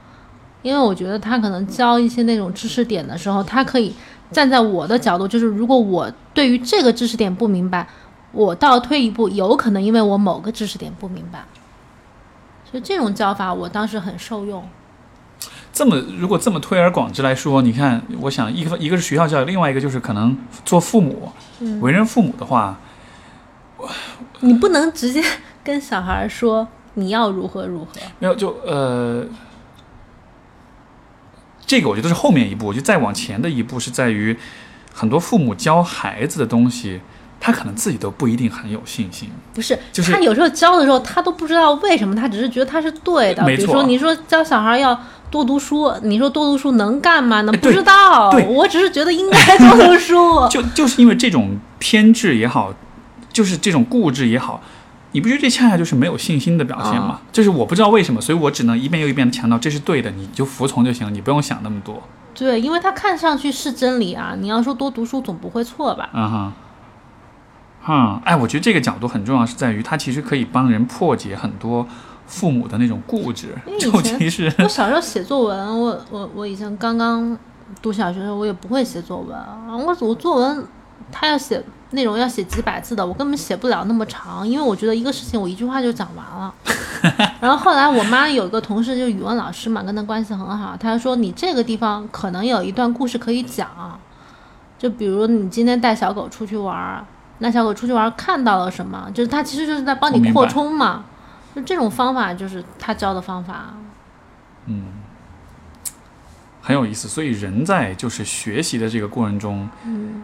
[0.60, 3.94] 因为我觉得他可能教一些那种知识点的时候，他可以
[4.30, 7.88] 站在我的角度，就是如果我对于这个知识点不明白，
[8.36, 11.44] 我倒退一步，有可能因为我某个知识点不明白，
[12.70, 14.62] 所以这种教法我当时很受用。
[15.72, 21.80] 这么如果这么推而广之来说，你看，我想一个一个是学校教育，另外一个就是可能做父母，嗯。
[21.80, 22.78] 为人父母的话，
[24.40, 25.22] 你不能直接
[25.64, 29.26] 跟小孩说你要如何如何，没有就呃，
[31.66, 34.38] 这个我觉得是后面一步，我觉得再往前的一步是在于
[34.94, 37.00] 很多父母教孩子的东西，
[37.40, 39.30] 他可能自己都不一定很有信心。
[39.54, 43.44] 不是，就是他有时候教的时候，他都不知道为什么，他只是觉得他是对的。
[43.44, 44.98] 没错比如说，你说教小孩要
[45.30, 47.52] 多读书，你说多读书能干嘛呢？
[47.52, 50.46] 不知道，对我只是觉得应该多读书。
[50.50, 52.74] 就就是因为这种偏执也好，
[53.32, 54.62] 就是这种固执也好，
[55.12, 57.20] 你不觉得这恰恰就是没有信心的表现吗？
[57.32, 62.02] 就是我不知道为什么，所以我只能一遍又一遍的强调这是对的，你就服从就行了，你不用想那么多。
[62.34, 64.34] 对，因为他看上去是真理啊。
[64.38, 66.10] 你要说多读书总不会错吧？
[66.12, 66.52] 嗯哼，
[67.86, 71.86] 哈，哎，我觉得这个角度很重要，是在于它其实可以帮人破解很多
[72.26, 77.38] 父母的那种固执因为， 以前其是我小时候写作文，我我我以前刚刚
[77.80, 79.68] 读小学的时候，我也不会写作文啊。
[79.70, 80.66] 我我作文，
[81.12, 86.52] 他要写内容要写几百字的，我根本写不了那么长，因为我觉得一个事情我一句话就讲完了。
[87.38, 93.68] 然后后来我妈有一个同事，就是语文老师嘛，跟她关系很好，她说你这个地方可能有一段故事可以讲，
[94.76, 97.04] 就比如你今天带小狗出去玩儿，
[97.38, 101.04] 那小狗出去玩看到了什么，就是它其实就是在帮你扩充嘛。
[101.54, 103.74] 就这种方法，就是他教的方法。
[104.66, 104.84] 嗯
[106.60, 107.08] 很有意思。
[107.08, 110.22] 所以人在就是学习的这个过程中，嗯，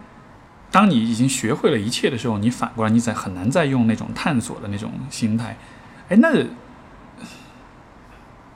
[0.69, 5.57] 当你已经学会了一切的时候，你反过来你再很难再用那种探索的那种心态。
[6.09, 6.29] 哎，那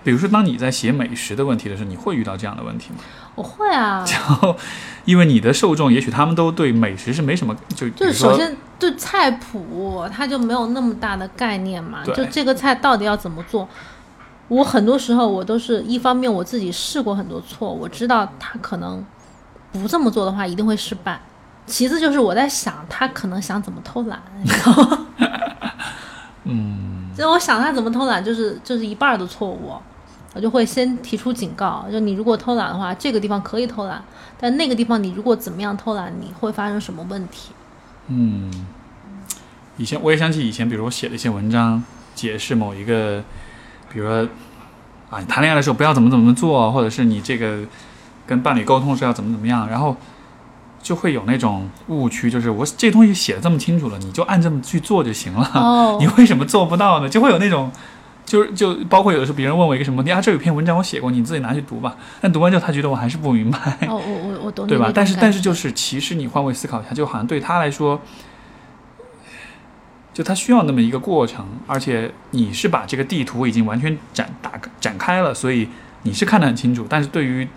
[0.07, 2.99] 比如说当你在写美食的问题的时候，你会遇到这样的问题吗？
[3.35, 4.05] 我会啊，
[5.03, 13.67] 因为你的受众也许他们都对美食是没什么，就就是首先对菜谱，他就没有那么大的概念嘛，就这个菜到底要怎么做。
[14.47, 19.05] 我很多时候我都是一方面我自己试过很多错，我知道他可能
[19.73, 21.19] 不这么做的话一定会失败。
[21.65, 25.05] 其次就是我在想他可能想怎么偷懒，你知道吗？
[26.49, 29.73] 嗯，就我想他怎么偷懒，就是就是一半的错误，
[30.37, 33.99] 我就会先提出警告，就你如果偷懒的话，这个地方可以偷懒，
[34.39, 37.53] 但那个地方你如果怎么样偷懒，你会发生什么问题？
[38.09, 38.51] 嗯，
[39.77, 41.83] 以前我也想起以前，比如我写了一些文章，
[42.13, 43.23] 解释某一个，
[43.91, 44.29] 比如说
[45.09, 47.61] 啊，你谈恋爱的时候不要怎么怎么做，或者是你这个
[48.27, 49.97] 跟伴侣沟通是要怎么怎么样，然后
[50.83, 57.09] 就会有那种误区，就是我这东西写的这么清楚了，你就按这么去做就行了，哦 你为什么做不到呢？
[57.09, 57.71] 就会有那种。
[58.27, 61.95] 就是就包括有的时候别人问我一个什么问题啊，这有篇文章我写过，你自己拿去读吧。
[62.19, 63.57] 但读完之后，他觉得我还是不明白。
[63.87, 68.01] 哦，我我我懂 对吧但是但是就是，其实你换位思考一下，就好像对他来说，
[70.13, 74.51] 就他需要那么一个过程，而且你是把这个地图已经完全展打
[74.81, 75.69] 展开了，所以
[76.03, 76.85] 你是看得很清楚。
[76.89, 77.47] 但是对于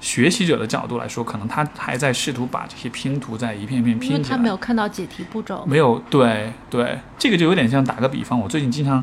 [0.00, 4.36] 学习者的角度来说，可能他还在试图把这些拼图在一片一片拼起来。
[4.36, 5.64] 他没有看到解题步骤。
[5.66, 9.02] 没有，对对，这个就有点像打个比方，我最近经常，我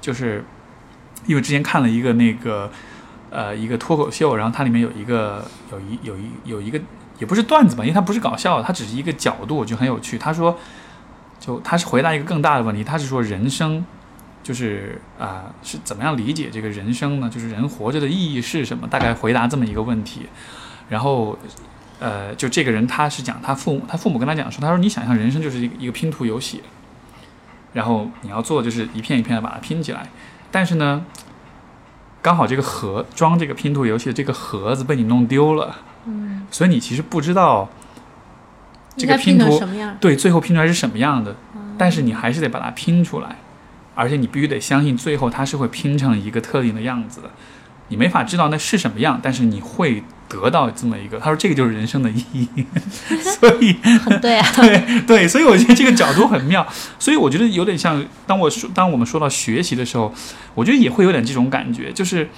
[0.00, 0.44] 就是
[1.26, 2.70] 因为之前看了一个那个
[3.30, 6.80] 呃一个脱口秀，然后它里面有一个有一有一有一个
[7.18, 10.18] 也不是段子吧，因为它不是搞笑的，它只是一个角度，我觉得很有趣。
[10.18, 10.58] 他说，
[11.40, 13.84] 就他是回答一个更大的问题，他是说人生
[14.42, 17.28] 就是啊、是怎么样理解这个人生呢？
[17.28, 18.86] 就是人活着的意义是什么？
[18.86, 20.26] 大概回答这么一个问题，
[20.88, 21.38] 然后。
[21.98, 26.62] 呃，就这个人，他是讲他父，他父母跟他讲说，他说你想象人生就是一个一个拼图游戏，
[27.76, 30.08] 然后你要做的就是一片一片的把它拼起来，
[30.50, 31.04] 但是呢，
[32.22, 35.76] 刚好这个盒装这个拼图游戏的这个盒子被你弄丢了，
[36.06, 37.68] 嗯，所以你其实不知道
[38.96, 39.94] 这个拼图什么样？
[40.00, 41.76] 对最后拼出来是什么样的，嗯。
[41.76, 43.36] 但是你还是得把它拼出来，
[43.94, 47.30] 而且你必须得相信最后它是会拼成一个特定的样子的。
[47.88, 51.18] 你没法知道那是什么样，但是你会得到这么一个。
[51.18, 52.46] 他说这个就是人生的意义，
[53.38, 54.46] 所 以很对啊。
[54.56, 56.66] 对 对，所以我觉得这个角度很妙。
[56.98, 60.12] 所以我觉得有点像，当我说当我们说到学习的时候，
[60.54, 62.28] 我觉得也会有点这种感觉，就是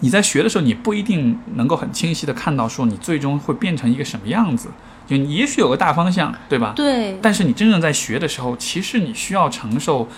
[0.00, 4.68] 你在学的时候，你不一定能够很清晰的看到说你最终会变成一个什么样子，
[5.06, 6.72] 就你也许有个大方向，对吧？
[6.76, 10.08] 对，但是你真正在学的时候，其实你需要承受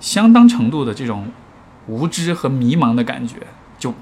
[0.00, 1.30] 相当程度的这种
[1.86, 3.36] 无知和迷茫的感觉。
[3.78, 3.94] 就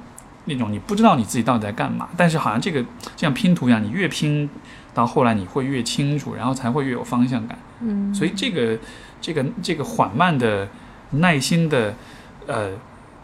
[0.48, 4.48] 那种你不知道你自己到底在干嘛，但是好像这个就像拼图一样，你越拼
[4.92, 7.58] 到后来你会越清楚，然后才会越有方向感。
[7.80, 8.76] 嗯，所以这个
[9.20, 10.68] 这个这个缓慢的、
[11.10, 11.94] 耐心的，
[12.46, 12.72] 呃，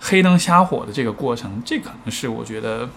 [0.01, 2.89] 黑灯瞎火的这个过程，这可能是我觉得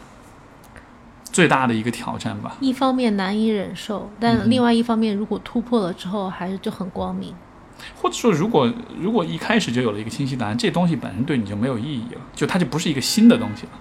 [1.23, 2.57] 最大的一个挑战吧。
[2.59, 7.33] 一方面难以忍受，嗯但另外一方面，如果突破了之后，还是就很光明。
[7.95, 13.71] 或者说，如果如果一开始就有了一个清晰答案，这东西本身对你就没有意义了，就它就不是一个新的东西了，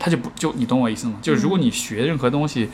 [0.00, 1.18] 它就不就你懂我意思吗？
[1.20, 2.70] 就是如果你学任何东西，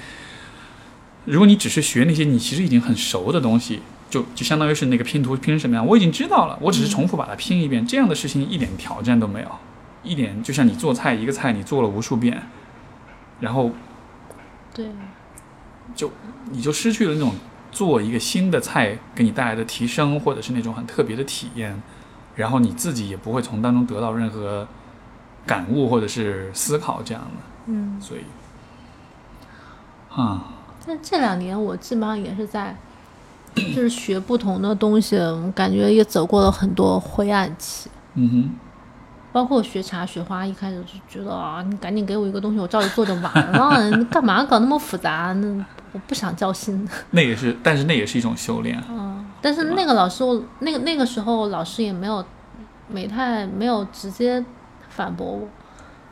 [1.25, 9.51] 如果你只是学那些你其实已经很熟的东西，就就相当于是那个拼图拼成什么样，我已经知道了，我只是重复把它拼一遍，这样的事情一点挑战都没有，
[10.05, 12.41] 一点就像你做菜，一个菜你做了无数遍，
[13.41, 13.73] 然后
[14.73, 14.87] 对，
[15.97, 16.13] 就
[16.53, 17.35] 你就失去了那种
[17.73, 21.83] 做一个新的菜给你带来的提升，或者是那种很特别的体验，
[22.37, 24.69] 然后你自己也不会从当中得到任何
[25.47, 28.01] 感悟或者是思考这样的，嗯。
[28.01, 28.21] 所以，
[30.13, 30.45] 啊，
[30.87, 32.77] 但这两年我基本上也是在，
[33.55, 35.19] 就是学不同的东西，
[35.55, 37.89] 感觉也走过了很多灰暗期。
[38.15, 38.51] 嗯哼，
[39.33, 45.33] 包括学茶学花，一开始就觉得啊，你赶紧给我一个东西，我照着做就完了， 你干嘛搞那么复杂？
[45.35, 46.89] 那我不想交心。
[47.11, 52.25] 那也是，但是那也是一种修炼，嗯，但是那个老师，我那个那个时候老师也没有，
[52.89, 54.43] 没太没有直接
[54.97, 55.49] 反驳我，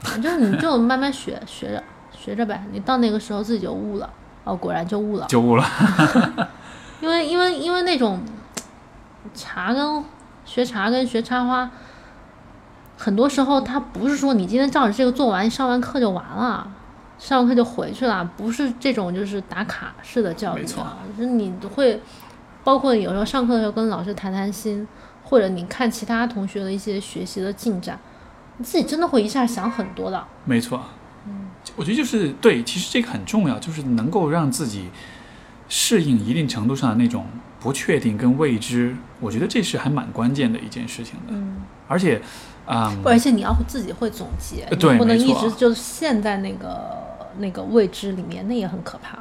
[0.01, 1.83] 反正你就 慢慢学学着
[2.13, 4.11] 学着呗，你到那个时候自己就悟了。
[4.45, 5.65] 哦，果然就悟了，就悟了。
[7.01, 8.21] 因为因为因为那种
[9.33, 10.05] 茶跟
[10.45, 11.71] 学茶跟学插花，
[12.99, 16.71] 很多时候他不是说你今天照着这个做完，上完课就完了，
[17.19, 22.03] 上完课就回去了，不是这种就是打卡式的教育啊，就是你会
[22.63, 24.87] 包括有时候上课的时候跟老师谈谈心，
[25.23, 27.99] 或者你看其他同学的一些学习的进展，
[28.59, 30.25] 你自己真的会一下想很多的。
[30.45, 30.81] 没错，
[31.27, 34.91] 嗯我觉得就是对，其实这个很重要，就是能够让自己
[35.69, 37.27] 适应一定程度上的那种
[37.59, 41.29] 不确定跟未知，我觉得这是还蛮关键的一件事情的。
[41.29, 42.21] 嗯，而且，
[42.67, 46.91] 嗯，而且你要自己会总结，呃对不能一直就陷在那个
[47.39, 49.19] 那个未知里面，那也很可怕。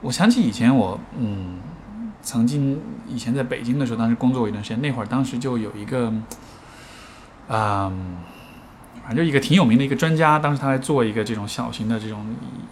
[0.00, 1.58] 我想起以前我嗯，
[2.22, 6.12] 曾经以前在北京的时候，当时工作过一段时间，那会儿当时就有一个，
[7.48, 8.16] 嗯，
[9.02, 12.26] 反正就一个挺有名的一个专家，当时他在做一个这种小型的这种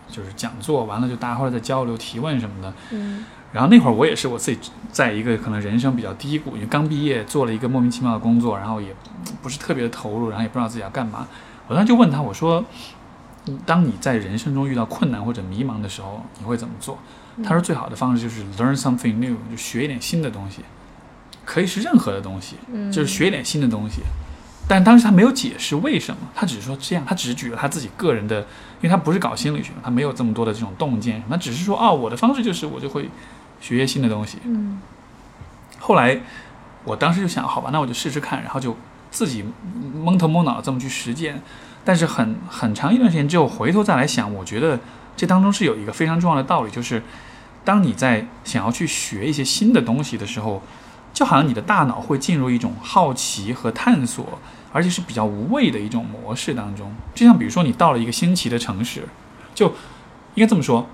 [0.08, 2.72] 就是讲座，完了就大家后来在交流提问什么的。
[2.90, 8.96] 嗯然后那会儿我也是我自己在一个可能人生比较低谷，因为刚毕业做了一个莫名其妙的工作，然后也
[9.42, 11.28] 不是特别的投入，然后也不知道自己要干嘛。
[11.68, 12.64] 我当时就问他，我说
[13.48, 16.98] ：“嗯当你在人生中遇到困难或者迷茫的时候，你会怎么做？”
[17.44, 20.60] 他说：“最好的方式就是 learn something new，就学一点新的东西，
[21.44, 24.00] 可以是任何的东西，嗯，就是学一点新的东西。”
[24.68, 33.08] 但当时他没有解释为什么，他只是说这样，他只是举了他自己个人的，因为他不是搞心理学，他没有这么多的这种洞见，他只是说哦，我的方式就是我就会
[33.60, 34.38] 学一些新的东西。
[34.44, 34.80] 嗯
[35.78, 36.20] 后来
[36.84, 38.76] 我当时就想，好吧，那我就试试看，然后就
[39.10, 39.44] 自己
[39.94, 41.42] 蒙头蒙脑地这么去实践。
[41.84, 44.78] 但是很很长一段时间之后，回头再来想，我觉得
[45.16, 47.02] 这当中是有一个非常重要的道理，就是
[47.64, 50.62] 当你在想要去学一些新的东西的时候，
[51.12, 54.38] 就好像你的大脑会进入一种好奇和探索，
[54.72, 56.92] 而且是比较无畏的一种模式当中。
[57.14, 59.06] 就像比如说，你到了一个新奇的城市，
[59.54, 59.66] 就
[60.34, 60.86] 应该这么说，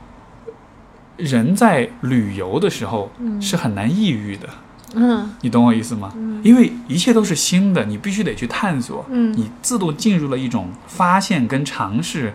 [1.17, 4.49] 人在旅游的时候嗯是很难抑郁的。
[4.95, 6.11] 嗯你懂我意思吗？
[6.17, 12.33] 嗯因为一切都是新的，你必须得去探索，嗯你自动进入了一种发现、跟尝试、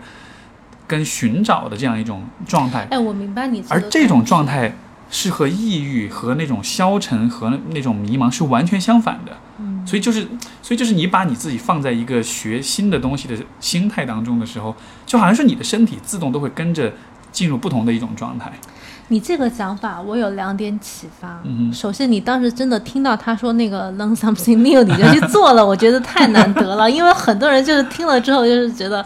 [0.86, 4.76] 跟寻找的这样一种状态，哎，我明白你而这种状态
[5.14, 9.32] 是和抑郁、和那种消沉、和那种迷茫是完全相反的。
[9.60, 10.26] 嗯所以就是，
[10.62, 14.74] 所以就是你把你自己放在一个学新的东西的心态当中的时候，
[15.06, 16.90] 就好像是你的身体自动都会跟着
[17.30, 18.50] 进入不同的一种状态。
[19.08, 21.38] 你这个想法，我有两点启发。
[21.44, 26.90] 嗯哼首先，你当时真的听到他说那个 learn something new，你就去 做了，我觉得太难得了。
[26.90, 29.02] 因为很多人就是听了之后，就是觉得。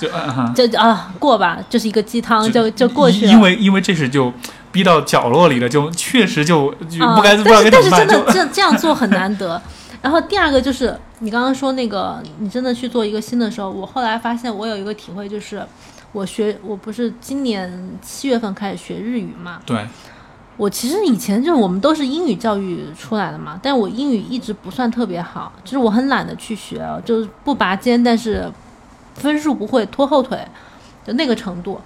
[0.55, 3.33] 就啊过吧，就是一个鸡汤，就就过去了。
[3.33, 4.33] 因为因为这是就
[4.73, 9.61] 逼到角落里了，就确实就就啊不该、不知道该但是怎么办，但是真的这这样做很难得。
[10.01, 15.61] 然后第二个就是你刚刚说那个，你真的去做一个新的时候，我后来发现我有一个体会，就是
[16.13, 19.85] 我学我不是今年七月份开始学日语嘛，对，
[20.57, 28.49] 我其实以前就是我们都是英语教育出来的嘛，但是我英语一直不算特别好，就是我很懒得去学，就是不拔尖，但是
[29.15, 30.39] 分数不会拖后腿，
[31.05, 31.81] 就那个程度。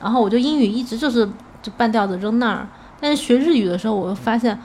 [0.00, 1.28] 然后我就英语一直就是
[1.66, 2.68] 就半吊子扔那儿，
[3.00, 4.56] 但是学日语的时候，我又发现，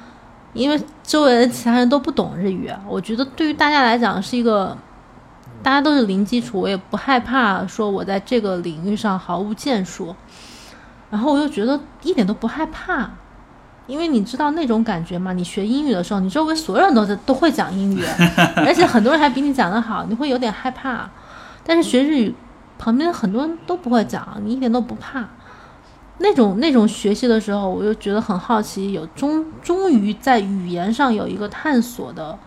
[0.54, 4.78] 因为周围的其他人都不懂日语，啊我觉得对于大家来讲是一个
[5.64, 10.16] 大家都是零基础，我也不害怕说我在这个领域上毫无建树，
[11.10, 13.10] 然后我又觉得一点都不害怕，
[13.88, 15.34] 因为你知道那种感觉嘛？
[15.34, 18.04] 你学英语的时候，你周围所有人都在都会讲英语，
[18.64, 21.10] 而且很多人还比你讲得好，你会有点害怕。
[21.66, 22.36] 但是学日语，
[22.78, 25.26] 旁边很多人都不会讲，你一点都不怕。
[26.22, 32.38] 那种那种学习的时候，我就觉得很好奇，有终终于在语言上有一个探索的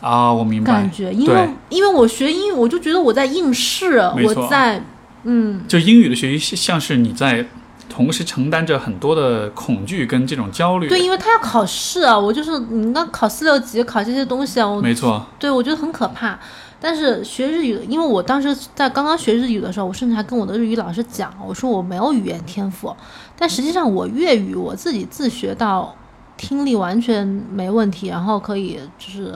[0.00, 0.72] 啊，我明白。
[0.72, 4.82] 感觉，因为因为我学英语，我就觉得我在应试，我在
[5.24, 7.44] 嗯，就英语的学习，像是你在
[7.88, 10.88] 同时承担着很多的恐惧跟这种焦虑。
[10.88, 16.38] 对，因为他要考试啊，我就是你那考四六级，考这些东西啊，我没错，对我觉得很可怕。
[16.80, 22.94] 但是学日语，因为我当时在刚刚学日语的时候，我甚至还跟我的日语老师讲，我说我没有语言天赋，
[23.36, 25.94] 但实际上我粤语我自己自学到
[26.36, 29.34] 听力完全没问题，然后可以就是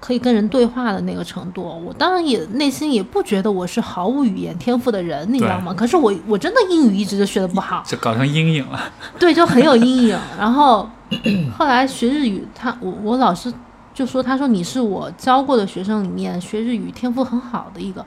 [0.00, 1.62] 可以跟人对话的那个程度。
[1.62, 5.74] 我当然也内心也不觉得我是毫无语言天赋的人，你知道吗？
[5.74, 8.80] 可是我我真的英语一直就学的不好，就搞成阴影了。
[9.20, 10.18] 对，就很有阴影。
[10.38, 10.88] 然后
[11.56, 13.52] 后来学日语，他我我老师
[13.94, 18.04] 就说，他说你是我教过的学生里面学日语天赋很好的一个。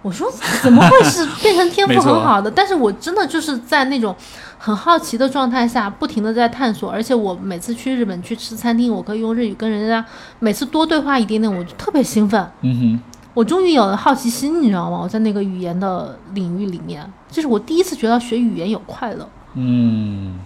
[0.00, 0.30] 我说
[0.62, 2.48] 怎么会是 变成天赋很好的？
[2.48, 4.14] 但是我真的就是在那种
[4.56, 6.88] 很好奇的状态下，不停的在探索。
[6.90, 10.02] 而且我每次去日本去吃餐厅，我可以用日语跟人家
[10.38, 12.48] 每次多对话一点点，我就特别兴奋。
[12.62, 13.00] 嗯哼
[13.34, 15.00] 我终于有了好奇心，你知道吗？
[15.02, 19.28] 我在那个语言的领域里面，这是我第一次觉得学语言有快乐。
[19.54, 20.38] 嗯，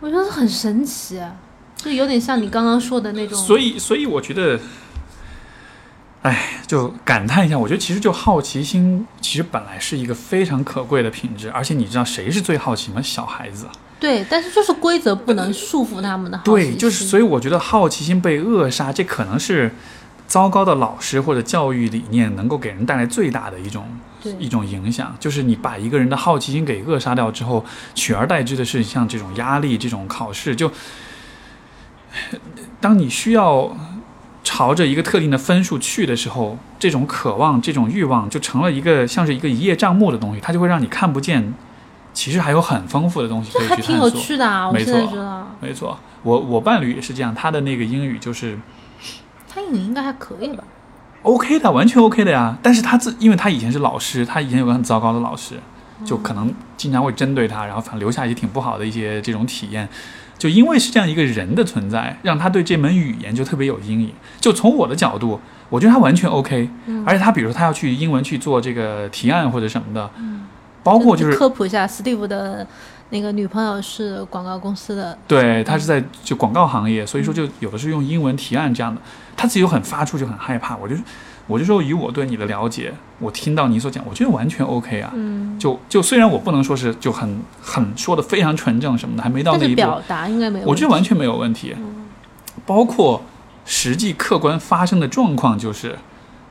[0.00, 1.20] 我觉得很神奇，
[1.78, 3.38] 就有点像你刚刚说的那种。
[3.38, 4.60] 所以，所以我觉得，
[6.22, 13.00] 哎，就感叹一下，我觉得其实就好奇心，其实本来是一个非常可贵的品质，而且你知道谁是最好奇吗？
[13.00, 13.66] 小孩子。
[14.00, 16.70] 对，但是就是规则不能束缚他们的好奇心。
[16.72, 19.74] 对，就是所以我觉得好奇心被扼杀，这可能是
[20.28, 23.84] 糟糕的老师或者教育理念能够给人带来最大的一种
[24.38, 27.64] 一种影响，就是你把一个人的好奇心给扼杀掉之后，
[27.96, 30.70] 取而代之的是像这种压力、这种考试，就
[32.80, 33.76] 当你需要
[34.44, 41.52] 朝着一个特定的分数去的时候，这种渴望、这种欲望就成了一个像是一个一叶障目的东西，它就会让你看不见，
[42.14, 44.08] 其实还有很丰富的东西可以这还挺有。
[44.10, 44.66] 趣的啊！
[44.66, 48.58] 我没现在错没错，我我伴侣也是这样，他的那个英语就是
[49.48, 50.64] 他英语应该还可以吧
[51.22, 52.56] ？OK 的，完全 OK 的呀。
[52.62, 55.56] 但是他自，因为他以前是老师，他以前有个很糟糕的老师，
[56.04, 59.88] 就可能经常会针对他，然后反正留下一些挺不好的一些这种体验。
[60.38, 64.12] 就因为是这样一个人的存在，让他对这门语言就特别有阴影。
[64.40, 67.04] 就从我的角度，我觉得他完全 OK，、嗯。
[67.04, 70.08] 而且他比如说他要去英文去做这个提案或者什么的，
[70.82, 72.66] 包括就是科普一下，Steve 的
[73.10, 79.00] 那个女朋友是广告公司的，对他是在就广告行业，所以说就有的是用英文提案这样的，
[79.36, 80.76] 他自己又很发怵，就很害怕。
[80.76, 80.94] 我就
[81.48, 85.10] 我就说以我对你的了解，我听到你所讲，我觉得完全 OK 啊。
[85.14, 90.66] 嗯，就就虽然我不能说是就很很说的非常纯正什么的，还没到那一步，但是表达应该没有。
[90.66, 91.74] 我觉得完全没有问题。
[92.66, 93.22] 包括
[93.64, 95.96] 实际客观发生的状况，就是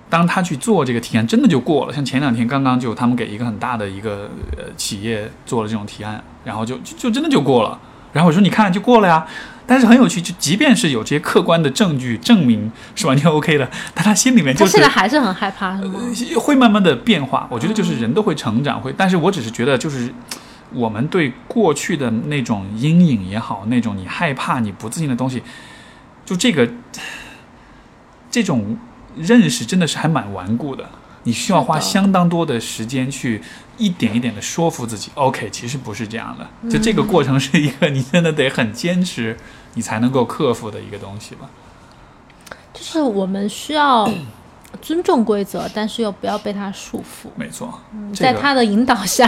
[0.10, 1.94] 当他去做这个提案，真的就过了。
[1.94, 7.80] 像前两天刚刚就他们给一个很大的一个呃企业做了这种提案，然后就就就真的就过了。
[8.14, 9.28] 然后我说你看就过了呀，
[9.68, 16.00] 但是很有趣，就即便是有这些客观的证据证明是完全 OK 的，但他心里面就是他现在还是很害怕，是吗？
[16.40, 17.46] 会慢慢的变化。
[17.52, 20.14] 我觉得就是人都会成长，会，但是我只是觉得就是
[20.74, 25.44] 我们对过去的那种阴影也好，那种你害怕、你不自信的东西，
[26.26, 26.70] 就这个
[28.32, 28.78] 这种
[29.18, 30.88] 认识真的是还蛮顽固的。
[31.24, 33.42] 你需要花相当多的时间去
[33.78, 36.70] 一点一点的说服自己，OK，其实不是这样的。
[36.70, 39.36] 就这个过程是一个你真的得很坚持，
[39.78, 41.48] 你才能够克服的一个东西吧。
[42.74, 44.10] 就是我们需要
[44.82, 47.30] 尊重规则，但是又不要被它束缚。
[47.36, 47.80] 没错，
[48.12, 49.28] 这个在他的引导下，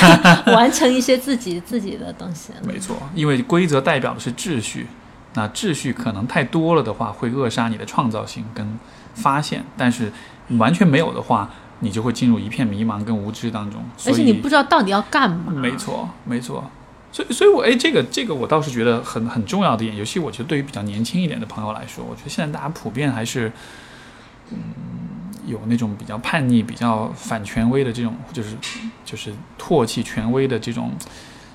[0.56, 2.54] 完成一些自己自己的东西。
[2.64, 4.86] 没错，因为规则代表的是秩序，
[5.34, 8.78] 那秩序可能太多了的话，会扼杀你的创造性跟
[9.14, 10.10] 发现；但是
[10.56, 11.50] 完全没有的话，
[11.80, 13.82] 你就会进入一片迷茫跟无知当中。
[14.06, 15.52] 而且你不知道到底要干嘛。
[15.52, 16.70] 没错，没错。
[17.12, 23.50] 所以，所以我哎，这个这个我倒是觉得很很重要的一点，尤其我觉得对于比较年轻一点的朋友来说，我觉得现在大家普遍还是，
[24.50, 24.58] 嗯，
[25.46, 28.56] 有那种比较叛逆、比较反权威的这种，就是
[29.04, 30.92] 就是唾弃权威的这种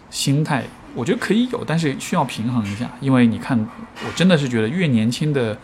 [0.10, 0.66] 心态。
[0.94, 3.58] 我觉得可以有，但是需要平衡一下，因为你看，
[4.06, 5.58] 我真的是觉得越年轻的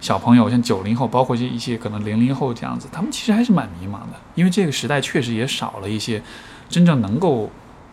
[0.00, 6.22] 小朋友，像九零后，包括一些可能零零后这样子，他们其实还是蛮迷茫的，因为这个时代确实也少了一些
[6.70, 7.50] 真正能够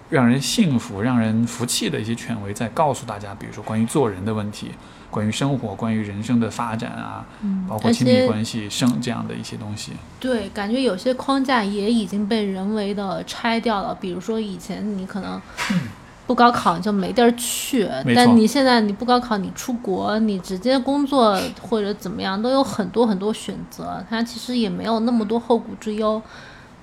[0.09, 4.71] 让人幸福、让人服气的一些权威，在告诉大家，比如说关于做人的问题，
[5.11, 9.91] 关于生活、关于人生的发展啊，嗯，包括亲密关系、生这样的一些东西。
[10.19, 13.93] 对，感觉有些框架也已经被人为的拆掉了。
[13.93, 15.39] 比如说以前你可能
[16.25, 24.03] 不高考就没地儿去，但你现在你不高考，你出国，你直接工作或者怎么样，都有很多很多选择。
[24.09, 26.21] 它其实也没有那么多后顾之忧。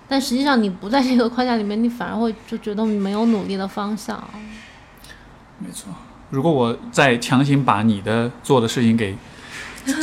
[0.09, 4.23] 但实际上你不在这个框架里面，你反而会就觉得没有努力的方向。
[5.59, 5.89] 没错，
[6.31, 9.17] 如果我再强行把你的做的事情给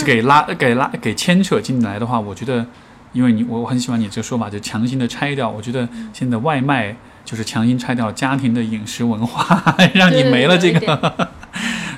[0.06, 2.66] 给拉给拉给牵扯进来的话，我觉得，
[3.12, 5.50] 因为你我我很喜欢你这个说法，就强行的拆掉。
[5.50, 10.80] 我觉得现在外卖就是强行拆掉家庭的饮食文化， 让你没了这个。
[10.80, 11.28] 对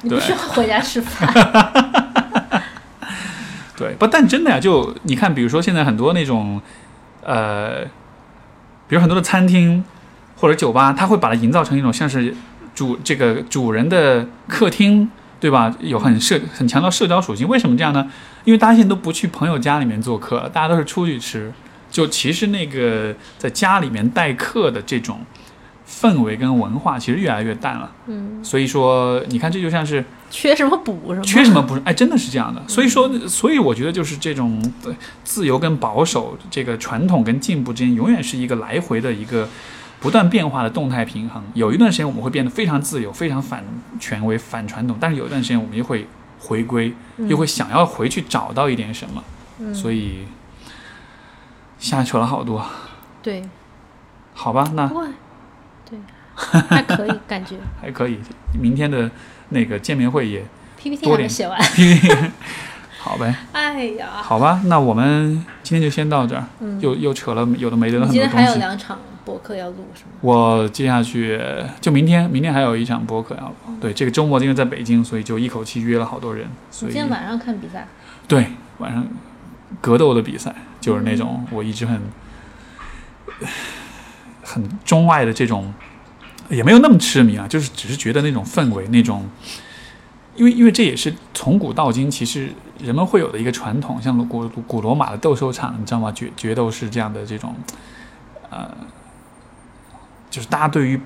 [0.04, 1.28] 你不需要回家吃饭。
[3.76, 6.62] 对，不，但真的呀，就你看，比如说现在很多那种，
[7.26, 7.84] 呃，
[8.88, 9.84] 比如很多的餐厅
[10.38, 12.34] 或者酒吧，它会把它营造成一种像是
[12.74, 15.76] 主这个主人的客厅，对吧？
[15.80, 17.48] 有很社很强调社交属性。
[17.48, 18.10] 为什么这样呢？
[18.44, 21.52] 因为大家现在都不去朋友家里面做客，大家都是出去吃。
[21.90, 25.22] 就其实那个在家里面待客的这种
[26.00, 27.92] 氛围跟文化，其实越来越淡了。
[28.08, 30.04] 嗯，所以说，你看，这就像是。
[30.32, 31.22] 缺什么补什么。
[31.24, 31.82] 缺什么不是？
[31.86, 32.62] 哎，真的是这样的。
[32.68, 34.94] 所以说，所以我觉得就是这种呃
[35.24, 39.48] 自由跟保守，这个传统跟进步之间，永远是一个来回的一个
[40.02, 41.42] 不断变化的动态平衡。
[41.54, 43.64] 有一段时间我们会变得非常自由，非常反
[43.98, 46.06] 权威、反传统，但是有一段时间我们又会
[46.40, 46.94] 回归，
[47.30, 49.24] 又会想要回去找到一点什么。
[49.60, 50.26] 嗯，所以
[51.80, 52.66] 瞎扯了好多，
[53.24, 53.42] 对，
[54.34, 54.70] 好吧？
[54.74, 54.92] 那
[56.70, 57.56] 还可以感觉。
[57.82, 58.20] 还可以。
[58.60, 59.10] 明天的
[59.50, 60.44] 那个见面会也
[60.78, 61.60] PPT 还没写完。
[63.00, 64.62] 好呗，哎呀，好吧？
[64.66, 66.44] 那我们今天就先到这儿。
[66.60, 68.56] 嗯，又又扯了有的没的的很多你今天还有。
[68.58, 70.10] 两场博客要录是吗？
[70.22, 71.40] 我接下去
[71.80, 73.56] 就明天，明天还有一场博客要录。
[73.80, 76.48] 对，这个周末因为在北京，所以就一口气约了好多人。
[76.72, 77.88] 所以你今天晚上看比赛？
[78.28, 78.48] 对
[78.80, 79.06] 晚上
[79.82, 82.02] 格斗的比赛，就是那种我一直很
[84.42, 85.72] 很钟爱的这种，
[86.50, 89.26] 也没有那么痴迷啊，就是只是觉得那种氛围，那种。
[90.38, 96.12] 因为，因为这也是从古到今，其实人们会有的一个传统，像古古罗马的斗兽场，你知道吗？
[96.12, 97.56] 决决斗士这样的这种，
[98.50, 98.70] 呃，
[100.30, 101.00] 就是大家对于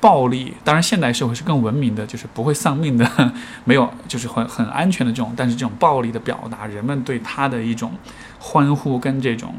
[0.00, 3.32] 暴力，当然现代社会是更文明的，就是不会丧命的，
[3.66, 7.90] 没有就是很很安全的这种，但是这种暴力的表达，人们对他的一种
[8.38, 9.52] 欢呼跟这种，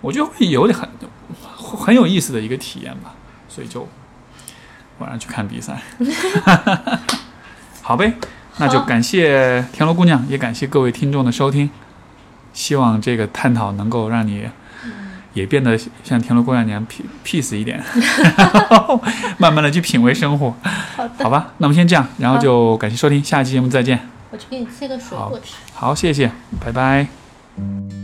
[0.00, 0.88] 我觉得会有点很
[1.54, 3.14] 很有意思的一个体验吧，
[3.48, 3.86] 所以就
[5.02, 5.76] 晚上去看比赛。
[7.82, 8.14] 好呗，
[8.58, 11.68] 那就感谢田螺姑娘，也感谢各位听众的收听。
[12.52, 14.46] 希望这个探讨能够让你
[15.32, 17.82] 也变得像田螺姑娘那样 pe- peace 一点，
[19.38, 20.54] 慢慢的去品味生活，
[20.96, 21.48] 好的，好吧？
[21.58, 23.98] 那我们先这样，然后就感谢收听，下期节目再见。
[24.30, 25.54] 我去给你切个水果吃。
[25.74, 26.30] 好，谢谢，
[26.64, 28.01] 拜拜。